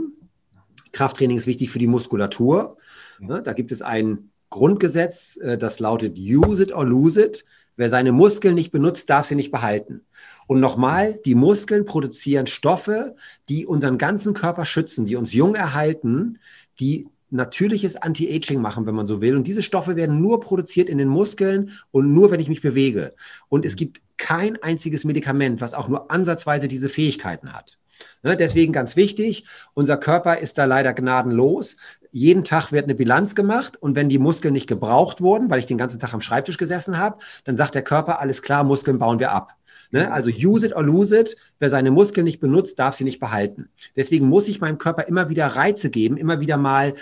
Krafttraining 0.93 1.37
ist 1.37 1.45
wichtig 1.45 1.69
für 1.69 1.79
die 1.79 1.87
Muskulatur. 1.87 2.77
Ne? 3.19 3.41
Da 3.41 3.53
gibt 3.53 3.71
es 3.71 3.81
ein 3.81 4.31
Grundgesetz, 4.49 5.37
äh, 5.37 5.57
das 5.57 5.79
lautet 5.79 6.17
Use 6.17 6.63
it 6.63 6.71
or 6.71 6.85
lose 6.85 7.23
it. 7.23 7.45
Wer 7.75 7.89
seine 7.89 8.11
Muskeln 8.11 8.55
nicht 8.55 8.71
benutzt, 8.71 9.09
darf 9.09 9.25
sie 9.25 9.35
nicht 9.35 9.51
behalten. 9.51 10.01
Und 10.47 10.59
nochmal, 10.59 11.17
die 11.23 11.35
Muskeln 11.35 11.85
produzieren 11.85 12.45
Stoffe, 12.47 13.15
die 13.47 13.65
unseren 13.65 13.97
ganzen 13.97 14.33
Körper 14.33 14.65
schützen, 14.65 15.05
die 15.05 15.15
uns 15.15 15.33
jung 15.33 15.55
erhalten, 15.55 16.39
die 16.79 17.07
natürliches 17.29 17.95
Anti-Aging 17.95 18.59
machen, 18.59 18.85
wenn 18.85 18.95
man 18.95 19.07
so 19.07 19.21
will. 19.21 19.35
Und 19.35 19.47
diese 19.47 19.63
Stoffe 19.63 19.95
werden 19.95 20.19
nur 20.19 20.41
produziert 20.41 20.89
in 20.89 20.97
den 20.97 21.07
Muskeln 21.07 21.71
und 21.91 22.13
nur, 22.13 22.31
wenn 22.31 22.39
ich 22.39 22.49
mich 22.49 22.61
bewege. 22.61 23.13
Und 23.47 23.65
es 23.65 23.75
gibt 23.75 24.01
kein 24.17 24.61
einziges 24.61 25.05
Medikament, 25.05 25.61
was 25.61 25.73
auch 25.73 25.87
nur 25.87 26.11
ansatzweise 26.11 26.67
diese 26.67 26.89
Fähigkeiten 26.89 27.53
hat. 27.53 27.77
Ne, 28.23 28.35
deswegen 28.35 28.73
ganz 28.73 28.95
wichtig, 28.95 29.45
unser 29.73 29.97
Körper 29.97 30.39
ist 30.39 30.57
da 30.57 30.65
leider 30.65 30.93
gnadenlos. 30.93 31.77
Jeden 32.11 32.43
Tag 32.43 32.71
wird 32.71 32.85
eine 32.85 32.95
Bilanz 32.95 33.35
gemacht 33.35 33.77
und 33.77 33.95
wenn 33.95 34.09
die 34.09 34.19
Muskeln 34.19 34.53
nicht 34.53 34.67
gebraucht 34.67 35.21
wurden, 35.21 35.49
weil 35.49 35.59
ich 35.59 35.65
den 35.65 35.77
ganzen 35.77 35.99
Tag 35.99 36.13
am 36.13 36.21
Schreibtisch 36.21 36.57
gesessen 36.57 36.97
habe, 36.97 37.19
dann 37.43 37.55
sagt 37.55 37.75
der 37.75 37.83
Körper, 37.83 38.19
alles 38.19 38.41
klar, 38.41 38.63
Muskeln 38.63 38.99
bauen 38.99 39.19
wir 39.19 39.31
ab. 39.31 39.55
Ne? 39.91 40.11
Also 40.11 40.29
use 40.29 40.65
it 40.65 40.75
or 40.75 40.83
lose 40.83 41.17
it. 41.17 41.35
Wer 41.59 41.69
seine 41.69 41.91
Muskeln 41.91 42.25
nicht 42.25 42.39
benutzt, 42.39 42.77
darf 42.79 42.95
sie 42.95 43.03
nicht 43.03 43.19
behalten. 43.19 43.69
Deswegen 43.95 44.27
muss 44.27 44.47
ich 44.47 44.61
meinem 44.61 44.77
Körper 44.77 45.07
immer 45.07 45.29
wieder 45.29 45.47
Reize 45.47 45.89
geben, 45.89 46.17
immer 46.17 46.39
wieder 46.39 46.57
mal 46.57 46.93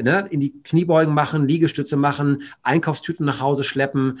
ne, 0.00 0.26
in 0.30 0.40
die 0.40 0.62
Kniebeugen 0.62 1.14
machen, 1.14 1.48
Liegestütze 1.48 1.96
machen, 1.96 2.42
Einkaufstüten 2.62 3.26
nach 3.26 3.40
Hause 3.40 3.64
schleppen, 3.64 4.20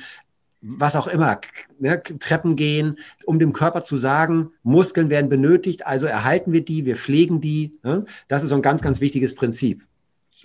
was 0.60 0.96
auch 0.96 1.06
immer, 1.06 1.40
ne, 1.78 2.02
Treppen 2.02 2.56
gehen, 2.56 2.98
um 3.24 3.38
dem 3.38 3.52
Körper 3.52 3.82
zu 3.82 3.96
sagen, 3.96 4.50
Muskeln 4.62 5.10
werden 5.10 5.28
benötigt, 5.28 5.86
also 5.86 6.06
erhalten 6.06 6.52
wir 6.52 6.64
die, 6.64 6.84
wir 6.84 6.96
pflegen 6.96 7.40
die. 7.40 7.78
Ne? 7.84 8.04
Das 8.26 8.42
ist 8.42 8.48
so 8.48 8.56
ein 8.56 8.62
ganz, 8.62 8.82
ganz 8.82 9.00
wichtiges 9.00 9.34
Prinzip. 9.34 9.86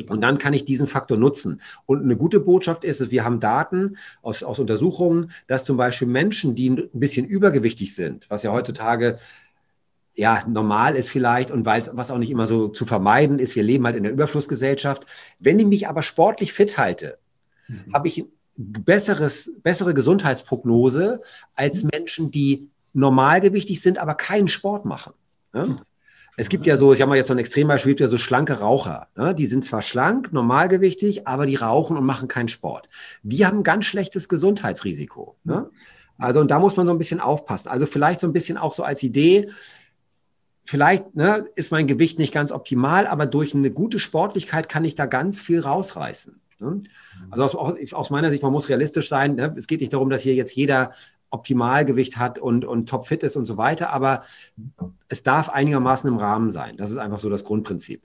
Und 0.09 0.21
dann 0.21 0.37
kann 0.37 0.53
ich 0.53 0.65
diesen 0.65 0.87
Faktor 0.87 1.17
nutzen. 1.17 1.61
Und 1.85 2.03
eine 2.03 2.17
gute 2.17 2.39
Botschaft 2.39 2.83
ist, 2.83 3.11
wir 3.11 3.23
haben 3.23 3.39
Daten 3.39 3.97
aus, 4.21 4.43
aus 4.43 4.59
Untersuchungen, 4.59 5.31
dass 5.47 5.65
zum 5.65 5.77
Beispiel 5.77 6.07
Menschen, 6.07 6.55
die 6.55 6.69
ein 6.69 6.89
bisschen 6.93 7.25
übergewichtig 7.25 7.93
sind, 7.93 8.25
was 8.29 8.43
ja 8.43 8.51
heutzutage 8.51 9.19
ja, 10.13 10.43
normal 10.47 10.95
ist 10.95 11.09
vielleicht 11.09 11.51
und 11.51 11.65
weil 11.65 11.83
was 11.93 12.11
auch 12.11 12.17
nicht 12.17 12.31
immer 12.31 12.47
so 12.47 12.67
zu 12.67 12.85
vermeiden 12.85 13.39
ist, 13.39 13.55
wir 13.55 13.63
leben 13.63 13.85
halt 13.85 13.95
in 13.95 14.03
der 14.03 14.11
Überflussgesellschaft. 14.11 15.05
Wenn 15.39 15.59
ich 15.59 15.65
mich 15.65 15.87
aber 15.87 16.03
sportlich 16.03 16.53
fit 16.53 16.77
halte, 16.77 17.17
mhm. 17.67 17.93
habe 17.93 18.07
ich 18.07 18.25
besseres, 18.57 19.51
bessere 19.63 19.93
Gesundheitsprognose 19.93 21.21
als 21.55 21.83
Menschen, 21.83 22.29
die 22.31 22.69
normalgewichtig 22.93 23.81
sind, 23.81 23.97
aber 23.97 24.15
keinen 24.15 24.49
Sport 24.49 24.85
machen. 24.85 25.13
Ja? 25.53 25.67
Mhm. 25.67 25.77
Es 26.41 26.49
gibt 26.49 26.65
ja 26.65 26.75
so, 26.75 26.91
ich 26.91 27.01
habe 27.01 27.09
mal 27.09 27.17
jetzt 27.17 27.27
so 27.27 27.35
ein 27.35 27.37
Extrembeispiel, 27.37 27.95
ja 27.99 28.07
so 28.07 28.17
schlanke 28.17 28.53
Raucher. 28.53 29.09
Ne? 29.15 29.35
Die 29.35 29.45
sind 29.45 29.63
zwar 29.63 29.83
schlank, 29.83 30.33
normalgewichtig, 30.33 31.27
aber 31.27 31.45
die 31.45 31.55
rauchen 31.55 31.95
und 31.95 32.03
machen 32.03 32.27
keinen 32.27 32.47
Sport. 32.47 32.89
Die 33.21 33.45
haben 33.45 33.59
ein 33.59 33.63
ganz 33.63 33.85
schlechtes 33.85 34.27
Gesundheitsrisiko. 34.27 35.35
Ne? 35.43 35.69
Also, 36.17 36.39
und 36.39 36.49
da 36.49 36.57
muss 36.57 36.77
man 36.77 36.87
so 36.87 36.93
ein 36.93 36.97
bisschen 36.97 37.19
aufpassen. 37.19 37.69
Also 37.69 37.85
vielleicht 37.85 38.21
so 38.21 38.27
ein 38.27 38.33
bisschen 38.33 38.57
auch 38.57 38.73
so 38.73 38.81
als 38.81 39.03
Idee, 39.03 39.51
vielleicht 40.65 41.15
ne, 41.15 41.45
ist 41.53 41.71
mein 41.71 41.85
Gewicht 41.85 42.17
nicht 42.17 42.33
ganz 42.33 42.51
optimal, 42.51 43.05
aber 43.05 43.27
durch 43.27 43.53
eine 43.53 43.69
gute 43.69 43.99
Sportlichkeit 43.99 44.67
kann 44.67 44.83
ich 44.83 44.95
da 44.95 45.05
ganz 45.05 45.39
viel 45.39 45.59
rausreißen. 45.59 46.41
Ne? 46.57 46.81
Also 47.29 47.59
aus, 47.59 47.93
aus, 47.93 48.09
meiner 48.09 48.31
Sicht, 48.31 48.41
man 48.41 48.51
muss 48.51 48.67
realistisch 48.67 49.09
sein. 49.09 49.35
Ne? 49.35 49.53
Es 49.57 49.67
geht 49.67 49.79
nicht 49.79 49.93
darum, 49.93 50.09
dass 50.09 50.23
hier 50.23 50.33
jetzt 50.33 50.55
jeder 50.55 50.93
Optimalgewicht 51.31 52.17
hat 52.17 52.37
und, 52.37 52.65
und 52.65 52.87
topfit 52.87 53.23
ist 53.23 53.35
und 53.35 53.45
so 53.45 53.57
weiter, 53.57 53.91
aber 53.91 54.23
es 55.07 55.23
darf 55.23 55.49
einigermaßen 55.49 56.09
im 56.09 56.17
Rahmen 56.17 56.51
sein. 56.51 56.77
Das 56.77 56.91
ist 56.91 56.97
einfach 56.97 57.19
so 57.19 57.29
das 57.29 57.43
Grundprinzip. 57.43 58.03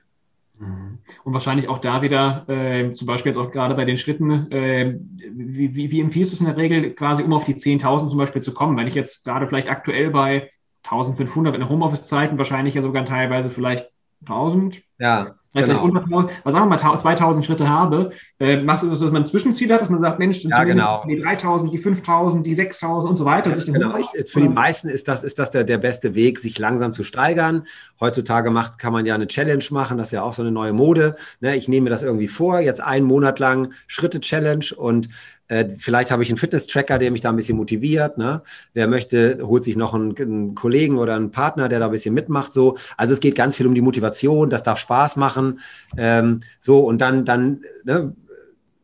Mhm. 0.58 0.98
Und 1.24 1.32
wahrscheinlich 1.32 1.68
auch 1.68 1.78
da 1.78 2.02
wieder, 2.02 2.48
äh, 2.48 2.92
zum 2.94 3.06
Beispiel 3.06 3.32
jetzt 3.32 3.38
auch 3.38 3.50
gerade 3.50 3.74
bei 3.74 3.84
den 3.84 3.98
Schritten, 3.98 4.50
äh, 4.50 4.98
wie, 5.30 5.74
wie, 5.74 5.90
wie, 5.90 6.00
empfiehlst 6.00 6.32
du 6.32 6.36
es 6.36 6.40
in 6.40 6.46
der 6.46 6.56
Regel 6.56 6.94
quasi, 6.94 7.22
um 7.22 7.32
auf 7.32 7.44
die 7.44 7.56
10.000 7.56 8.08
zum 8.08 8.18
Beispiel 8.18 8.42
zu 8.42 8.54
kommen? 8.54 8.76
Wenn 8.76 8.86
ich 8.86 8.94
jetzt 8.94 9.24
gerade 9.24 9.46
vielleicht 9.46 9.70
aktuell 9.70 10.10
bei 10.10 10.50
1.500 10.84 11.54
in 11.54 11.68
Homeoffice-Zeiten, 11.68 12.38
wahrscheinlich 12.38 12.74
ja 12.74 12.82
sogar 12.82 13.04
teilweise 13.04 13.50
vielleicht 13.50 13.90
1.000. 14.24 14.82
Ja. 14.98 15.34
Genau. 15.64 15.84
Unter, 15.84 16.04
was 16.44 16.52
sagen 16.52 16.68
wir 16.68 16.76
mal, 16.76 16.98
2000 16.98 17.44
Schritte 17.44 17.68
habe, 17.68 18.11
äh, 18.38 18.62
machst 18.62 18.84
du 18.84 18.90
das, 18.90 19.00
dass 19.00 19.11
man 19.11 19.22
ein 19.22 19.26
Zwischenziel 19.26 19.72
hat, 19.72 19.80
dass 19.80 19.88
man 19.88 20.00
sagt, 20.00 20.18
Mensch, 20.18 20.44
ja, 20.44 20.64
genau. 20.64 21.02
die 21.09 21.20
3000, 21.20 21.72
die 21.72 21.78
5000, 21.78 22.46
die 22.46 22.54
6000 22.54 23.11
und 23.11 23.16
so 23.16 23.24
weiter. 23.24 23.57
Ja, 23.57 23.72
genau. 23.72 23.96
Ich, 23.96 24.30
für 24.30 24.40
die 24.40 24.48
meisten 24.48 24.88
ist 24.88 25.09
das, 25.09 25.22
ist 25.22 25.38
das 25.38 25.50
der, 25.50 25.64
der 25.64 25.78
beste 25.78 26.14
Weg, 26.14 26.38
sich 26.38 26.59
langsam 26.59 26.92
zu 26.92 27.04
steigern. 27.04 27.66
Heutzutage 28.00 28.50
macht, 28.50 28.78
kann 28.78 28.92
man 28.92 29.07
ja 29.07 29.14
eine 29.14 29.26
Challenge 29.26 29.64
machen, 29.70 29.98
das 29.98 30.09
ist 30.09 30.12
ja 30.12 30.22
auch 30.22 30.34
so 30.34 30.42
eine 30.42 30.50
neue 30.50 30.72
Mode. 30.72 31.16
Ne, 31.40 31.57
ich 31.57 31.68
nehme 31.68 31.84
mir 31.84 31.90
das 31.90 32.02
irgendwie 32.02 32.28
vor, 32.28 32.61
jetzt 32.61 32.82
einen 32.82 33.07
Monat 33.07 33.38
lang 33.38 33.72
Schritte-Challenge 33.86 34.66
und 34.76 35.09
äh, 35.49 35.66
vielleicht 35.78 36.11
habe 36.11 36.22
ich 36.22 36.28
einen 36.28 36.38
Fitness-Tracker, 36.38 36.99
der 36.99 37.11
mich 37.11 37.20
da 37.20 37.30
ein 37.30 37.36
bisschen 37.36 37.57
motiviert. 37.57 38.18
Ne? 38.18 38.42
Wer 38.74 38.88
möchte, 38.88 39.38
holt 39.42 39.64
sich 39.64 39.76
noch 39.76 39.94
einen, 39.94 40.16
einen, 40.16 40.55
Kollegen 40.55 40.99
oder 40.99 41.14
einen 41.14 41.30
Partner, 41.30 41.68
der 41.68 41.78
da 41.78 41.86
ein 41.86 41.92
bisschen 41.92 42.14
mitmacht. 42.14 42.53
So, 42.53 42.76
also 42.97 43.12
es 43.12 43.20
geht 43.20 43.34
ganz 43.34 43.57
viel 43.57 43.66
um 43.66 43.74
die 43.74 43.80
Motivation. 43.80 44.51
Das 44.51 44.62
darf 44.62 44.78
Spaß 44.78 45.16
machen. 45.16 45.61
Ähm, 45.97 46.40
so 46.61 46.80
und 46.80 47.01
dann, 47.01 47.24
dann, 47.24 47.62
ne? 47.84 48.14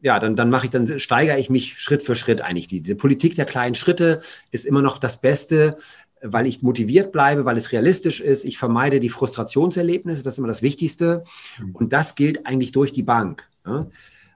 ja, 0.00 0.18
dann, 0.20 0.36
dann 0.36 0.50
mache 0.50 0.66
ich, 0.66 0.70
dann 0.70 0.98
steigere 0.98 1.38
ich 1.38 1.50
mich 1.50 1.80
Schritt 1.80 2.02
für 2.02 2.14
Schritt 2.14 2.40
eigentlich. 2.40 2.68
Diese 2.68 2.96
Politik 2.96 3.34
der 3.34 3.44
kleinen 3.44 3.74
Schritte 3.74 4.20
ist 4.50 4.64
immer 4.64 4.82
noch 4.82 4.98
das 4.98 5.20
Beste 5.20 5.76
weil 6.24 6.46
ich 6.46 6.62
motiviert 6.62 7.10
bleibe, 7.10 7.44
weil 7.44 7.56
es 7.56 7.72
realistisch 7.72 8.20
ist. 8.20 8.44
Ich 8.44 8.56
vermeide 8.56 9.00
die 9.00 9.08
Frustrationserlebnisse, 9.08 10.22
das 10.22 10.34
ist 10.34 10.38
immer 10.38 10.46
das 10.46 10.62
Wichtigste. 10.62 11.24
Mhm. 11.58 11.74
Und 11.74 11.92
das 11.92 12.14
gilt 12.14 12.46
eigentlich 12.46 12.70
durch 12.70 12.92
die 12.92 13.02
Bank. 13.02 13.48
Ne? 13.64 13.90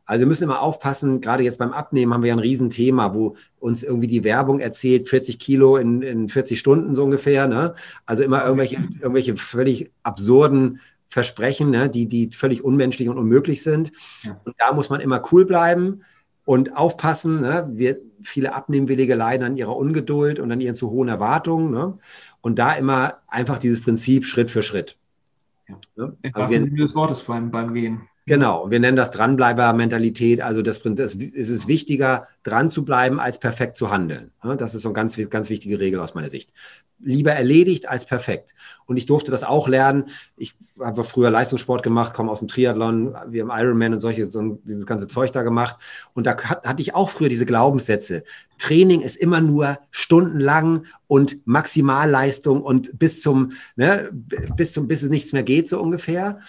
Also 0.07 0.21
wir 0.21 0.29
müssen 0.29 0.45
immer 0.45 0.63
aufpassen, 0.63 1.21
gerade 1.21 1.43
jetzt 1.43 1.59
beim 1.59 1.73
Abnehmen 1.73 2.15
haben 2.15 2.23
wir 2.23 2.29
ja 2.29 2.35
ein 2.35 2.41
Riesenthema, 2.41 3.13
wo 3.13 3.37
uns 3.59 3.83
irgendwie 3.83 4.07
die 4.07 4.23
Werbung 4.23 4.61
erzählt, 4.61 5.09
40 5.09 5.41
Kilo 5.41 5.77
in, 5.77 6.01
in 6.01 6.29
40 6.29 6.59
Stunden 6.59 6.95
so 6.95 7.05
ungefähr. 7.05 7.49
Ne? 7.49 7.75
Also 8.07 8.23
immer 8.23 8.45
irgendwelche, 8.45 8.77
irgendwelche 8.77 9.37
völlig 9.37 9.91
absurden 10.05 10.81
Versprechen, 11.09 11.71
ne? 11.71 11.91
die, 11.91 12.07
die 12.07 12.31
völlig 12.33 12.65
unmenschlich 12.65 13.09
und 13.09 13.19
unmöglich 13.19 13.63
sind. 13.65 13.91
Ja. 14.23 14.41
Und 14.45 14.55
da 14.59 14.73
muss 14.73 14.91
man 14.91 15.01
immer 15.01 15.23
cool 15.33 15.45
bleiben 15.45 16.03
und 16.45 16.77
aufpassen. 16.77 17.41
Ne? 17.41 17.69
Wir, 17.73 17.99
viele 18.23 18.55
Abnehmwillige 18.55 19.17
leiden 19.17 19.45
an 19.45 19.57
ihrer 19.57 19.77
Ungeduld 19.77 20.39
und 20.39 20.53
an 20.53 20.61
ihren 20.61 20.77
zu 20.77 20.91
hohen 20.91 21.09
Erwartungen. 21.09 21.73
Ne? 21.73 21.99
Und 22.41 22.61
da 22.61 22.75
immer 22.75 23.19
einfach 23.27 23.59
dieses 23.59 23.83
Prinzip 23.83 24.25
Schritt 24.25 24.53
für 24.53 24.63
Schritt. 24.63 24.97
Ja. 25.69 25.81
Ne? 25.97 26.17
Also 26.33 26.55
wir, 26.55 26.87
des 26.87 26.95
Wortes 26.95 27.23
beim, 27.23 27.51
beim 27.51 27.75
Gehen. 27.75 28.03
Genau, 28.29 28.69
wir 28.73 28.81
nennen 28.81 28.97
das 28.97 29.13
Dranbleiber-Mentalität. 29.13 30.41
Also 30.41 30.61
das, 30.61 30.83
das 30.83 31.15
ist 31.15 31.49
es 31.49 31.69
wichtiger, 31.69 32.27
dran 32.43 32.71
zu 32.71 32.85
bleiben, 32.85 33.21
als 33.21 33.39
perfekt 33.39 33.77
zu 33.77 33.93
handeln. 33.93 34.33
Das 34.59 34.75
ist 34.75 34.83
so 34.83 34.89
eine 34.89 34.95
ganz, 34.95 35.17
ganz 35.31 35.49
wichtige 35.49 35.79
Regel 35.79 36.01
aus 36.01 36.17
meiner 36.17 36.29
Sicht. 36.29 36.53
Lieber 36.99 37.31
erledigt 37.31 37.89
als 37.89 38.05
perfekt. 38.05 38.57
Und 38.87 38.97
ich 38.97 39.07
durfte 39.07 39.31
das 39.31 39.45
auch 39.45 39.69
lernen. 39.69 40.09
Ich 40.37 40.57
habe 40.81 41.05
früher 41.05 41.31
Leistungssport 41.31 41.85
gemacht, 41.85 42.15
komme 42.15 42.33
aus 42.33 42.41
dem 42.41 42.49
Triathlon, 42.49 43.15
wir 43.29 43.47
haben 43.47 43.63
Ironman 43.63 43.95
und 43.95 44.01
solche, 44.01 44.29
so 44.29 44.59
dieses 44.65 44.87
ganze 44.87 45.07
Zeug 45.07 45.31
da 45.31 45.45
gemacht. 45.45 45.77
Und 46.13 46.27
da 46.27 46.37
hatte 46.37 46.83
ich 46.83 46.97
auch 46.97 47.11
früher 47.11 47.29
diese 47.29 47.47
Glaubenssätze. 47.47 48.25
Training 48.59 49.03
ist 49.03 49.17
immer 49.17 49.41
nur 49.41 49.79
stundenlang 49.93 50.87
und 51.07 51.47
Maximalleistung 51.47 52.61
und 52.61 52.99
bis 52.99 53.21
zum, 53.21 53.53
ne, 53.77 54.11
bis 54.57 54.73
zum, 54.73 54.89
bis 54.89 55.03
es 55.03 55.11
nichts 55.11 55.33
mehr 55.33 55.45
geht, 55.45 55.69
so 55.69 55.81
ungefähr 55.81 56.41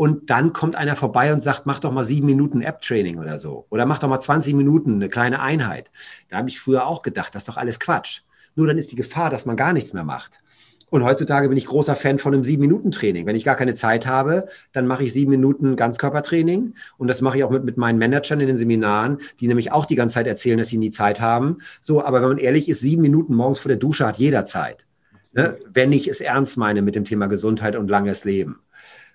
und 0.00 0.30
dann 0.30 0.54
kommt 0.54 0.76
einer 0.76 0.96
vorbei 0.96 1.30
und 1.30 1.42
sagt, 1.42 1.66
mach 1.66 1.78
doch 1.78 1.92
mal 1.92 2.06
sieben 2.06 2.24
Minuten 2.24 2.62
App-Training 2.62 3.18
oder 3.18 3.36
so. 3.36 3.66
Oder 3.68 3.84
mach 3.84 3.98
doch 3.98 4.08
mal 4.08 4.18
20 4.18 4.54
Minuten 4.54 4.94
eine 4.94 5.10
kleine 5.10 5.42
Einheit. 5.42 5.90
Da 6.30 6.38
habe 6.38 6.48
ich 6.48 6.58
früher 6.58 6.86
auch 6.86 7.02
gedacht, 7.02 7.34
das 7.34 7.42
ist 7.42 7.48
doch 7.50 7.58
alles 7.58 7.78
Quatsch. 7.78 8.22
Nur 8.54 8.66
dann 8.66 8.78
ist 8.78 8.90
die 8.92 8.96
Gefahr, 8.96 9.28
dass 9.28 9.44
man 9.44 9.56
gar 9.56 9.74
nichts 9.74 9.92
mehr 9.92 10.02
macht. 10.02 10.40
Und 10.88 11.04
heutzutage 11.04 11.50
bin 11.50 11.58
ich 11.58 11.66
großer 11.66 11.96
Fan 11.96 12.18
von 12.18 12.32
einem 12.32 12.44
sieben 12.44 12.62
Minuten 12.62 12.92
Training. 12.92 13.26
Wenn 13.26 13.36
ich 13.36 13.44
gar 13.44 13.56
keine 13.56 13.74
Zeit 13.74 14.06
habe, 14.06 14.48
dann 14.72 14.86
mache 14.86 15.04
ich 15.04 15.12
sieben 15.12 15.32
Minuten 15.32 15.76
Ganzkörpertraining. 15.76 16.72
Und 16.96 17.08
das 17.08 17.20
mache 17.20 17.36
ich 17.36 17.44
auch 17.44 17.50
mit, 17.50 17.64
mit 17.64 17.76
meinen 17.76 17.98
Managern 17.98 18.40
in 18.40 18.46
den 18.46 18.56
Seminaren, 18.56 19.18
die 19.38 19.48
nämlich 19.48 19.70
auch 19.70 19.84
die 19.84 19.96
ganze 19.96 20.14
Zeit 20.14 20.26
erzählen, 20.26 20.56
dass 20.56 20.68
sie 20.68 20.78
nie 20.78 20.90
Zeit 20.90 21.20
haben. 21.20 21.58
So, 21.82 22.02
aber 22.02 22.22
wenn 22.22 22.28
man 22.30 22.38
ehrlich 22.38 22.70
ist, 22.70 22.80
sieben 22.80 23.02
Minuten 23.02 23.34
morgens 23.34 23.58
vor 23.58 23.68
der 23.68 23.76
Dusche 23.76 24.06
hat 24.06 24.16
jeder 24.16 24.46
Zeit. 24.46 24.86
Ne? 25.34 25.58
Wenn 25.70 25.92
ich 25.92 26.08
es 26.08 26.22
ernst 26.22 26.56
meine 26.56 26.80
mit 26.80 26.94
dem 26.94 27.04
Thema 27.04 27.26
Gesundheit 27.26 27.76
und 27.76 27.88
langes 27.88 28.24
Leben. 28.24 28.60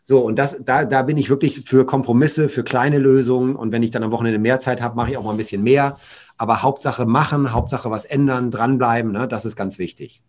So, 0.07 0.23
und 0.23 0.37
das, 0.37 0.63
da, 0.63 0.85
da 0.85 1.01
bin 1.01 1.17
ich 1.17 1.31
wirklich 1.31 1.61
für 1.61 1.83
Kompromisse, 1.83 2.47
für 2.47 2.63
kleine 2.63 2.99
Lösungen. 2.99 3.55
Und 3.55 3.71
wenn 3.71 3.81
ich 3.81 3.89
dann 3.89 4.03
am 4.03 4.11
Wochenende 4.11 4.37
mehr 4.37 4.59
Zeit 4.59 4.79
habe, 4.79 4.95
mache 4.95 5.09
ich 5.09 5.17
auch 5.17 5.23
mal 5.23 5.31
ein 5.31 5.37
bisschen 5.37 5.63
mehr. 5.63 5.97
Aber 6.37 6.61
Hauptsache 6.61 7.07
machen, 7.07 7.51
Hauptsache 7.53 7.89
was 7.89 8.05
ändern, 8.05 8.51
dranbleiben, 8.51 9.11
ne, 9.11 9.27
das 9.27 9.45
ist 9.45 9.55
ganz 9.55 9.79
wichtig. 9.79 10.21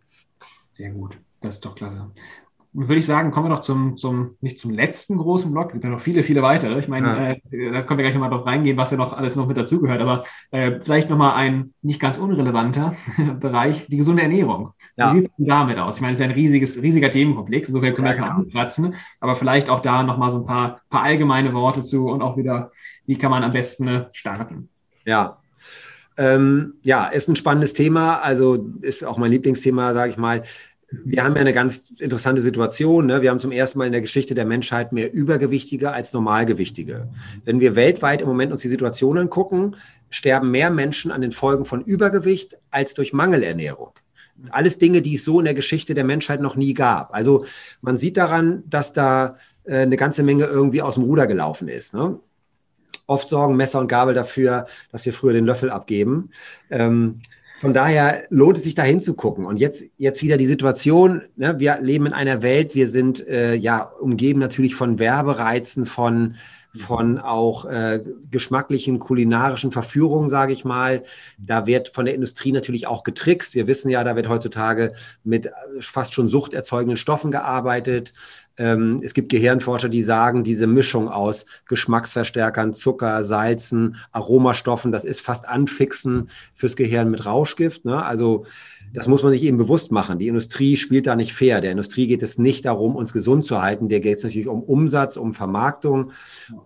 Sehr 0.67 0.93
gut. 0.93 1.19
Das 1.43 1.57
ist 1.57 1.65
doch 1.67 1.75
klasse 1.75 2.11
würde 2.77 2.99
ich 2.99 3.07
sagen, 3.07 3.31
kommen 3.31 3.47
wir 3.47 3.55
noch 3.55 3.63
zum, 3.63 3.97
zum, 3.97 4.37
nicht 4.43 4.61
zum 4.61 4.71
letzten 4.71 5.17
großen 5.17 5.51
Block, 5.51 5.69
es 5.69 5.73
gibt 5.73 5.85
ja 5.85 5.91
noch 5.91 6.01
viele, 6.01 6.23
viele 6.23 6.43
weitere. 6.43 6.79
Ich 6.79 6.89
meine, 6.89 7.07
ja. 7.51 7.59
äh, 7.59 7.73
da 7.73 7.83
können 7.83 7.99
wir 7.99 8.05
gleich 8.05 8.15
nochmal 8.15 8.29
drauf 8.29 8.47
reingehen, 8.47 8.77
was 8.77 8.91
ja 8.91 8.99
noch 8.99 9.15
alles 9.15 9.35
noch 9.35 9.47
mit 9.47 9.57
dazugehört, 9.57 10.01
aber 10.01 10.25
äh, 10.51 10.79
vielleicht 10.81 11.09
nochmal 11.09 11.37
ein 11.37 11.73
nicht 11.81 12.01
ganz 12.01 12.19
unrelevanter 12.19 12.95
Bereich, 13.41 13.87
die 13.87 13.97
gesunde 13.97 14.23
Ernährung. 14.23 14.73
Ja. 14.97 15.15
Wie 15.15 15.21
sieht 15.21 15.31
es 15.39 15.47
damit 15.47 15.79
aus? 15.79 15.97
Ich 15.97 16.03
meine, 16.03 16.13
es 16.13 16.21
ist 16.21 16.25
ja 16.25 16.31
ein 16.31 16.35
riesiges, 16.35 16.83
riesiger 16.83 17.11
Themenkomplex, 17.11 17.69
insofern 17.69 17.95
können 17.95 18.05
wir 18.05 18.11
erstmal 18.11 18.31
genau. 18.31 18.43
ankratzen, 18.43 18.95
aber 19.21 19.37
vielleicht 19.37 19.71
auch 19.71 19.81
da 19.81 20.03
nochmal 20.03 20.31
so 20.31 20.39
ein 20.39 20.47
paar, 20.47 20.83
paar 20.91 21.03
allgemeine 21.03 21.55
Worte 21.55 21.83
zu 21.83 22.09
und 22.09 22.21
auch 22.21 22.37
wieder, 22.37 22.73
wie 23.07 23.17
kann 23.17 23.31
man 23.31 23.43
am 23.43 23.53
besten 23.53 23.89
äh, 23.89 24.05
starten? 24.13 24.69
Ja, 25.07 25.39
ähm, 26.19 26.75
ja, 26.83 27.07
ist 27.07 27.29
ein 27.29 27.37
spannendes 27.37 27.75
Thema. 27.75 28.17
Also 28.21 28.67
ist 28.81 29.05
auch 29.05 29.19
mein 29.19 29.31
Lieblingsthema, 29.31 29.93
sage 29.95 30.13
ich 30.13 30.17
mal 30.17 30.43
wir 30.91 31.25
haben 31.25 31.35
ja 31.35 31.41
eine 31.41 31.53
ganz 31.53 31.91
interessante 31.99 32.41
Situation. 32.41 33.07
Ne? 33.07 33.21
Wir 33.23 33.31
haben 33.31 33.41
zum 33.41 33.53
ersten 33.53 33.79
Mal 33.79 33.87
in 33.87 33.93
der 33.93 34.01
Geschichte 34.01 34.35
der 34.35 34.45
Menschheit 34.45 34.93
mehr 34.93 35.13
Übergewichtige 35.13 35.91
als 35.93 36.13
Normalgewichtige. 36.13 37.09
Wenn 37.45 37.61
wir 37.61 37.75
weltweit 37.75 38.21
im 38.21 38.29
Moment 38.29 38.53
uns 38.53 38.63
die 38.63 38.69
Situation 38.69 39.19
angucken, 39.19 39.77
sterben 40.11 40.51
mehr 40.51 40.71
Menschen 40.71 41.11
an 41.11 41.21
den 41.21 41.33
Folgen 41.33 41.65
von 41.65 41.83
Übergewicht 41.83 42.57
als 42.71 42.95
durch 42.95 43.13
Mangelernährung. 43.13 43.91
Alles 44.51 44.79
Dinge, 44.79 45.03
die 45.03 45.17
es 45.17 45.25
so 45.25 45.41
in 45.41 45.47
der 45.47 45.55
Geschichte 45.55 45.95
der 45.95 46.05
Menschheit 46.05 46.41
noch 46.41 46.57
nie 46.57 46.75
gab. 46.75 47.13
Also 47.15 47.47
man 47.81 47.99
sieht 47.99 48.17
daran, 48.17 48.63
dass 48.67 48.93
da 48.93 49.39
äh, 49.65 49.79
eine 49.79 49.97
ganze 49.97 50.23
Menge 50.23 50.45
irgendwie 50.45 50.83
aus 50.83 50.95
dem 50.95 51.05
Ruder 51.05 51.27
gelaufen 51.27 51.69
ist. 51.69 51.95
Ne? 51.95 52.21
Oft 53.07 53.29
sorgen 53.29 53.57
Messer 53.57 53.81
und 53.81 53.89
Gabel 53.89 54.15
dafür, 54.15 54.67
dass 54.93 55.07
wir 55.07 55.13
früher 55.13 55.33
den 55.33 55.47
Löffel 55.47 55.71
abgeben. 55.71 56.31
Ähm, 56.71 57.21
von 57.61 57.73
daher 57.73 58.25
lohnt 58.29 58.59
es 58.59 58.65
sich 58.65 58.75
da 58.75 58.83
hinzugucken. 58.83 59.47
Und 59.47 59.59
jetzt, 59.59 59.85
jetzt 59.97 60.23
wieder 60.23 60.37
die 60.37 60.47
Situation, 60.47 61.23
ne? 61.37 61.59
wir 61.59 61.79
leben 61.81 62.07
in 62.07 62.13
einer 62.13 62.43
Welt, 62.43 62.75
wir 62.75 62.89
sind 62.89 63.27
äh, 63.27 63.55
ja 63.55 63.81
umgeben 63.81 64.41
natürlich 64.41 64.75
von 64.75 64.99
Werbereizen, 64.99 65.87
von, 65.87 66.35
von 66.77 67.19
auch 67.19 67.65
äh, 67.65 68.03
geschmacklichen 68.31 68.99
kulinarischen 68.99 69.73
Verführungen, 69.73 70.29
sage 70.29 70.53
ich 70.53 70.65
mal. 70.65 71.03
Da 71.39 71.67
wird 71.67 71.89
von 71.89 72.05
der 72.05 72.15
Industrie 72.15 72.53
natürlich 72.53 72.87
auch 72.87 73.05
getrickst. 73.05 73.55
Wir 73.55 73.67
wissen 73.67 73.91
ja, 73.91 74.05
da 74.05 74.17
wird 74.17 74.29
heutzutage 74.29 74.93
mit 75.25 75.51
fast 75.81 76.15
schon 76.15 76.29
suchterzeugenden 76.29 76.97
Stoffen 76.97 77.31
gearbeitet. 77.31 78.13
Ähm, 78.59 79.01
es 79.05 79.13
gibt 79.13 79.29
Gehirnforscher, 79.29 79.89
die 79.89 80.03
sagen, 80.03 80.45
diese 80.45 80.67
Mischung 80.67 81.09
aus 81.09 81.47
Geschmacksverstärkern, 81.67 82.75
Zucker, 82.75 83.23
Salzen, 83.25 83.97
Aromastoffen, 84.13 84.93
das 84.93 85.05
ist 85.05 85.21
fast 85.21 85.47
Anfixen 85.47 86.31
fürs 86.55 86.77
Gehirn 86.77 87.11
mit 87.11 87.27
Rauschgift. 87.27 87.85
Ne? 87.85 88.03
Also 88.03 88.47
das 88.93 89.09
muss 89.09 89.23
man 89.23 89.33
sich 89.33 89.43
eben 89.43 89.59
bewusst 89.59 89.93
machen. 89.93 90.19
Die 90.19 90.29
Industrie 90.29 90.77
spielt 90.77 91.07
da 91.07 91.17
nicht 91.17 91.33
fair. 91.33 91.61
Der 91.61 91.73
Industrie 91.73 92.07
geht 92.07 92.23
es 92.23 92.39
nicht 92.39 92.65
darum, 92.65 92.97
uns 92.97 93.13
gesund 93.13 93.45
zu 93.45 93.63
halten. 93.63 93.89
Der 93.89 94.01
geht 94.01 94.19
es 94.19 94.25
natürlich 94.25 94.49
um 94.49 94.63
Umsatz, 94.63 95.17
um 95.17 95.35
Vermarktung. 95.35 96.13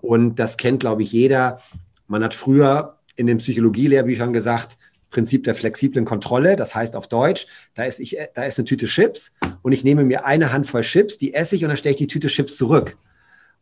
Und 0.00 0.38
das 0.38 0.56
kennt, 0.56 0.80
glaube 0.80 1.02
ich, 1.02 1.12
jeder. 1.12 1.60
Man 2.06 2.22
hat 2.22 2.34
früher 2.34 2.98
in 3.16 3.26
den 3.26 3.38
Psychologielehrbüchern 3.38 4.32
gesagt, 4.32 4.78
Prinzip 5.10 5.44
der 5.44 5.54
flexiblen 5.54 6.04
Kontrolle. 6.04 6.56
Das 6.56 6.74
heißt 6.74 6.96
auf 6.96 7.08
Deutsch, 7.08 7.46
da 7.74 7.84
ist, 7.84 8.00
ich, 8.00 8.16
da 8.34 8.44
ist 8.44 8.58
eine 8.58 8.66
Tüte 8.66 8.86
Chips 8.86 9.32
und 9.62 9.72
ich 9.72 9.84
nehme 9.84 10.04
mir 10.04 10.24
eine 10.24 10.52
Handvoll 10.52 10.82
Chips, 10.82 11.18
die 11.18 11.34
esse 11.34 11.56
ich 11.56 11.64
und 11.64 11.68
dann 11.68 11.76
stelle 11.76 11.94
ich 11.94 11.98
die 11.98 12.06
Tüte 12.06 12.28
Chips 12.28 12.56
zurück. 12.56 12.96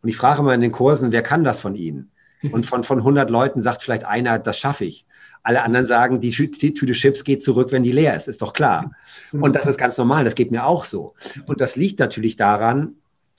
Und 0.02 0.08
ich 0.08 0.16
frage 0.16 0.42
mal 0.42 0.54
in 0.54 0.60
den 0.60 0.72
Kursen, 0.72 1.10
wer 1.10 1.22
kann 1.22 1.44
das 1.44 1.60
von 1.60 1.74
Ihnen? 1.74 2.10
Und 2.52 2.66
von, 2.66 2.84
von 2.84 2.98
100 2.98 3.30
Leuten 3.30 3.62
sagt 3.62 3.82
vielleicht 3.82 4.04
einer, 4.04 4.38
das 4.38 4.58
schaffe 4.58 4.84
ich. 4.84 5.06
Alle 5.48 5.62
anderen 5.62 5.86
sagen, 5.86 6.20
die, 6.20 6.28
die 6.30 6.74
Tüte 6.74 6.92
Chips 6.92 7.24
geht 7.24 7.42
zurück, 7.42 7.72
wenn 7.72 7.82
die 7.82 7.90
leer 7.90 8.14
ist, 8.14 8.28
ist 8.28 8.42
doch 8.42 8.52
klar. 8.52 8.92
Und 9.32 9.56
das 9.56 9.66
ist 9.66 9.78
ganz 9.78 9.96
normal, 9.96 10.24
das 10.24 10.34
geht 10.34 10.50
mir 10.50 10.66
auch 10.66 10.84
so. 10.84 11.14
Und 11.46 11.62
das 11.62 11.74
liegt 11.74 12.00
natürlich 12.00 12.36
daran, 12.36 12.96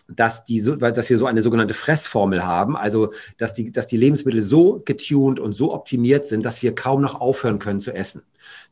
dass, 0.08 0.44
die, 0.44 0.60
dass 0.60 1.08
wir 1.08 1.20
so 1.20 1.28
eine 1.28 1.44
sogenannte 1.44 1.76
Fressformel 1.76 2.44
haben, 2.48 2.76
also 2.76 3.14
dass 3.38 3.54
die, 3.54 3.72
dass 3.72 3.86
die 3.86 3.98
Lebensmittel 3.98 4.42
so 4.42 4.82
getuned 4.84 5.40
und 5.40 5.54
so 5.54 5.72
optimiert 5.72 6.26
sind, 6.26 6.44
dass 6.44 6.64
wir 6.64 6.74
kaum 6.74 7.00
noch 7.00 7.22
aufhören 7.22 7.60
können 7.60 7.80
zu 7.80 7.94
essen. 7.94 8.24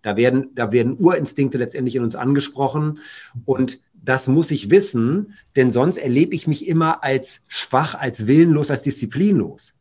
Da 0.02 0.18
werden, 0.18 0.50
da 0.56 0.72
werden 0.72 0.98
Urinstinkte 0.98 1.60
letztendlich 1.60 1.96
in 1.96 2.02
uns 2.02 2.16
angesprochen 2.16 3.02
und 3.46 3.82
das 3.94 4.26
muss 4.26 4.50
ich 4.50 4.72
wissen, 4.72 5.36
denn 5.56 5.70
sonst 5.70 5.98
erlebe 5.98 6.34
ich 6.34 6.48
mich 6.48 6.68
immer 6.68 7.04
als 7.04 7.42
schwach, 7.50 7.94
als 7.94 8.26
willenlos, 8.26 8.72
als 8.72 8.82
disziplinlos. 8.82 9.76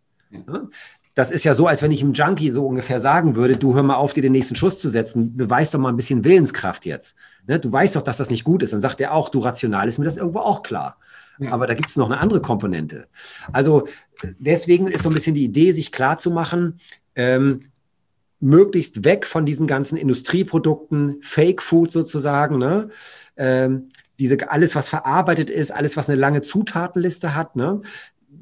Das 1.16 1.30
ist 1.30 1.44
ja 1.44 1.54
so, 1.54 1.66
als 1.66 1.80
wenn 1.82 1.90
ich 1.90 2.02
einem 2.02 2.12
Junkie 2.12 2.50
so 2.50 2.66
ungefähr 2.66 3.00
sagen 3.00 3.36
würde, 3.36 3.56
du 3.56 3.74
hör 3.74 3.82
mal 3.82 3.96
auf, 3.96 4.12
dir 4.12 4.22
den 4.22 4.32
nächsten 4.32 4.54
Schuss 4.54 4.78
zu 4.78 4.90
setzen, 4.90 5.34
beweis 5.34 5.70
doch 5.70 5.78
mal 5.78 5.88
ein 5.88 5.96
bisschen 5.96 6.24
Willenskraft 6.24 6.84
jetzt. 6.84 7.16
Ne, 7.46 7.58
du 7.58 7.72
weißt 7.72 7.96
doch, 7.96 8.02
dass 8.02 8.18
das 8.18 8.28
nicht 8.28 8.44
gut 8.44 8.62
ist. 8.62 8.74
Dann 8.74 8.82
sagt 8.82 9.00
er 9.00 9.14
auch, 9.14 9.30
du 9.30 9.40
rational 9.40 9.88
ist 9.88 9.98
mir 9.98 10.04
das 10.04 10.18
irgendwo 10.18 10.40
auch 10.40 10.62
klar. 10.62 10.98
Ja. 11.38 11.52
Aber 11.52 11.66
da 11.66 11.72
gibt 11.72 11.88
es 11.88 11.96
noch 11.96 12.04
eine 12.10 12.18
andere 12.18 12.42
Komponente. 12.42 13.08
Also 13.50 13.88
deswegen 14.38 14.88
ist 14.88 15.04
so 15.04 15.08
ein 15.08 15.14
bisschen 15.14 15.34
die 15.34 15.44
Idee, 15.44 15.72
sich 15.72 15.90
klar 15.90 16.18
zu 16.18 16.30
machen, 16.30 16.80
ähm, 17.14 17.70
möglichst 18.38 19.04
weg 19.04 19.24
von 19.24 19.46
diesen 19.46 19.66
ganzen 19.66 19.96
Industrieprodukten, 19.96 21.16
Fake 21.22 21.62
Food 21.62 21.92
sozusagen, 21.92 22.58
ne? 22.58 22.90
Ähm, 23.38 23.88
diese, 24.18 24.50
alles, 24.50 24.74
was 24.74 24.88
verarbeitet 24.88 25.50
ist, 25.50 25.70
alles, 25.70 25.96
was 25.96 26.08
eine 26.08 26.20
lange 26.20 26.42
Zutatenliste 26.42 27.34
hat, 27.34 27.56
ne? 27.56 27.80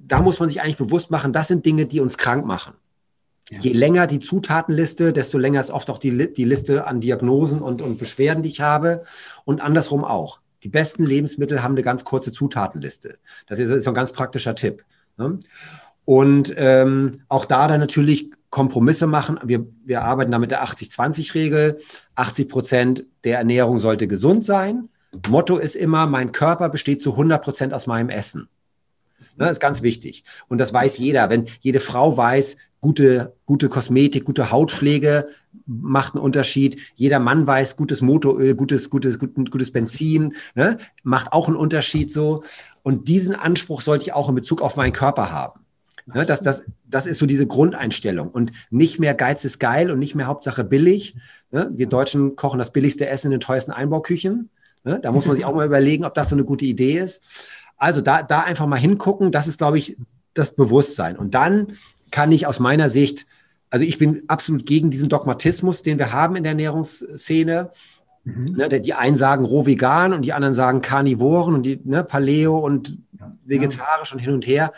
Da 0.07 0.21
muss 0.21 0.39
man 0.39 0.49
sich 0.49 0.61
eigentlich 0.61 0.77
bewusst 0.77 1.11
machen, 1.11 1.33
das 1.33 1.49
sind 1.49 1.65
Dinge, 1.65 1.87
die 1.87 2.01
uns 2.01 2.19
krank 2.19 2.45
machen. 2.45 2.75
Ja. 3.51 3.61
Je 3.61 3.73
länger 3.73 4.07
die 4.07 4.21
Zutatenliste, 4.21 5.13
desto 5.13 5.37
länger 5.37 5.61
ist 5.61 5.71
oft 5.71 5.91
auch 5.91 5.99
die, 5.99 6.33
die 6.33 6.45
Liste 6.45 6.87
an 6.87 7.01
Diagnosen 7.01 7.61
und, 7.61 7.83
und 7.83 7.99
Beschwerden, 7.99 8.43
die 8.43 8.49
ich 8.49 8.61
habe. 8.61 9.05
Und 9.45 9.61
andersrum 9.61 10.05
auch. 10.05 10.41
Die 10.63 10.69
besten 10.69 11.05
Lebensmittel 11.05 11.63
haben 11.63 11.73
eine 11.73 11.83
ganz 11.83 12.05
kurze 12.05 12.33
Zutatenliste. 12.33 13.19
Das 13.47 13.59
ist, 13.59 13.69
ist 13.69 13.87
ein 13.87 13.93
ganz 13.93 14.13
praktischer 14.13 14.55
Tipp. 14.55 14.83
Ne? 15.19 15.41
Und 16.07 16.55
ähm, 16.57 17.21
auch 17.29 17.45
da 17.45 17.69
dann 17.69 17.81
natürlich 17.81 18.31
Kompromisse 18.49 19.07
machen. 19.07 19.39
Wir, 19.45 19.67
wir 19.85 20.03
arbeiten 20.03 20.33
da 20.33 20.39
mit 20.39 20.51
der 20.51 20.65
80-20-Regel. 20.65 21.81
80 22.15 22.49
Prozent 22.49 23.05
der 23.25 23.39
Ernährung 23.39 23.79
sollte 23.79 24.07
gesund 24.09 24.45
sein. 24.45 24.89
Motto 25.29 25.59
ist 25.59 25.77
immer, 25.77 26.07
mein 26.07 26.33
Körper 26.33 26.69
besteht 26.71 27.01
zu 27.01 27.13
100 27.13 27.43
Prozent 27.43 27.75
aus 27.75 27.87
meinem 27.87 28.09
Essen. 28.09 28.49
Das 29.37 29.53
ist 29.53 29.61
ganz 29.61 29.83
wichtig. 29.83 30.25
Und 30.49 30.59
das 30.59 30.73
weiß 30.73 30.99
jeder. 30.99 31.31
Wenn 31.31 31.47
jede 31.61 31.81
Frau 31.81 32.17
weiß, 32.17 32.57
gute, 32.81 33.35
gute 33.47 33.69
Kosmetik, 33.69 34.25
gute 34.25 34.51
Hautpflege 34.51 35.29
macht 35.67 36.15
einen 36.15 36.23
Unterschied. 36.23 36.79
Jeder 36.95 37.19
Mann 37.19 37.47
weiß, 37.47 37.77
gutes 37.77 38.03
Motoröl, 38.03 38.55
gutes, 38.55 38.91
gutes, 38.91 39.19
gutes, 39.19 39.51
gutes 39.51 39.73
Benzin, 39.73 40.35
ne, 40.55 40.79
macht 41.03 41.33
auch 41.33 41.49
einen 41.49 41.57
Unterschied 41.57 42.13
so. 42.13 42.45
Und 42.83 43.09
diesen 43.09 43.35
Anspruch 43.35 43.81
sollte 43.81 44.03
ich 44.03 44.13
auch 44.13 44.29
in 44.29 44.35
Bezug 44.35 44.61
auf 44.61 44.77
meinen 44.77 44.93
Körper 44.93 45.31
haben. 45.31 45.61
Ne, 46.07 46.27
das, 46.27 46.43
das, 46.43 46.65
das 46.85 47.07
ist 47.07 47.19
so 47.19 47.25
diese 47.25 47.47
Grundeinstellung. 47.47 48.29
Und 48.29 48.53
nicht 48.71 48.99
mehr 48.99 49.15
Geiz 49.15 49.45
ist 49.47 49.59
geil 49.59 49.91
und 49.91 49.99
nicht 49.99 50.15
mehr 50.15 50.27
Hauptsache 50.27 50.63
billig. 50.63 51.17
Ne? 51.51 51.71
Wir 51.75 51.87
Deutschen 51.87 52.37
kochen 52.37 52.59
das 52.59 52.73
billigste 52.73 53.09
Essen 53.09 53.29
in 53.29 53.39
den 53.39 53.41
teuersten 53.41 53.73
Einbauküchen. 53.73 54.51
Ne? 54.85 55.01
Da 55.01 55.13
muss 55.13 55.25
man 55.25 55.37
sich 55.37 55.47
auch 55.47 55.55
mal 55.55 55.65
überlegen, 55.65 56.05
ob 56.05 56.13
das 56.13 56.29
so 56.29 56.37
eine 56.37 56.45
gute 56.45 56.67
Idee 56.67 56.99
ist. 56.99 57.23
Also 57.77 58.01
da, 58.01 58.23
da 58.23 58.41
einfach 58.41 58.67
mal 58.67 58.77
hingucken, 58.77 59.31
das 59.31 59.47
ist, 59.47 59.59
glaube 59.59 59.79
ich, 59.79 59.97
das 60.33 60.55
Bewusstsein. 60.55 61.17
Und 61.17 61.35
dann 61.35 61.69
kann 62.11 62.33
ich 62.33 62.47
aus 62.47 62.61
meiner 62.61 62.91
Sicht, 62.91 63.27
also 63.71 63.85
ich 63.85 63.99
bin 63.99 64.23
absolut 64.29 64.67
gegen 64.67 64.91
diesen 64.91 65.09
Dogmatismus, 65.09 65.83
den 65.83 65.99
wir 65.99 66.13
haben 66.13 66.37
in 66.37 66.45
der 66.45 66.53
Ernährungsszene. 66.53 67.71
Mhm. 68.25 68.55
Ne, 68.57 68.81
die 68.81 68.95
einen 68.95 69.17
sagen 69.17 69.45
roh 69.45 69.67
vegan 69.67 70.13
und 70.13 70.23
die 70.23 70.33
anderen 70.33 70.55
sagen 70.55 70.81
Karnivoren 70.81 71.55
und 71.55 71.65
die 71.65 71.81
ne, 71.85 72.05
Paleo 72.05 72.59
und 72.59 72.99
vegetarisch 73.45 74.13
und 74.13 74.19
hin 74.19 74.33
und 74.33 74.47
her. 74.47 74.73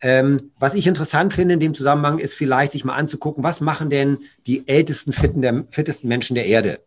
Ähm, 0.00 0.50
was 0.58 0.74
ich 0.74 0.86
interessant 0.86 1.32
finde 1.32 1.54
in 1.54 1.60
dem 1.60 1.74
Zusammenhang 1.74 2.18
ist 2.18 2.34
vielleicht 2.34 2.72
sich 2.72 2.84
mal 2.84 2.96
anzugucken, 2.96 3.42
was 3.42 3.60
machen 3.60 3.90
denn 3.90 4.18
die 4.46 4.68
ältesten, 4.68 5.12
fitten 5.12 5.40
der, 5.40 5.64
fittesten 5.70 6.08
Menschen 6.08 6.34
der 6.34 6.46
Erde? 6.46 6.80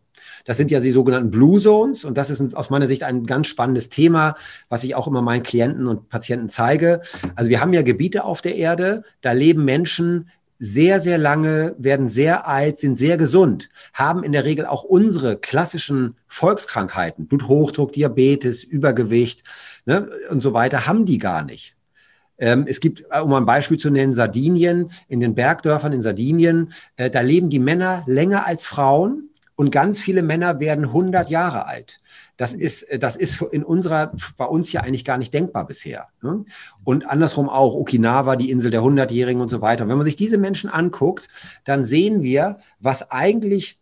Das 0.48 0.56
sind 0.56 0.70
ja 0.70 0.80
die 0.80 0.92
sogenannten 0.92 1.30
Blue 1.30 1.60
Zones 1.60 2.06
und 2.06 2.16
das 2.16 2.30
ist 2.30 2.56
aus 2.56 2.70
meiner 2.70 2.86
Sicht 2.86 3.02
ein 3.02 3.26
ganz 3.26 3.48
spannendes 3.48 3.90
Thema, 3.90 4.34
was 4.70 4.82
ich 4.82 4.94
auch 4.94 5.06
immer 5.06 5.20
meinen 5.20 5.42
Klienten 5.42 5.86
und 5.86 6.08
Patienten 6.08 6.48
zeige. 6.48 7.02
Also 7.34 7.50
wir 7.50 7.60
haben 7.60 7.74
ja 7.74 7.82
Gebiete 7.82 8.24
auf 8.24 8.40
der 8.40 8.56
Erde, 8.56 9.04
da 9.20 9.32
leben 9.32 9.66
Menschen 9.66 10.30
sehr, 10.58 11.00
sehr 11.00 11.18
lange, 11.18 11.74
werden 11.76 12.08
sehr 12.08 12.48
alt, 12.48 12.78
sind 12.78 12.96
sehr 12.96 13.18
gesund, 13.18 13.68
haben 13.92 14.24
in 14.24 14.32
der 14.32 14.46
Regel 14.46 14.64
auch 14.64 14.84
unsere 14.84 15.36
klassischen 15.36 16.16
Volkskrankheiten, 16.28 17.26
Bluthochdruck, 17.26 17.92
Diabetes, 17.92 18.64
Übergewicht 18.64 19.44
ne, 19.84 20.08
und 20.30 20.40
so 20.42 20.54
weiter, 20.54 20.86
haben 20.86 21.04
die 21.04 21.18
gar 21.18 21.44
nicht. 21.44 21.76
Ähm, 22.38 22.64
es 22.66 22.80
gibt, 22.80 23.04
äh, 23.10 23.20
um 23.20 23.34
ein 23.34 23.44
Beispiel 23.44 23.76
zu 23.76 23.90
nennen, 23.90 24.14
Sardinien, 24.14 24.88
in 25.08 25.20
den 25.20 25.34
Bergdörfern 25.34 25.92
in 25.92 26.00
Sardinien, 26.00 26.72
äh, 26.96 27.10
da 27.10 27.20
leben 27.20 27.50
die 27.50 27.58
Männer 27.58 28.02
länger 28.06 28.46
als 28.46 28.64
Frauen 28.64 29.27
und 29.58 29.72
ganz 29.72 29.98
viele 29.98 30.22
Männer 30.22 30.60
werden 30.60 30.84
100 30.84 31.30
Jahre 31.30 31.66
alt. 31.66 32.00
Das 32.36 32.54
ist, 32.54 32.86
das 33.00 33.16
ist 33.16 33.42
in 33.42 33.64
unserer, 33.64 34.12
bei 34.36 34.44
uns 34.44 34.70
ja 34.70 34.82
eigentlich 34.82 35.04
gar 35.04 35.18
nicht 35.18 35.34
denkbar 35.34 35.66
bisher. 35.66 36.06
Ne? 36.22 36.44
Und 36.84 37.10
andersrum 37.10 37.48
auch 37.48 37.74
Okinawa, 37.74 38.36
die 38.36 38.52
Insel 38.52 38.70
der 38.70 38.84
Hundertjährigen 38.84 39.42
und 39.42 39.48
so 39.48 39.60
weiter. 39.60 39.82
Und 39.82 39.90
wenn 39.90 39.96
man 39.96 40.04
sich 40.04 40.14
diese 40.14 40.38
Menschen 40.38 40.70
anguckt, 40.70 41.26
dann 41.64 41.84
sehen 41.84 42.22
wir, 42.22 42.58
was 42.78 43.10
eigentlich 43.10 43.80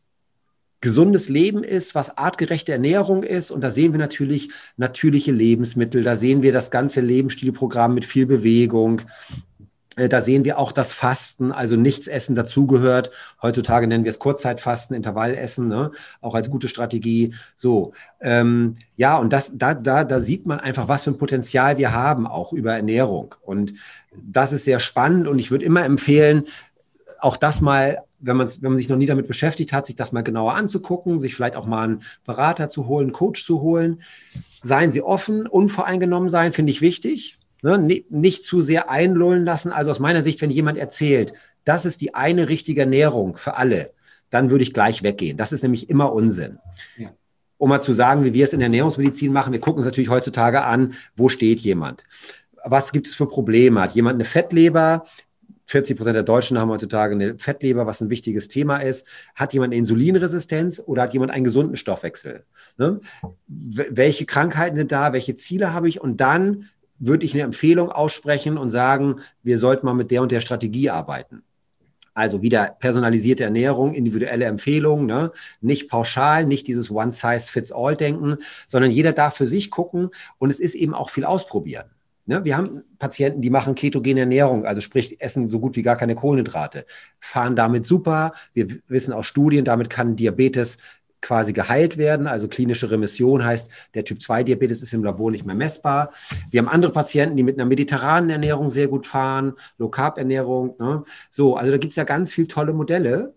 gesundes 0.80 1.28
Leben 1.28 1.62
ist, 1.62 1.94
was 1.94 2.16
artgerechte 2.16 2.72
Ernährung 2.72 3.22
ist. 3.22 3.50
Und 3.50 3.60
da 3.60 3.70
sehen 3.70 3.92
wir 3.92 3.98
natürlich 3.98 4.52
natürliche 4.78 5.32
Lebensmittel. 5.32 6.02
Da 6.02 6.16
sehen 6.16 6.40
wir 6.40 6.54
das 6.54 6.70
ganze 6.70 7.02
Lebensstilprogramm 7.02 7.92
mit 7.92 8.06
viel 8.06 8.24
Bewegung, 8.24 9.00
äh, 9.00 9.02
da 9.96 10.20
sehen 10.20 10.44
wir 10.44 10.58
auch 10.58 10.72
das 10.72 10.92
Fasten, 10.92 11.52
also 11.52 11.76
nichts 11.76 12.06
essen 12.06 12.34
dazugehört. 12.34 13.10
Heutzutage 13.40 13.86
nennen 13.86 14.04
wir 14.04 14.10
es 14.10 14.18
Kurzzeitfasten, 14.18 14.94
Intervallessen, 14.94 15.68
ne? 15.68 15.90
auch 16.20 16.34
als 16.34 16.50
gute 16.50 16.68
Strategie. 16.68 17.34
So, 17.56 17.94
ähm, 18.20 18.76
ja, 18.96 19.16
und 19.16 19.32
das, 19.32 19.56
da, 19.56 19.72
da, 19.72 20.04
da 20.04 20.20
sieht 20.20 20.44
man 20.44 20.60
einfach, 20.60 20.88
was 20.88 21.04
für 21.04 21.12
ein 21.12 21.18
Potenzial 21.18 21.78
wir 21.78 21.94
haben, 21.94 22.26
auch 22.26 22.52
über 22.52 22.74
Ernährung. 22.74 23.34
Und 23.40 23.72
das 24.14 24.52
ist 24.52 24.66
sehr 24.66 24.80
spannend 24.80 25.28
und 25.28 25.38
ich 25.38 25.50
würde 25.50 25.64
immer 25.64 25.84
empfehlen, 25.84 26.44
auch 27.18 27.38
das 27.38 27.62
mal, 27.62 28.02
wenn 28.20 28.36
man, 28.36 28.50
wenn 28.60 28.72
man 28.72 28.78
sich 28.78 28.90
noch 28.90 28.98
nie 28.98 29.06
damit 29.06 29.26
beschäftigt 29.26 29.72
hat, 29.72 29.86
sich 29.86 29.96
das 29.96 30.12
mal 30.12 30.22
genauer 30.22 30.54
anzugucken, 30.54 31.18
sich 31.18 31.34
vielleicht 31.34 31.56
auch 31.56 31.66
mal 31.66 31.84
einen 31.84 32.02
Berater 32.26 32.68
zu 32.68 32.86
holen, 32.86 33.06
einen 33.06 33.12
Coach 33.14 33.46
zu 33.46 33.62
holen. 33.62 34.02
Seien 34.62 34.92
Sie 34.92 35.00
offen, 35.00 35.46
unvoreingenommen 35.46 36.28
sein, 36.28 36.52
finde 36.52 36.72
ich 36.72 36.82
wichtig 36.82 37.38
Ne, 37.62 38.04
nicht 38.10 38.44
zu 38.44 38.60
sehr 38.60 38.90
einlullen 38.90 39.44
lassen. 39.44 39.72
Also 39.72 39.90
aus 39.90 39.98
meiner 39.98 40.22
Sicht, 40.22 40.40
wenn 40.42 40.50
jemand 40.50 40.78
erzählt, 40.78 41.32
das 41.64 41.84
ist 41.84 42.00
die 42.00 42.14
eine 42.14 42.48
richtige 42.48 42.82
Ernährung 42.82 43.36
für 43.36 43.56
alle, 43.56 43.92
dann 44.30 44.50
würde 44.50 44.62
ich 44.62 44.72
gleich 44.72 45.02
weggehen. 45.02 45.36
Das 45.36 45.52
ist 45.52 45.62
nämlich 45.62 45.90
immer 45.90 46.12
Unsinn. 46.12 46.58
Ja. 46.96 47.10
Um 47.58 47.70
mal 47.70 47.80
zu 47.80 47.94
sagen, 47.94 48.24
wie 48.24 48.34
wir 48.34 48.44
es 48.44 48.52
in 48.52 48.60
der 48.60 48.66
Ernährungsmedizin 48.66 49.32
machen, 49.32 49.52
wir 49.52 49.60
gucken 49.60 49.78
uns 49.78 49.86
natürlich 49.86 50.10
heutzutage 50.10 50.62
an, 50.62 50.94
wo 51.16 51.28
steht 51.28 51.60
jemand? 51.60 52.04
Was 52.64 52.92
gibt 52.92 53.06
es 53.06 53.14
für 53.14 53.26
Probleme? 53.26 53.80
Hat 53.80 53.94
jemand 53.94 54.16
eine 54.16 54.24
Fettleber? 54.24 55.06
40 55.66 55.96
Prozent 55.96 56.14
der 56.14 56.22
Deutschen 56.22 56.58
haben 56.60 56.70
heutzutage 56.70 57.14
eine 57.14 57.38
Fettleber, 57.38 57.86
was 57.86 58.00
ein 58.00 58.10
wichtiges 58.10 58.48
Thema 58.48 58.78
ist. 58.78 59.06
Hat 59.34 59.52
jemand 59.52 59.72
eine 59.72 59.78
Insulinresistenz 59.78 60.80
oder 60.84 61.02
hat 61.02 61.12
jemand 61.12 61.32
einen 61.32 61.44
gesunden 61.44 61.76
Stoffwechsel? 61.76 62.44
Ne? 62.78 63.00
Welche 63.48 64.26
Krankheiten 64.26 64.76
sind 64.76 64.92
da? 64.92 65.12
Welche 65.12 65.34
Ziele 65.34 65.72
habe 65.72 65.88
ich? 65.88 66.00
Und 66.00 66.20
dann 66.20 66.68
würde 66.98 67.24
ich 67.24 67.34
eine 67.34 67.42
Empfehlung 67.42 67.90
aussprechen 67.90 68.58
und 68.58 68.70
sagen, 68.70 69.16
wir 69.42 69.58
sollten 69.58 69.86
mal 69.86 69.94
mit 69.94 70.10
der 70.10 70.22
und 70.22 70.32
der 70.32 70.40
Strategie 70.40 70.90
arbeiten. 70.90 71.42
Also 72.14 72.40
wieder 72.40 72.74
personalisierte 72.78 73.44
Ernährung, 73.44 73.92
individuelle 73.92 74.46
Empfehlungen, 74.46 75.04
ne? 75.04 75.32
nicht 75.60 75.90
pauschal, 75.90 76.46
nicht 76.46 76.66
dieses 76.66 76.90
One-Size-Fits-All-Denken, 76.90 78.38
sondern 78.66 78.90
jeder 78.90 79.12
darf 79.12 79.36
für 79.36 79.46
sich 79.46 79.70
gucken 79.70 80.08
und 80.38 80.48
es 80.48 80.58
ist 80.58 80.74
eben 80.74 80.94
auch 80.94 81.10
viel 81.10 81.26
ausprobieren. 81.26 81.90
Ne? 82.24 82.42
Wir 82.44 82.56
haben 82.56 82.82
Patienten, 82.98 83.42
die 83.42 83.50
machen 83.50 83.74
ketogene 83.74 84.20
Ernährung, 84.20 84.64
also 84.64 84.80
sprich, 84.80 85.20
essen 85.20 85.48
so 85.48 85.60
gut 85.60 85.76
wie 85.76 85.82
gar 85.82 85.96
keine 85.96 86.14
Kohlenhydrate, 86.14 86.86
fahren 87.20 87.54
damit 87.54 87.84
super. 87.84 88.32
Wir 88.54 88.68
wissen 88.88 89.12
aus 89.12 89.26
Studien, 89.26 89.66
damit 89.66 89.90
kann 89.90 90.16
Diabetes 90.16 90.78
quasi 91.26 91.52
geheilt 91.52 91.98
werden. 91.98 92.28
Also 92.28 92.46
klinische 92.46 92.90
Remission 92.90 93.44
heißt, 93.44 93.70
der 93.94 94.04
Typ-2-Diabetes 94.04 94.82
ist 94.82 94.94
im 94.94 95.02
Labor 95.02 95.32
nicht 95.32 95.44
mehr 95.44 95.56
messbar. 95.56 96.12
Wir 96.50 96.60
haben 96.60 96.68
andere 96.68 96.92
Patienten, 96.92 97.36
die 97.36 97.42
mit 97.42 97.58
einer 97.58 97.66
mediterranen 97.66 98.30
Ernährung 98.30 98.70
sehr 98.70 98.86
gut 98.86 99.06
fahren, 99.06 99.54
Low-Carb-Ernährung. 99.78 100.76
Ne? 100.78 101.02
So, 101.30 101.56
also 101.56 101.72
da 101.72 101.78
gibt 101.78 101.92
es 101.92 101.96
ja 101.96 102.04
ganz 102.04 102.32
viele 102.32 102.46
tolle 102.46 102.72
Modelle. 102.72 103.34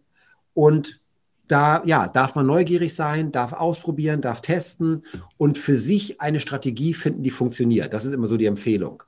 Und 0.54 1.02
da 1.48 1.82
ja, 1.86 2.08
darf 2.08 2.36
man 2.36 2.46
neugierig 2.46 2.94
sein, 2.94 3.32
darf 3.32 3.54
ausprobieren, 3.54 4.22
darf 4.22 4.42
testen 4.42 5.04
und 5.38 5.58
für 5.58 5.76
sich 5.76 6.22
eine 6.22 6.40
Strategie 6.40 6.94
finden, 6.94 7.24
die 7.24 7.32
funktioniert. 7.32 7.92
Das 7.92 8.06
ist 8.06 8.14
immer 8.14 8.28
so 8.28 8.38
die 8.38 8.46
Empfehlung. 8.46 9.02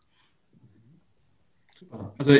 Super. 1.77 2.13
Also 2.17 2.34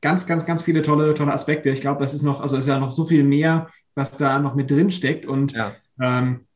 ganz, 0.00 0.26
ganz, 0.26 0.46
ganz 0.46 0.62
viele 0.62 0.82
tolle, 0.82 1.14
tolle 1.14 1.32
Aspekte. 1.32 1.70
Ich 1.70 1.80
glaube, 1.80 2.00
das 2.00 2.14
ist 2.14 2.22
noch, 2.22 2.40
also 2.40 2.56
ist 2.56 2.68
ja 2.68 2.78
noch 2.78 2.92
so 2.92 3.06
viel 3.06 3.24
mehr, 3.24 3.68
was 3.94 4.16
da 4.16 4.38
noch 4.38 4.54
mit 4.54 4.70
drin 4.70 4.90
steckt. 4.90 5.26
Und 5.26 5.52
ja. 5.52 5.72
ähm, 6.00 6.46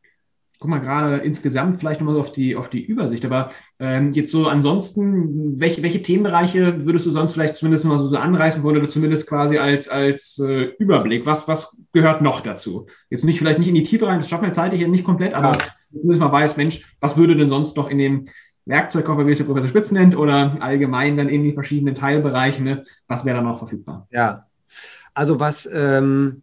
guck 0.59 0.71
mal 0.71 0.79
gerade 0.79 1.17
insgesamt 1.17 1.79
vielleicht 1.79 2.01
nochmal 2.01 2.15
so 2.15 2.21
auf 2.23 2.33
die, 2.33 2.57
auf 2.57 2.71
die 2.71 2.83
Übersicht. 2.83 3.25
Aber 3.27 3.51
ähm, 3.79 4.13
jetzt 4.15 4.33
so 4.33 4.47
ansonsten, 4.47 5.61
welche, 5.61 5.83
welche 5.83 6.03
Themenbereiche 6.03 6.87
würdest 6.87 7.05
du 7.05 7.11
sonst 7.11 7.33
vielleicht 7.33 7.57
zumindest 7.57 7.85
mal 7.85 7.99
so, 7.99 8.09
so 8.09 8.17
anreißen 8.17 8.63
wollen 8.63 8.79
oder 8.79 8.89
zumindest 8.89 9.29
quasi 9.29 9.59
als, 9.59 9.89
als 9.89 10.39
äh, 10.39 10.73
Überblick? 10.79 11.27
Was, 11.27 11.47
was 11.49 11.77
gehört 11.93 12.23
noch 12.23 12.41
dazu? 12.41 12.87
Jetzt 13.11 13.25
nicht 13.25 13.39
vielleicht 13.39 13.59
nicht 13.59 13.69
in 13.69 13.75
die 13.75 13.83
Tiefe 13.83 14.07
rein, 14.07 14.21
das 14.21 14.29
schaffen 14.31 14.47
wir 14.47 14.53
zeitlich 14.55 14.87
nicht 14.87 15.05
komplett, 15.05 15.35
aber 15.35 15.53
ja. 15.53 15.59
zumindest 15.91 16.21
mal 16.21 16.33
weiß, 16.33 16.57
Mensch, 16.57 16.97
was 17.01 17.17
würde 17.17 17.37
denn 17.37 17.51
sonst 17.51 17.77
noch 17.77 17.91
in 17.91 17.99
dem 17.99 18.25
Werkzeugkoffer, 18.65 19.27
wie 19.27 19.33
es 19.33 19.39
der 19.39 19.45
Professor 19.45 19.69
Spitz 19.69 19.91
nennt, 19.91 20.17
oder 20.17 20.57
allgemein 20.61 21.17
dann 21.17 21.29
in 21.29 21.45
die 21.45 21.53
verschiedenen 21.53 21.95
Teilbereiche, 21.95 22.63
ne? 22.63 22.83
was 23.07 23.25
wäre 23.25 23.37
da 23.37 23.43
noch 23.43 23.59
verfügbar? 23.59 24.09
Ja, 24.11 24.47
also 25.13 25.39
was, 25.41 25.69
ähm, 25.71 26.43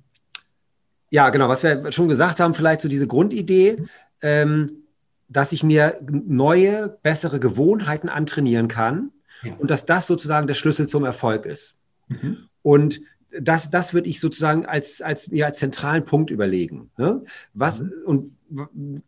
ja, 1.11 1.29
genau, 1.29 1.49
was 1.49 1.61
wir 1.61 1.91
schon 1.91 2.07
gesagt 2.07 2.39
haben, 2.39 2.53
vielleicht 2.53 2.81
so 2.81 2.87
diese 2.87 3.05
Grundidee, 3.05 3.75
ähm, 4.21 4.85
dass 5.27 5.51
ich 5.51 5.61
mir 5.61 5.99
neue, 6.09 6.97
bessere 7.03 7.39
Gewohnheiten 7.39 8.09
antrainieren 8.09 8.69
kann 8.69 9.11
ja. 9.43 9.53
und 9.59 9.69
dass 9.69 9.85
das 9.85 10.07
sozusagen 10.07 10.47
der 10.47 10.53
Schlüssel 10.53 10.87
zum 10.87 11.03
Erfolg 11.03 11.45
ist. 11.45 11.75
Mhm. 12.07 12.47
Und 12.63 13.01
das, 13.39 13.69
das 13.69 13.93
würde 13.93 14.09
ich 14.09 14.19
sozusagen 14.19 14.65
als, 14.65 15.01
als, 15.01 15.27
ja, 15.31 15.47
als 15.47 15.59
zentralen 15.59 16.05
Punkt 16.05 16.31
überlegen. 16.31 16.91
Ne? 16.97 17.23
Was, 17.53 17.81
mhm. 17.81 17.91
und 18.05 18.31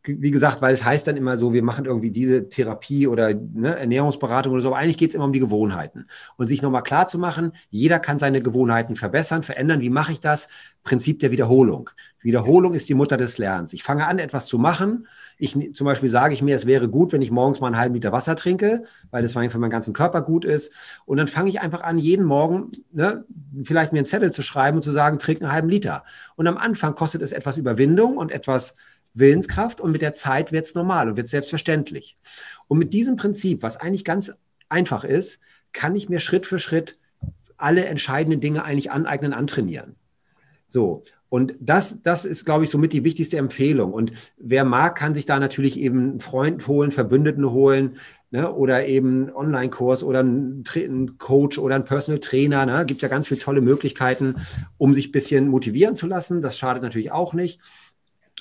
wie 0.04 0.32
gesagt, 0.32 0.62
weil 0.62 0.74
es 0.74 0.86
heißt 0.86 1.06
dann 1.06 1.18
immer 1.18 1.38
so, 1.38 1.54
wir 1.54 1.64
machen 1.64 1.86
irgendwie 1.86 2.12
diese 2.12 2.48
Therapie 2.48 3.08
oder 3.08 3.34
ne, 3.34 3.78
Ernährungsberatung 3.78 4.54
oder 4.54 4.62
so, 4.62 4.70
aber 4.70 4.78
eigentlich 4.78 4.98
geht 4.98 5.10
es 5.10 5.16
immer 5.16 5.26
um 5.26 5.34
die 5.34 5.42
Gewohnheiten. 5.42 6.08
Und 6.38 6.48
sich 6.48 6.62
nochmal 6.62 6.84
klar 6.84 7.08
zu 7.08 7.20
machen, 7.20 7.52
jeder 7.70 8.00
kann 8.00 8.20
seine 8.20 8.42
Gewohnheiten 8.42 8.96
verbessern, 8.96 9.44
verändern. 9.44 9.82
Wie 9.82 9.90
mache 9.90 10.14
ich 10.14 10.22
das? 10.22 10.48
Prinzip 10.84 11.20
der 11.20 11.32
Wiederholung. 11.32 11.90
Wiederholung 12.24 12.74
ist 12.74 12.90
die 12.90 12.94
Mutter 12.94 13.18
des 13.18 13.38
Lernens. 13.38 13.74
Ich 13.74 13.84
fange 13.84 14.08
an, 14.08 14.18
etwas 14.18 14.48
zu 14.48 14.58
machen. 14.58 15.08
Ich, 15.38 15.58
zum 15.74 15.86
Beispiel 15.86 16.10
sage 16.10 16.34
ich 16.34 16.42
mir, 16.42 16.56
es 16.56 16.66
wäre 16.66 16.90
gut, 16.90 17.12
wenn 17.12 17.22
ich 17.22 17.32
morgens 17.32 17.60
mal 17.60 17.68
einen 17.68 17.78
halben 17.78 17.94
Liter 17.94 18.12
Wasser 18.12 18.36
trinke, 18.36 18.86
weil 19.12 19.22
das 19.22 19.34
für 19.34 19.40
meinen 19.60 19.70
ganzen 19.70 19.94
Körper 19.94 20.22
gut 20.22 20.46
ist. 20.46 20.72
Und 21.06 21.18
dann 21.18 21.28
fange 21.28 21.50
ich 21.50 21.62
einfach 21.62 21.82
an, 21.82 21.98
jeden 21.98 22.26
Morgen 22.26 22.72
ne, 22.92 23.26
vielleicht 23.64 23.92
mir 23.92 24.00
einen 24.00 24.06
Zettel 24.06 24.32
zu 24.32 24.42
schreiben 24.42 24.78
und 24.78 24.84
zu 24.84 24.92
sagen, 24.92 25.20
trink 25.20 25.42
einen 25.42 25.52
halben 25.52 25.70
Liter. 25.70 26.06
Und 26.36 26.48
am 26.48 26.58
Anfang 26.58 26.96
kostet 26.96 27.22
es 27.22 27.34
etwas 27.34 27.58
Überwindung 27.58 28.18
und 28.18 28.32
etwas 28.32 28.76
Willenskraft 29.14 29.80
und 29.80 29.92
mit 29.92 30.02
der 30.02 30.14
Zeit 30.14 30.52
wird 30.52 30.66
es 30.66 30.76
normal 30.76 31.10
und 31.10 31.18
wird 31.18 31.30
selbstverständlich. 31.30 32.18
Und 32.68 32.80
mit 32.80 32.94
diesem 32.94 33.16
Prinzip, 33.16 33.62
was 33.62 33.78
eigentlich 33.78 34.06
ganz 34.06 34.34
einfach 34.70 35.04
ist, 35.04 35.40
kann 35.72 35.96
ich 35.96 36.10
mir 36.10 36.20
Schritt 36.20 36.46
für 36.46 36.60
Schritt 36.60 36.98
alle 37.58 37.86
entscheidenden 37.86 38.42
Dinge 38.42 38.64
eigentlich 38.64 38.92
aneignen, 38.92 39.34
antrainieren. 39.34 39.96
So. 40.68 41.04
Und 41.34 41.56
das, 41.60 42.04
das 42.04 42.26
ist, 42.26 42.46
glaube 42.46 42.64
ich, 42.64 42.70
somit 42.70 42.94
die 42.94 43.04
wichtigste 43.04 43.38
Empfehlung. 43.38 43.92
Und 43.92 44.12
wer 44.38 44.64
mag, 44.64 44.96
kann 44.96 45.16
sich 45.16 45.26
da 45.26 45.40
natürlich 45.40 45.80
eben 45.80 45.98
einen 45.98 46.20
Freund 46.20 46.68
holen, 46.68 46.92
Verbündeten 46.92 47.50
holen, 47.50 47.98
ne, 48.30 48.54
oder 48.54 48.86
eben 48.86 49.24
einen 49.24 49.36
Online-Kurs 49.36 50.04
oder 50.04 50.20
einen, 50.20 50.64
einen, 50.76 51.18
Coach 51.18 51.58
oder 51.58 51.74
einen 51.74 51.86
Personal 51.86 52.20
Trainer. 52.20 52.68
Ne? 52.68 52.86
Gibt 52.86 53.02
ja 53.02 53.08
ganz 53.08 53.30
viele 53.30 53.40
tolle 53.40 53.62
Möglichkeiten, 53.62 54.36
um 54.78 54.94
sich 54.94 55.08
ein 55.08 55.12
bisschen 55.12 55.48
motivieren 55.48 55.96
zu 55.96 56.06
lassen. 56.06 56.44
Das 56.44 56.56
schadet 56.56 56.84
natürlich 56.84 57.12
auch 57.12 57.34
nicht. 57.34 57.60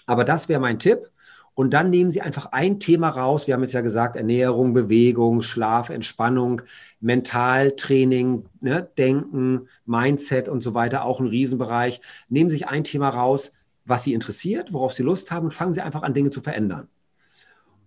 Aber 0.05 0.25
das 0.27 0.51
wäre 0.51 0.61
mein 0.61 0.79
Tipp. 0.79 1.09
Und 1.55 1.75
dann 1.75 1.91
nehmen 1.91 2.11
Sie 2.11 2.23
einfach 2.23 2.47
ein 2.53 2.81
Thema 2.81 3.11
raus. 3.11 3.47
Wir 3.47 3.55
haben 3.55 3.63
jetzt 3.63 3.75
ja 3.75 3.83
gesagt, 3.83 4.17
Ernährung, 4.17 4.73
Bewegung, 4.73 5.43
Schlaf, 5.43 5.91
Entspannung, 5.91 6.63
Mentaltraining, 7.01 8.47
ne, 8.61 8.89
Denken, 8.97 9.69
Mindset 9.85 10.49
und 10.49 10.63
so 10.63 10.73
weiter, 10.75 11.05
auch 11.05 11.21
ein 11.21 11.27
Riesenbereich. 11.27 12.01
Nehmen 12.29 12.51
Sie 12.51 12.57
sich 12.57 12.69
ein 12.69 12.85
Thema 12.85 13.11
raus, 13.11 13.53
was 13.85 14.05
Sie 14.05 14.15
interessiert, 14.15 14.73
worauf 14.73 14.95
Sie 14.95 15.03
Lust 15.03 15.31
haben 15.31 15.47
und 15.47 15.53
fangen 15.53 15.75
Sie 15.75 15.83
einfach 15.83 16.03
an, 16.03 16.15
Dinge 16.15 16.31
zu 16.31 16.41
verändern. 16.41 16.89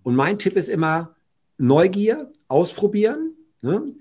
Und 0.04 0.16
mein 0.16 0.38
Tipp 0.38 0.56
ist 0.56 0.70
immer 0.70 1.16
Neugier, 1.58 2.32
ausprobieren. 2.48 3.32
Ne? 3.62 3.96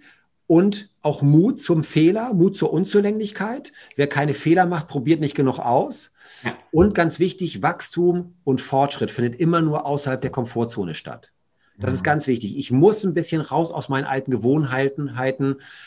und 0.47 0.91
auch 1.03 1.23
Mut 1.23 1.61
zum 1.61 1.85
Fehler, 1.85 2.35
Mut 2.35 2.57
zur 2.57 2.73
Unzulänglichkeit. 2.73 3.73
Wer 3.97 4.07
keine 4.07 4.35
Fehler 4.35 4.67
macht, 4.67 4.89
probiert 4.89 5.21
nicht 5.21 5.35
genug 5.35 5.59
aus. 5.59 6.11
Ja. 6.45 6.55
Und 6.71 6.95
ganz 6.95 7.19
wichtig, 7.19 7.63
Wachstum 7.63 8.35
und 8.45 8.61
Fortschritt 8.61 9.11
findet 9.11 9.41
immer 9.41 9.61
nur 9.61 9.87
außerhalb 9.87 10.21
der 10.21 10.31
Komfortzone 10.31 10.95
statt. 10.95 11.31
Das 11.77 11.93
ist 11.93 12.01
mhm. 12.01 12.05
ganz 12.05 12.27
wichtig. 12.27 12.57
Ich 12.57 12.71
muss 12.71 13.05
ein 13.05 13.15
bisschen 13.15 13.41
raus 13.41 13.73
aus 13.73 13.89
meinen 13.89 14.05
alten 14.05 14.31
Gewohnheiten. 14.31 15.11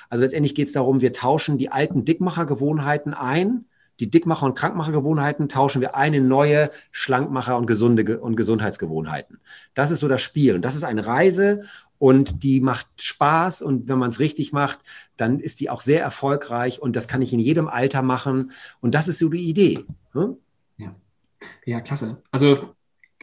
Also 0.09 0.23
letztendlich 0.23 0.55
geht 0.55 0.67
es 0.67 0.73
darum, 0.73 1.01
wir 1.01 1.13
tauschen 1.13 1.57
die 1.57 1.71
alten 1.71 2.03
Dickmachergewohnheiten 2.03 3.13
ein. 3.13 3.65
Die 3.99 4.11
Dickmacher- 4.11 4.45
und 4.45 4.55
Krankmachergewohnheiten 4.55 5.49
tauschen 5.49 5.81
wir 5.81 5.95
ein 5.95 6.13
in 6.13 6.27
neue 6.27 6.69
Schlankmacher- 6.91 7.57
und 7.57 7.65
gesunde 7.65 8.19
und 8.19 8.35
Gesundheitsgewohnheiten. 8.35 9.39
Das 9.73 9.89
ist 9.89 10.01
so 10.01 10.07
das 10.07 10.21
Spiel. 10.21 10.55
Und 10.55 10.61
das 10.61 10.75
ist 10.75 10.83
eine 10.83 11.07
Reise 11.07 11.63
und 11.97 12.43
die 12.43 12.61
macht 12.61 12.87
Spaß 13.01 13.61
und 13.61 13.87
wenn 13.87 13.97
man 13.97 14.11
es 14.11 14.19
richtig 14.19 14.53
macht, 14.53 14.79
dann 15.15 15.39
ist 15.39 15.59
die 15.59 15.69
auch 15.69 15.81
sehr 15.81 16.01
erfolgreich 16.01 16.79
und 16.79 16.95
das 16.95 17.07
kann 17.07 17.23
ich 17.23 17.33
in 17.33 17.39
jedem 17.39 17.67
Alter 17.67 18.03
machen 18.03 18.51
und 18.81 18.93
das 18.93 19.07
ist 19.07 19.19
so 19.19 19.29
die 19.29 19.49
Idee. 19.49 19.83
Hm? 20.13 20.37
Ja. 21.65 21.81
klasse. 21.81 22.21
Also 22.31 22.75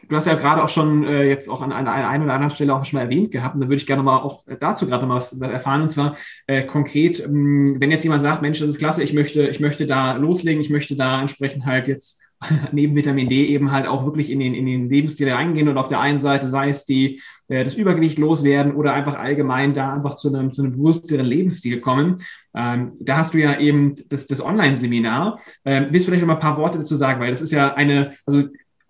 du 0.07 0.15
hast 0.15 0.27
ja 0.27 0.35
gerade 0.35 0.63
auch 0.63 0.69
schon 0.69 1.03
äh, 1.03 1.27
jetzt 1.27 1.49
auch 1.49 1.61
an 1.61 1.71
einer 1.71 1.93
ein 1.93 2.23
oder 2.23 2.33
anderen 2.33 2.51
Stelle 2.51 2.75
auch 2.75 2.85
schon 2.85 2.99
mal 2.99 3.03
erwähnt 3.03 3.31
gehabt 3.31 3.55
und 3.55 3.61
da 3.61 3.67
würde 3.67 3.77
ich 3.77 3.87
gerne 3.87 4.03
mal 4.03 4.17
auch 4.19 4.43
dazu 4.59 4.87
gerade 4.87 5.05
mal 5.05 5.15
was 5.15 5.33
erfahren 5.39 5.83
und 5.83 5.89
zwar 5.89 6.15
äh, 6.47 6.63
konkret, 6.63 7.19
ähm, 7.23 7.77
wenn 7.79 7.91
jetzt 7.91 8.03
jemand 8.03 8.21
sagt, 8.21 8.41
Mensch, 8.41 8.59
das 8.59 8.69
ist 8.69 8.77
klasse, 8.77 9.03
ich 9.03 9.13
möchte, 9.13 9.47
ich 9.47 9.59
möchte 9.59 9.87
da 9.87 10.15
loslegen, 10.15 10.61
ich 10.61 10.69
möchte 10.69 10.95
da 10.95 11.21
entsprechend 11.21 11.65
halt 11.65 11.87
jetzt 11.87 12.21
neben 12.71 12.95
Vitamin 12.95 13.29
D 13.29 13.45
eben 13.45 13.71
halt 13.71 13.87
auch 13.87 14.05
wirklich 14.05 14.29
in 14.29 14.39
den, 14.39 14.53
in 14.53 14.65
den 14.65 14.89
Lebensstil 14.89 15.31
reingehen 15.31 15.67
und 15.67 15.77
auf 15.77 15.87
der 15.87 15.99
einen 15.99 16.19
Seite 16.19 16.47
sei 16.47 16.69
es 16.69 16.85
die, 16.85 17.21
äh, 17.47 17.63
das 17.63 17.75
Übergewicht 17.75 18.17
loswerden 18.17 18.75
oder 18.75 18.93
einfach 18.93 19.17
allgemein 19.17 19.73
da 19.73 19.93
einfach 19.93 20.15
zu 20.15 20.29
einem, 20.29 20.53
zu 20.53 20.63
einem 20.63 20.73
bewussteren 20.73 21.25
Lebensstil 21.25 21.79
kommen. 21.81 22.17
Ähm, 22.53 22.93
da 22.99 23.17
hast 23.17 23.33
du 23.33 23.39
ja 23.39 23.59
eben 23.59 23.95
das, 24.09 24.27
das 24.27 24.43
Online-Seminar. 24.43 25.39
Ähm, 25.65 25.87
willst 25.89 26.07
du 26.07 26.11
vielleicht 26.11 26.21
noch 26.21 26.27
mal 26.27 26.35
ein 26.35 26.39
paar 26.39 26.57
Worte 26.57 26.79
dazu 26.79 26.95
sagen, 26.95 27.19
weil 27.19 27.31
das 27.31 27.41
ist 27.41 27.51
ja 27.51 27.73
eine, 27.73 28.13
also 28.25 28.43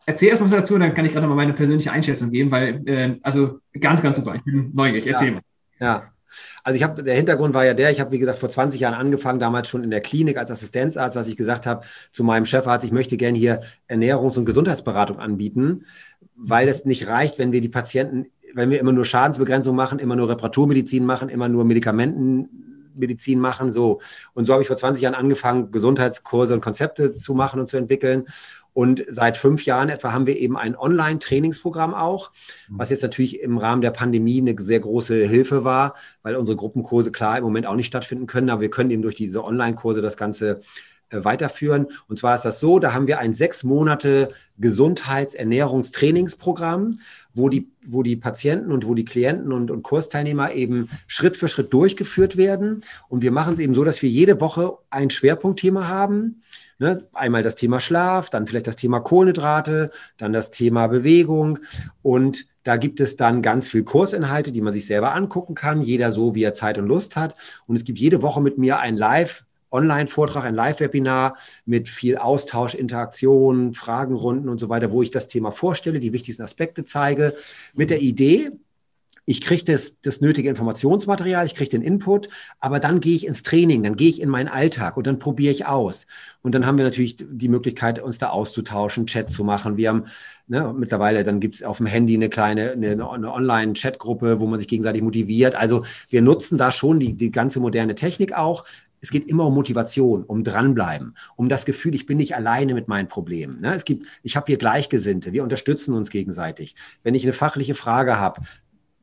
erzähl 0.06 0.30
erst 0.30 0.42
mal 0.42 0.52
was 0.52 0.58
dazu, 0.58 0.78
dann 0.78 0.94
kann 0.94 1.06
ich 1.06 1.14
gerade 1.14 1.26
noch 1.26 1.36
mal 1.36 1.42
meine 1.42 1.54
persönliche 1.54 1.92
Einschätzung 1.92 2.32
geben, 2.32 2.52
weil, 2.52 2.82
äh, 2.86 3.18
also 3.24 3.60
ganz, 3.80 4.02
ganz 4.02 4.18
super. 4.18 4.36
Ich 4.36 4.44
bin 4.44 4.72
neugierig. 4.74 5.08
Erzähl 5.08 5.30
ja. 5.30 5.34
mal. 5.34 5.42
Ja, 5.80 6.15
also 6.64 6.78
ich 6.78 6.84
habe, 6.84 7.04
der 7.04 7.16
Hintergrund 7.16 7.54
war 7.54 7.66
ja 7.66 7.74
der, 7.74 7.92
ich 7.92 8.00
habe, 8.00 8.12
wie 8.12 8.20
gesagt, 8.20 8.40
vor 8.40 8.50
20 8.50 8.80
Jahren 8.80 8.96
angefangen, 8.96 9.40
damals 9.40 9.68
schon 9.68 9.84
in 9.84 9.92
der 9.92 10.02
Klinik 10.02 10.38
als 10.38 10.52
Assistenzarzt, 10.52 11.16
dass 11.16 11.28
ich 11.28 11.38
gesagt 11.38 11.66
habe 11.66 11.86
zu 12.12 12.24
meinem 12.24 12.46
Chefarzt, 12.46 12.86
ich 12.86 12.92
möchte 12.92 13.18
gerne 13.18 13.38
hier 13.38 13.62
Ernährungs- 13.88 14.38
und 14.38 14.46
Gesundheitsberatung 14.46 15.20
anbieten, 15.20 15.86
weil 16.36 16.68
es 16.68 16.86
nicht 16.86 17.08
reicht, 17.08 17.40
wenn 17.40 17.52
wir 17.52 17.62
die 17.62 17.70
Patienten, 17.70 18.28
wenn 18.54 18.70
wir 18.70 18.80
immer 18.80 18.94
nur 18.94 19.06
Schadensbegrenzung 19.06 19.76
machen, 19.76 20.00
immer 20.00 20.16
nur 20.16 20.30
Reparaturmedizin 20.30 21.06
machen, 21.06 21.30
immer 21.30 21.50
nur 21.50 21.66
Medikamentenmedizin 21.66 23.40
machen, 23.40 23.74
so. 23.74 24.00
Und 24.34 24.46
so 24.46 24.54
habe 24.54 24.62
ich 24.62 24.68
vor 24.68 24.78
20 24.78 25.04
Jahren 25.04 25.16
angefangen, 25.16 25.72
Gesundheitskurse 25.72 26.54
und 26.54 26.62
Konzepte 26.62 27.16
zu 27.16 27.34
machen 27.34 27.60
und 27.60 27.68
zu 27.68 27.78
entwickeln. 27.78 28.26
Und 28.76 29.04
seit 29.10 29.38
fünf 29.38 29.64
Jahren 29.64 29.88
etwa 29.88 30.12
haben 30.12 30.28
wir 30.28 30.38
eben 30.38 30.58
ein 30.58 30.76
Online-Trainingsprogramm 30.76 31.94
auch, 31.94 32.34
mhm. 32.68 32.80
was 32.80 32.90
jetzt 32.90 33.04
natürlich 33.04 33.40
im 33.40 33.58
Rahmen 33.58 33.82
der 33.82 33.92
Pandemie 33.92 34.42
eine 34.42 34.62
sehr 34.62 34.82
große 34.82 35.26
Hilfe 35.26 35.64
war, 35.64 35.96
weil 36.24 36.36
unsere 36.36 36.58
Gruppenkurse 36.58 37.14
klar 37.14 37.38
im 37.38 37.46
Moment 37.46 37.68
auch 37.68 37.78
nicht 37.78 37.88
stattfinden 37.88 38.28
können, 38.28 38.50
aber 38.50 38.60
wir 38.60 38.70
können 38.70 38.92
eben 38.92 39.02
durch 39.02 39.16
diese 39.16 39.46
Online-Kurse 39.46 40.02
das 40.02 40.18
Ganze 40.18 40.60
äh, 41.10 41.24
weiterführen. 41.24 41.88
Und 42.10 42.20
zwar 42.20 42.36
ist 42.36 42.44
das 42.44 42.60
so, 42.60 42.80
da 42.80 42.94
haben 42.94 43.08
wir 43.08 43.20
ein 43.20 43.32
sechs 43.32 43.64
Monate 43.64 44.32
Gesundheitsernährungstrainingsprogramm, 44.58 47.00
wo 47.34 47.48
die, 47.48 47.72
wo 47.86 48.04
die 48.04 48.18
Patienten 48.18 48.74
und 48.74 48.86
wo 48.86 48.94
die 48.94 49.06
Klienten 49.06 49.54
und, 49.54 49.72
und 49.72 49.84
Kursteilnehmer 49.84 50.52
eben 50.52 50.90
Schritt 51.08 51.38
für 51.38 51.48
Schritt 51.48 51.72
durchgeführt 51.72 52.36
werden. 52.36 52.84
Und 53.08 53.22
wir 53.22 53.32
machen 53.32 53.54
es 53.54 53.60
eben 53.60 53.74
so, 53.74 53.86
dass 53.86 54.02
wir 54.02 54.10
jede 54.10 54.42
Woche 54.42 54.80
ein 54.90 55.10
Schwerpunktthema 55.10 55.88
haben 55.88 56.42
Ne? 56.78 57.02
Einmal 57.14 57.44
das 57.44 57.56
Thema 57.56 57.80
Schlaf, 57.80 58.30
dann 58.30 58.48
vielleicht 58.48 58.68
das 58.68 58.76
Thema 58.76 59.00
Kohlenhydrate, 59.00 59.92
dann 60.18 60.34
das 60.34 60.52
Thema 60.52 60.88
Bewegung 60.88 61.60
und 62.02 62.48
da 62.64 62.78
gibt 62.78 63.00
es 63.00 63.16
dann 63.16 63.42
ganz 63.42 63.68
viel 63.68 63.84
Kursinhalte, 63.84 64.52
die 64.52 64.62
man 64.62 64.74
sich 64.74 64.88
selber 64.88 65.14
angucken 65.14 65.54
kann, 65.54 65.82
jeder 65.82 66.12
so, 66.12 66.34
wie 66.34 66.44
er 66.44 66.56
Zeit 66.56 66.80
und 66.80 66.88
Lust 66.88 67.16
hat. 67.16 67.36
Und 67.68 67.76
es 67.76 67.84
gibt 67.84 68.00
jede 68.00 68.24
Woche 68.24 68.42
mit 68.42 68.58
mir 68.58 68.80
ein 68.80 68.98
Live- 68.98 69.46
Online-Vortrag, 69.72 70.46
ein 70.46 70.56
Live-Webinar 70.56 71.38
mit 71.66 71.90
viel 71.90 72.18
Austausch, 72.18 72.76
Interaktion, 72.76 73.74
Fragenrunden 73.74 74.50
und 74.50 74.60
so 74.60 74.70
weiter, 74.70 74.92
wo 74.92 75.02
ich 75.02 75.12
das 75.12 75.28
Thema 75.28 75.52
vorstelle, 75.52 76.00
die 76.00 76.14
wichtigsten 76.14 76.44
Aspekte 76.44 76.86
zeige, 76.86 77.36
mit 77.74 77.90
der 77.90 78.00
Idee, 78.00 78.52
ich 79.26 79.42
kriege 79.42 79.64
das, 79.64 80.02
das 80.02 80.22
nötige 80.22 80.50
Informationsmaterial, 80.50 81.46
ich 81.46 81.56
kriege 81.56 81.72
den 81.72 81.82
Input, 81.82 82.30
aber 82.60 82.80
dann 82.80 83.00
gehe 83.00 83.16
ich 83.16 83.26
ins 83.26 83.42
Training, 83.42 83.82
dann 83.84 83.96
gehe 83.96 84.10
ich 84.10 84.22
in 84.22 84.30
meinen 84.30 84.48
Alltag 84.48 84.98
und 84.98 85.08
dann 85.08 85.18
probiere 85.18 85.52
ich 85.52 85.66
aus. 85.66 86.06
Und 86.44 86.54
dann 86.54 86.66
haben 86.66 86.78
wir 86.78 86.86
natürlich 86.86 87.18
die 87.20 87.50
Möglichkeit, 87.50 88.00
uns 88.00 88.20
da 88.20 88.30
auszutauschen, 88.30 89.08
Chat 89.08 89.32
zu 89.32 89.44
machen. 89.44 89.78
Wir 89.78 89.90
haben 89.90 90.06
ne, 90.48 90.74
mittlerweile, 90.78 91.24
dann 91.24 91.40
gibt 91.40 91.56
es 91.56 91.64
auf 91.64 91.78
dem 91.78 91.88
Handy 91.88 92.14
eine 92.14 92.30
kleine, 92.30 92.72
eine, 92.72 93.10
eine 93.10 93.34
Online-Chat-Gruppe, 93.34 94.40
wo 94.40 94.46
man 94.46 94.60
sich 94.60 94.68
gegenseitig 94.68 95.02
motiviert. 95.02 95.56
Also 95.56 95.86
wir 96.10 96.22
nutzen 96.22 96.58
da 96.58 96.72
schon 96.72 97.00
die, 97.00 97.14
die 97.14 97.32
ganze 97.32 97.60
moderne 97.60 97.96
Technik 97.96 98.34
auch. 98.34 98.66
Es 99.02 99.12
geht 99.12 99.30
immer 99.30 99.46
um 99.46 99.54
Motivation, 99.54 100.24
um 100.24 100.44
dranbleiben, 100.44 101.16
um 101.36 101.48
das 101.48 101.66
Gefühl, 101.66 101.94
ich 101.94 102.08
bin 102.08 102.18
nicht 102.18 102.36
alleine 102.36 102.74
mit 102.74 102.88
meinen 102.88 103.08
Problemen. 103.08 103.62
Ne? 103.62 103.76
Es 103.76 103.86
gibt, 103.86 104.08
ich 104.24 104.36
habe 104.36 104.48
hier 104.48 104.58
Gleichgesinnte, 104.58 105.32
wir 105.32 105.44
unterstützen 105.44 105.94
uns 105.94 106.10
gegenseitig. 106.10 106.76
Wenn 107.04 107.14
ich 107.14 107.24
eine 107.24 107.34
fachliche 107.34 107.76
Frage 107.76 108.18
habe, 108.20 108.42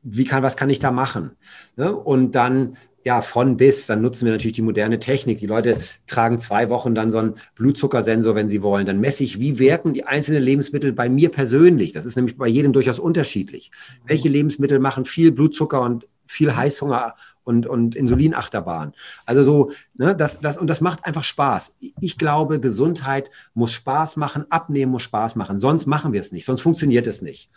wie 0.03 0.25
kann, 0.25 0.43
was 0.43 0.57
kann 0.57 0.69
ich 0.69 0.79
da 0.79 0.91
machen? 0.91 1.31
Ne? 1.75 1.95
Und 1.95 2.33
dann 2.33 2.77
ja, 3.05 3.21
von 3.21 3.57
bis, 3.57 3.85
dann 3.85 4.01
nutzen 4.01 4.25
wir 4.25 4.31
natürlich 4.31 4.55
die 4.55 4.61
moderne 4.61 4.99
Technik. 4.99 5.39
Die 5.39 5.47
Leute 5.47 5.77
tragen 6.07 6.39
zwei 6.39 6.69
Wochen 6.69 6.95
dann 6.95 7.11
so 7.11 7.17
einen 7.17 7.35
Blutzuckersensor, 7.55 8.35
wenn 8.35 8.49
sie 8.49 8.61
wollen. 8.61 8.85
Dann 8.85 8.99
messe 8.99 9.23
ich, 9.23 9.39
wie 9.39 9.59
wirken 9.59 9.93
die 9.93 10.05
einzelnen 10.05 10.41
Lebensmittel 10.41 10.93
bei 10.93 11.09
mir 11.09 11.29
persönlich. 11.29 11.91
Das 11.91 12.05
ist 12.05 12.15
nämlich 12.15 12.37
bei 12.37 12.47
jedem 12.47 12.71
durchaus 12.71 12.99
unterschiedlich. 12.99 13.71
Welche 14.05 14.29
Lebensmittel 14.29 14.79
machen 14.79 15.05
viel 15.05 15.31
Blutzucker 15.31 15.81
und 15.81 16.07
viel 16.25 16.55
Heißhunger 16.55 17.15
und, 17.43 17.67
und 17.67 17.95
Insulinachterbahn. 17.95 18.93
Also 19.25 19.43
so, 19.43 19.71
ne, 19.95 20.15
das, 20.15 20.39
das, 20.39 20.57
und 20.57 20.67
das 20.67 20.79
macht 20.79 21.05
einfach 21.05 21.25
Spaß. 21.25 21.77
Ich 21.99 22.17
glaube, 22.17 22.61
Gesundheit 22.61 23.29
muss 23.53 23.73
Spaß 23.73 24.15
machen, 24.15 24.45
Abnehmen 24.49 24.93
muss 24.93 25.03
Spaß 25.03 25.35
machen. 25.35 25.59
Sonst 25.59 25.85
machen 25.85 26.13
wir 26.13 26.21
es 26.21 26.31
nicht, 26.31 26.45
sonst 26.45 26.61
funktioniert 26.61 27.05
es 27.05 27.21
nicht. 27.21 27.49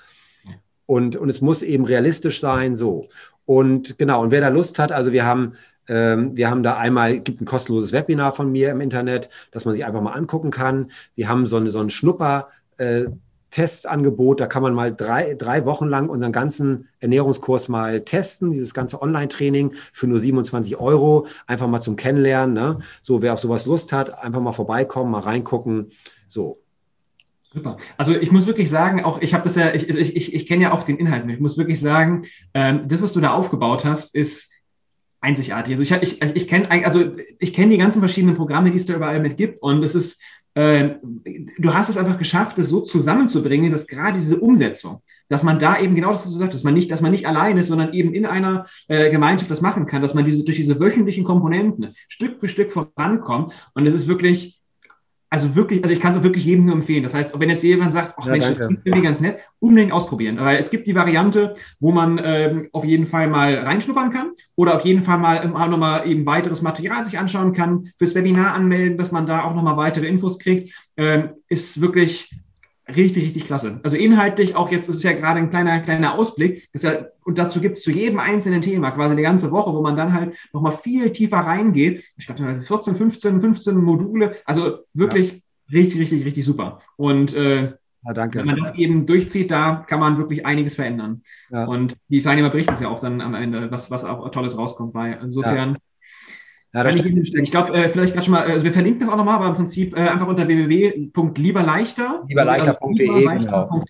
Und, 0.86 1.16
und 1.16 1.28
es 1.28 1.40
muss 1.40 1.62
eben 1.62 1.84
realistisch 1.84 2.40
sein, 2.40 2.76
so. 2.76 3.08
Und 3.44 3.98
genau, 3.98 4.22
und 4.22 4.30
wer 4.30 4.40
da 4.40 4.48
Lust 4.48 4.78
hat, 4.78 4.92
also 4.92 5.12
wir 5.12 5.24
haben, 5.24 5.54
ähm, 5.88 6.36
wir 6.36 6.50
haben 6.50 6.62
da 6.62 6.76
einmal, 6.76 7.20
gibt 7.20 7.40
ein 7.40 7.44
kostenloses 7.44 7.92
Webinar 7.92 8.32
von 8.32 8.50
mir 8.50 8.70
im 8.70 8.80
Internet, 8.80 9.28
das 9.50 9.64
man 9.64 9.74
sich 9.74 9.84
einfach 9.84 10.00
mal 10.00 10.12
angucken 10.12 10.50
kann. 10.50 10.90
Wir 11.14 11.28
haben 11.28 11.46
so, 11.46 11.56
eine, 11.56 11.70
so 11.70 11.80
ein 11.80 11.90
Schnupper, 11.90 12.48
äh, 12.78 13.06
Testangebot, 13.50 14.40
da 14.40 14.46
kann 14.48 14.62
man 14.62 14.74
mal 14.74 14.94
drei, 14.94 15.34
drei 15.34 15.64
Wochen 15.64 15.86
lang 15.86 16.10
unseren 16.10 16.32
ganzen 16.32 16.88
Ernährungskurs 17.00 17.68
mal 17.68 18.02
testen, 18.02 18.50
dieses 18.50 18.74
ganze 18.74 19.00
Online-Training 19.00 19.72
für 19.92 20.06
nur 20.06 20.18
27 20.18 20.76
Euro, 20.76 21.26
einfach 21.46 21.66
mal 21.66 21.80
zum 21.80 21.96
Kennenlernen. 21.96 22.54
Ne? 22.54 22.78
So, 23.02 23.22
wer 23.22 23.32
auf 23.32 23.40
sowas 23.40 23.64
Lust 23.64 23.92
hat, 23.92 24.18
einfach 24.18 24.40
mal 24.40 24.52
vorbeikommen, 24.52 25.10
mal 25.10 25.20
reingucken. 25.20 25.90
So, 26.28 26.58
Super. 27.56 27.78
Also 27.96 28.12
ich 28.12 28.30
muss 28.30 28.46
wirklich 28.46 28.68
sagen, 28.68 29.02
auch 29.02 29.22
ich 29.22 29.32
habe 29.32 29.42
das 29.42 29.56
ja, 29.56 29.72
ich, 29.72 29.88
ich, 29.88 30.14
ich, 30.14 30.34
ich 30.34 30.46
kenne 30.46 30.64
ja 30.64 30.72
auch 30.72 30.82
den 30.82 30.98
Inhalt 30.98 31.24
nicht. 31.24 31.36
Ich 31.36 31.40
muss 31.40 31.56
wirklich 31.56 31.80
sagen, 31.80 32.26
ähm, 32.52 32.82
das, 32.86 33.00
was 33.00 33.14
du 33.14 33.20
da 33.20 33.32
aufgebaut 33.32 33.86
hast, 33.86 34.14
ist 34.14 34.52
einzigartig. 35.22 35.78
Also 35.78 35.82
ich, 35.82 36.20
ich, 36.20 36.36
ich 36.36 36.48
kenne 36.48 36.70
also 36.84 37.12
ich 37.38 37.54
kenne 37.54 37.70
die 37.70 37.78
ganzen 37.78 38.00
verschiedenen 38.00 38.36
Programme, 38.36 38.70
die 38.70 38.76
es 38.76 38.84
da 38.84 38.94
überall 38.94 39.20
mit 39.20 39.38
gibt. 39.38 39.62
Und 39.62 39.82
es 39.82 39.94
ist, 39.94 40.22
äh, 40.52 40.96
du 41.56 41.72
hast 41.72 41.88
es 41.88 41.96
einfach 41.96 42.18
geschafft, 42.18 42.58
das 42.58 42.68
so 42.68 42.82
zusammenzubringen, 42.82 43.72
dass 43.72 43.86
gerade 43.86 44.18
diese 44.18 44.38
Umsetzung, 44.38 45.00
dass 45.28 45.42
man 45.42 45.58
da 45.58 45.80
eben 45.80 45.94
genau 45.94 46.12
das, 46.12 46.26
was 46.26 46.34
du 46.34 46.38
sagst, 46.38 46.52
dass 46.52 46.64
man 46.64 46.74
nicht, 46.74 46.90
dass 46.90 47.00
man 47.00 47.10
nicht 47.10 47.26
allein 47.26 47.56
ist, 47.56 47.68
sondern 47.68 47.94
eben 47.94 48.12
in 48.12 48.26
einer 48.26 48.66
äh, 48.88 49.10
Gemeinschaft 49.10 49.50
das 49.50 49.62
machen 49.62 49.86
kann, 49.86 50.02
dass 50.02 50.12
man 50.12 50.26
diese 50.26 50.44
durch 50.44 50.58
diese 50.58 50.78
wöchentlichen 50.78 51.24
Komponenten 51.24 51.94
Stück 52.06 52.38
für 52.38 52.48
Stück 52.48 52.70
vorankommt. 52.70 53.54
Und 53.72 53.86
es 53.86 53.94
ist 53.94 54.08
wirklich 54.08 54.60
also 55.28 55.56
wirklich, 55.56 55.82
also 55.82 55.92
ich 55.92 56.00
kann 56.00 56.12
es 56.12 56.18
auch 56.18 56.22
wirklich 56.22 56.44
jedem 56.44 56.66
nur 56.66 56.74
empfehlen. 56.74 57.02
Das 57.02 57.14
heißt, 57.14 57.38
wenn 57.38 57.50
jetzt 57.50 57.62
jemand 57.62 57.92
sagt, 57.92 58.14
ach 58.16 58.26
ja, 58.26 58.32
Mensch, 58.32 58.44
danke. 58.44 58.58
das 58.58 58.68
klingt 58.68 58.86
irgendwie 58.86 59.06
ganz 59.06 59.20
nett, 59.20 59.38
unbedingt 59.58 59.92
ausprobieren. 59.92 60.38
Weil 60.38 60.58
es 60.58 60.70
gibt 60.70 60.86
die 60.86 60.94
Variante, 60.94 61.54
wo 61.80 61.90
man 61.90 62.20
ähm, 62.22 62.68
auf 62.72 62.84
jeden 62.84 63.06
Fall 63.06 63.28
mal 63.28 63.54
reinschnuppern 63.56 64.10
kann 64.10 64.30
oder 64.54 64.76
auf 64.76 64.84
jeden 64.84 65.02
Fall 65.02 65.18
mal 65.18 65.38
auch 65.38 65.68
nochmal 65.68 66.08
eben 66.08 66.24
weiteres 66.26 66.62
Material 66.62 67.04
sich 67.04 67.18
anschauen 67.18 67.52
kann, 67.52 67.90
fürs 67.98 68.14
Webinar 68.14 68.54
anmelden, 68.54 68.98
dass 68.98 69.12
man 69.12 69.26
da 69.26 69.44
auch 69.44 69.54
nochmal 69.54 69.76
weitere 69.76 70.06
Infos 70.06 70.38
kriegt. 70.38 70.72
Ähm, 70.96 71.32
ist 71.48 71.80
wirklich 71.80 72.30
richtig, 72.88 73.24
richtig 73.24 73.46
klasse. 73.46 73.80
Also 73.82 73.96
inhaltlich 73.96 74.54
auch 74.54 74.70
jetzt, 74.70 74.88
ist 74.88 74.96
es 74.96 75.02
ja 75.02 75.12
gerade 75.12 75.40
ein 75.40 75.50
kleiner, 75.50 75.80
kleiner 75.80 76.14
Ausblick. 76.14 76.68
Ja, 76.74 77.06
und 77.24 77.38
dazu 77.38 77.60
gibt 77.60 77.76
es 77.76 77.82
zu 77.82 77.90
jedem 77.90 78.18
einzelnen 78.18 78.62
Thema 78.62 78.90
quasi 78.92 79.12
eine 79.12 79.22
ganze 79.22 79.50
Woche, 79.50 79.72
wo 79.72 79.82
man 79.82 79.96
dann 79.96 80.12
halt 80.12 80.36
nochmal 80.52 80.76
viel 80.76 81.10
tiefer 81.10 81.38
reingeht. 81.38 82.04
Ich 82.16 82.26
glaube, 82.26 82.62
14, 82.62 82.94
15, 82.94 83.40
15 83.40 83.76
Module. 83.76 84.36
Also 84.44 84.78
wirklich 84.94 85.32
ja. 85.32 85.78
richtig, 85.78 86.00
richtig, 86.00 86.24
richtig 86.24 86.44
super. 86.44 86.78
Und 86.96 87.34
äh, 87.34 87.72
ja, 88.06 88.12
danke. 88.14 88.38
wenn 88.38 88.46
man 88.46 88.56
das 88.56 88.74
eben 88.76 89.06
durchzieht, 89.06 89.50
da 89.50 89.84
kann 89.86 89.98
man 89.98 90.18
wirklich 90.18 90.46
einiges 90.46 90.76
verändern. 90.76 91.22
Und 91.50 91.96
die 92.08 92.22
Teilnehmer 92.22 92.50
berichten 92.50 92.74
es 92.74 92.80
ja 92.80 92.88
auch 92.88 93.00
dann 93.00 93.20
am 93.20 93.34
Ende, 93.34 93.70
was, 93.70 93.90
was 93.90 94.04
auch 94.04 94.28
Tolles 94.30 94.56
rauskommt. 94.56 94.94
Weil 94.94 95.18
insofern 95.20 95.78
ja, 96.74 96.84
das 96.84 96.96
ich, 96.96 97.34
ich 97.34 97.50
glaube, 97.50 97.72
äh, 97.74 97.88
vielleicht 97.88 98.12
gerade 98.12 98.24
schon 98.24 98.34
mal, 98.34 98.44
also 98.44 98.62
wir 98.62 98.72
verlinken 98.72 99.00
das 99.00 99.08
auch 99.08 99.16
nochmal, 99.16 99.36
aber 99.36 99.46
im 99.48 99.54
Prinzip 99.54 99.96
äh, 99.96 100.00
einfach 100.00 100.26
unter 100.26 100.46
www.lieberleichter. 100.46 102.24
Lieberleichter.de, 102.28 103.28
also 103.28 103.44
genau. 103.44 103.84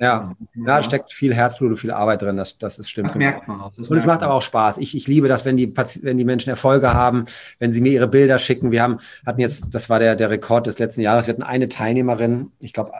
Ja, 0.00 0.32
da 0.54 0.82
steckt 0.84 1.12
viel 1.12 1.34
Herzblut 1.34 1.70
und 1.70 1.76
viel 1.76 1.90
Arbeit 1.90 2.22
drin, 2.22 2.36
das, 2.36 2.56
das 2.58 2.78
ist 2.78 2.88
stimmt. 2.88 3.08
Das 3.08 3.16
merkt 3.16 3.48
man 3.48 3.60
auch. 3.60 3.72
und 3.76 3.96
es 3.96 4.06
macht 4.06 4.22
aber 4.22 4.34
auch 4.34 4.42
Spaß. 4.42 4.78
Ich, 4.78 4.96
ich 4.96 5.08
liebe 5.08 5.26
das, 5.26 5.44
wenn 5.44 5.56
die, 5.56 5.74
wenn 6.02 6.16
die 6.16 6.24
Menschen 6.24 6.50
Erfolge 6.50 6.94
haben, 6.94 7.24
wenn 7.58 7.72
sie 7.72 7.80
mir 7.80 7.90
ihre 7.90 8.06
Bilder 8.06 8.38
schicken. 8.38 8.70
Wir 8.70 8.82
haben, 8.82 8.98
hatten 9.26 9.40
jetzt, 9.40 9.74
das 9.74 9.90
war 9.90 9.98
der, 9.98 10.14
der 10.14 10.30
Rekord 10.30 10.68
des 10.68 10.78
letzten 10.78 11.00
Jahres, 11.00 11.26
wir 11.26 11.34
hatten 11.34 11.42
eine 11.42 11.68
Teilnehmerin, 11.68 12.52
ich 12.60 12.72
glaube, 12.72 12.92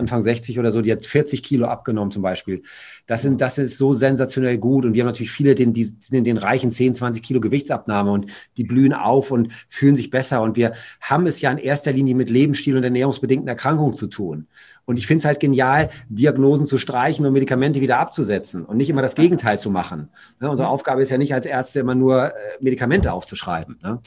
Anfang 0.00 0.22
60 0.22 0.58
oder 0.58 0.70
so, 0.70 0.82
die 0.82 0.90
hat 0.92 1.04
40 1.04 1.42
Kilo 1.42 1.66
abgenommen 1.66 2.10
zum 2.10 2.22
Beispiel. 2.22 2.62
Das, 3.06 3.22
sind, 3.22 3.40
das 3.40 3.58
ist 3.58 3.78
so 3.78 3.92
sensationell 3.92 4.58
gut. 4.58 4.84
Und 4.84 4.94
wir 4.94 5.02
haben 5.02 5.08
natürlich 5.08 5.30
viele, 5.30 5.54
den, 5.54 5.72
die 5.72 5.84
sind 5.84 6.24
den 6.24 6.38
reichen 6.38 6.70
10, 6.70 6.94
20 6.94 7.22
Kilo 7.22 7.40
Gewichtsabnahme 7.40 8.10
und 8.10 8.26
die 8.56 8.64
blühen 8.64 8.92
auf 8.92 9.30
und 9.30 9.52
fühlen 9.68 9.96
sich 9.96 10.10
besser. 10.10 10.42
Und 10.42 10.56
wir 10.56 10.72
haben 11.00 11.26
es 11.26 11.40
ja 11.40 11.50
in 11.52 11.58
erster 11.58 11.92
Linie 11.92 12.14
mit 12.14 12.30
Lebensstil 12.30 12.76
und 12.76 12.84
ernährungsbedingten 12.84 13.48
Erkrankungen 13.48 13.94
zu 13.94 14.08
tun. 14.08 14.46
Und 14.84 14.96
ich 14.96 15.06
finde 15.06 15.20
es 15.20 15.24
halt 15.24 15.38
genial, 15.38 15.90
Diagnosen 16.08 16.66
zu 16.66 16.76
streichen 16.76 17.24
und 17.24 17.32
Medikamente 17.32 17.80
wieder 17.80 17.98
abzusetzen 17.98 18.64
und 18.64 18.76
nicht 18.76 18.90
immer 18.90 19.02
das 19.02 19.14
Gegenteil 19.14 19.60
zu 19.60 19.70
machen. 19.70 20.08
Ne? 20.40 20.50
Unsere 20.50 20.68
Aufgabe 20.68 21.02
ist 21.02 21.10
ja 21.10 21.18
nicht 21.18 21.32
als 21.32 21.46
Ärzte 21.46 21.78
immer 21.78 21.94
nur 21.94 22.26
äh, 22.26 22.32
Medikamente 22.60 23.12
aufzuschreiben. 23.12 23.78
Ne? 23.82 24.00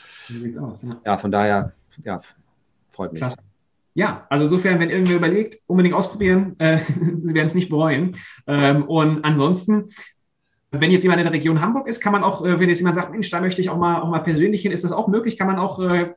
Ja, 1.05 1.17
von 1.17 1.31
daher, 1.31 1.71
ja, 2.03 2.19
freut 2.91 3.13
mich. 3.13 3.21
Klasse. 3.21 3.37
Ja, 3.95 4.25
also 4.29 4.45
insofern, 4.45 4.79
wenn 4.79 4.89
irgendwer 4.89 5.17
überlegt, 5.17 5.59
unbedingt 5.67 5.95
ausprobieren, 5.95 6.55
äh, 6.59 6.79
Sie 7.21 7.33
werden 7.33 7.47
es 7.47 7.55
nicht 7.55 7.69
bereuen. 7.69 8.15
Ähm, 8.47 8.83
und 8.85 9.23
ansonsten, 9.23 9.89
wenn 10.71 10.89
jetzt 10.89 11.03
jemand 11.03 11.19
in 11.19 11.25
der 11.25 11.33
Region 11.33 11.61
Hamburg 11.61 11.87
ist, 11.87 12.01
kann 12.01 12.11
man 12.11 12.23
auch, 12.23 12.43
äh, 12.43 12.59
wenn 12.59 12.67
jetzt 12.67 12.79
jemand 12.79 12.95
sagt, 12.95 13.11
Mensch, 13.11 13.29
da 13.29 13.39
möchte 13.39 13.61
ich 13.61 13.69
auch 13.69 13.77
mal, 13.77 14.01
auch 14.01 14.09
mal 14.09 14.19
persönlich 14.19 14.63
hin, 14.63 14.71
ist 14.71 14.83
das 14.83 14.91
auch 14.91 15.07
möglich? 15.07 15.37
Kann 15.37 15.45
man 15.45 15.59
auch, 15.59 15.79
äh, 15.79 16.09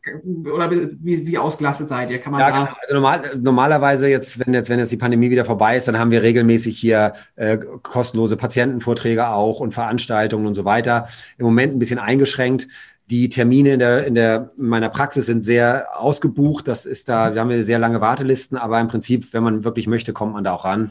oder 0.50 0.70
wie, 0.70 1.26
wie 1.26 1.36
ausgelastet 1.36 1.90
seid 1.90 2.10
ihr? 2.10 2.18
Kann 2.18 2.32
man 2.32 2.40
ja, 2.40 2.50
da 2.50 2.58
genau. 2.58 2.76
also 2.80 2.94
normal, 2.94 3.22
normalerweise 3.38 4.08
jetzt 4.08 4.44
wenn, 4.44 4.54
jetzt, 4.54 4.70
wenn 4.70 4.78
jetzt 4.78 4.92
die 4.92 4.96
Pandemie 4.96 5.28
wieder 5.28 5.44
vorbei 5.44 5.76
ist, 5.76 5.88
dann 5.88 5.98
haben 5.98 6.10
wir 6.10 6.22
regelmäßig 6.22 6.78
hier 6.78 7.12
äh, 7.36 7.58
kostenlose 7.58 8.38
Patientenvorträge 8.38 9.28
auch 9.28 9.60
und 9.60 9.74
Veranstaltungen 9.74 10.46
und 10.46 10.54
so 10.54 10.64
weiter. 10.64 11.08
Im 11.36 11.44
Moment 11.44 11.74
ein 11.74 11.78
bisschen 11.78 11.98
eingeschränkt. 11.98 12.68
Die 13.08 13.28
Termine 13.28 13.74
in 13.74 13.78
der, 13.78 14.06
in 14.06 14.14
der, 14.14 14.50
in 14.56 14.66
meiner 14.66 14.88
Praxis 14.88 15.26
sind 15.26 15.42
sehr 15.42 15.88
ausgebucht. 15.96 16.66
Das 16.66 16.86
ist 16.86 17.08
da, 17.08 17.34
wir 17.34 17.40
haben 17.40 17.50
ja 17.50 17.62
sehr 17.62 17.78
lange 17.78 18.00
Wartelisten, 18.00 18.58
aber 18.58 18.80
im 18.80 18.88
Prinzip, 18.88 19.32
wenn 19.32 19.44
man 19.44 19.64
wirklich 19.64 19.86
möchte, 19.86 20.12
kommt 20.12 20.32
man 20.32 20.42
da 20.42 20.52
auch 20.52 20.64
ran. 20.64 20.90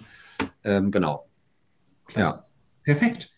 Ähm, 0.63 0.91
genau. 0.91 1.27
Klasse. 2.07 2.29
Ja. 2.29 2.43
Perfekt. 2.83 3.31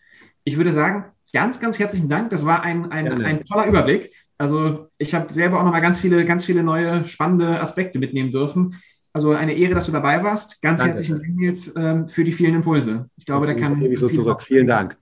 Ich 0.44 0.56
würde 0.56 0.70
sagen, 0.70 1.06
ganz, 1.32 1.58
ganz 1.58 1.78
herzlichen 1.78 2.08
Dank. 2.08 2.30
Das 2.30 2.44
war 2.44 2.62
ein, 2.62 2.90
ein, 2.92 3.24
ein 3.24 3.44
toller 3.44 3.66
Überblick. 3.66 4.12
Also 4.38 4.88
ich 4.98 5.14
habe 5.14 5.32
selber 5.32 5.58
auch 5.58 5.64
nochmal 5.64 5.80
ganz 5.80 5.98
viele, 5.98 6.24
ganz 6.24 6.44
viele 6.44 6.62
neue 6.62 7.04
spannende 7.06 7.60
Aspekte 7.60 7.98
mitnehmen 7.98 8.30
dürfen. 8.30 8.76
Also 9.12 9.32
eine 9.32 9.54
Ehre, 9.54 9.74
dass 9.74 9.86
du 9.86 9.92
dabei 9.92 10.22
warst. 10.22 10.62
Ganz 10.62 10.80
Danke, 10.80 10.94
herzlichen 10.94 11.18
Dank 11.18 11.40
jetzt 11.40 11.72
ähm, 11.76 12.08
für 12.08 12.22
die 12.22 12.30
vielen 12.30 12.54
Impulse. 12.54 13.10
Ich 13.16 13.26
glaube, 13.26 13.46
da 13.46 13.54
kann 13.54 13.80
ich 13.82 13.98
so 13.98 14.08
zurück. 14.08 14.42
Vielen 14.42 14.68
Dank. 14.68 14.96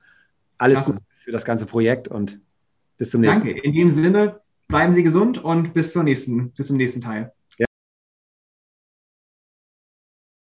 Alles 0.56 0.82
Gute 0.84 1.00
für 1.22 1.32
das 1.32 1.44
ganze 1.44 1.66
Projekt 1.66 2.08
und 2.08 2.40
bis 2.98 3.10
zum 3.10 3.20
nächsten 3.20 3.46
Danke. 3.46 3.60
In 3.60 3.72
dem 3.72 3.92
Sinne, 3.92 4.40
bleiben 4.68 4.92
Sie 4.92 5.02
gesund 5.02 5.42
und 5.42 5.74
bis, 5.74 5.92
zur 5.92 6.02
nächsten, 6.02 6.52
bis 6.52 6.66
zum 6.66 6.76
nächsten 6.76 7.00
Teil. 7.00 7.32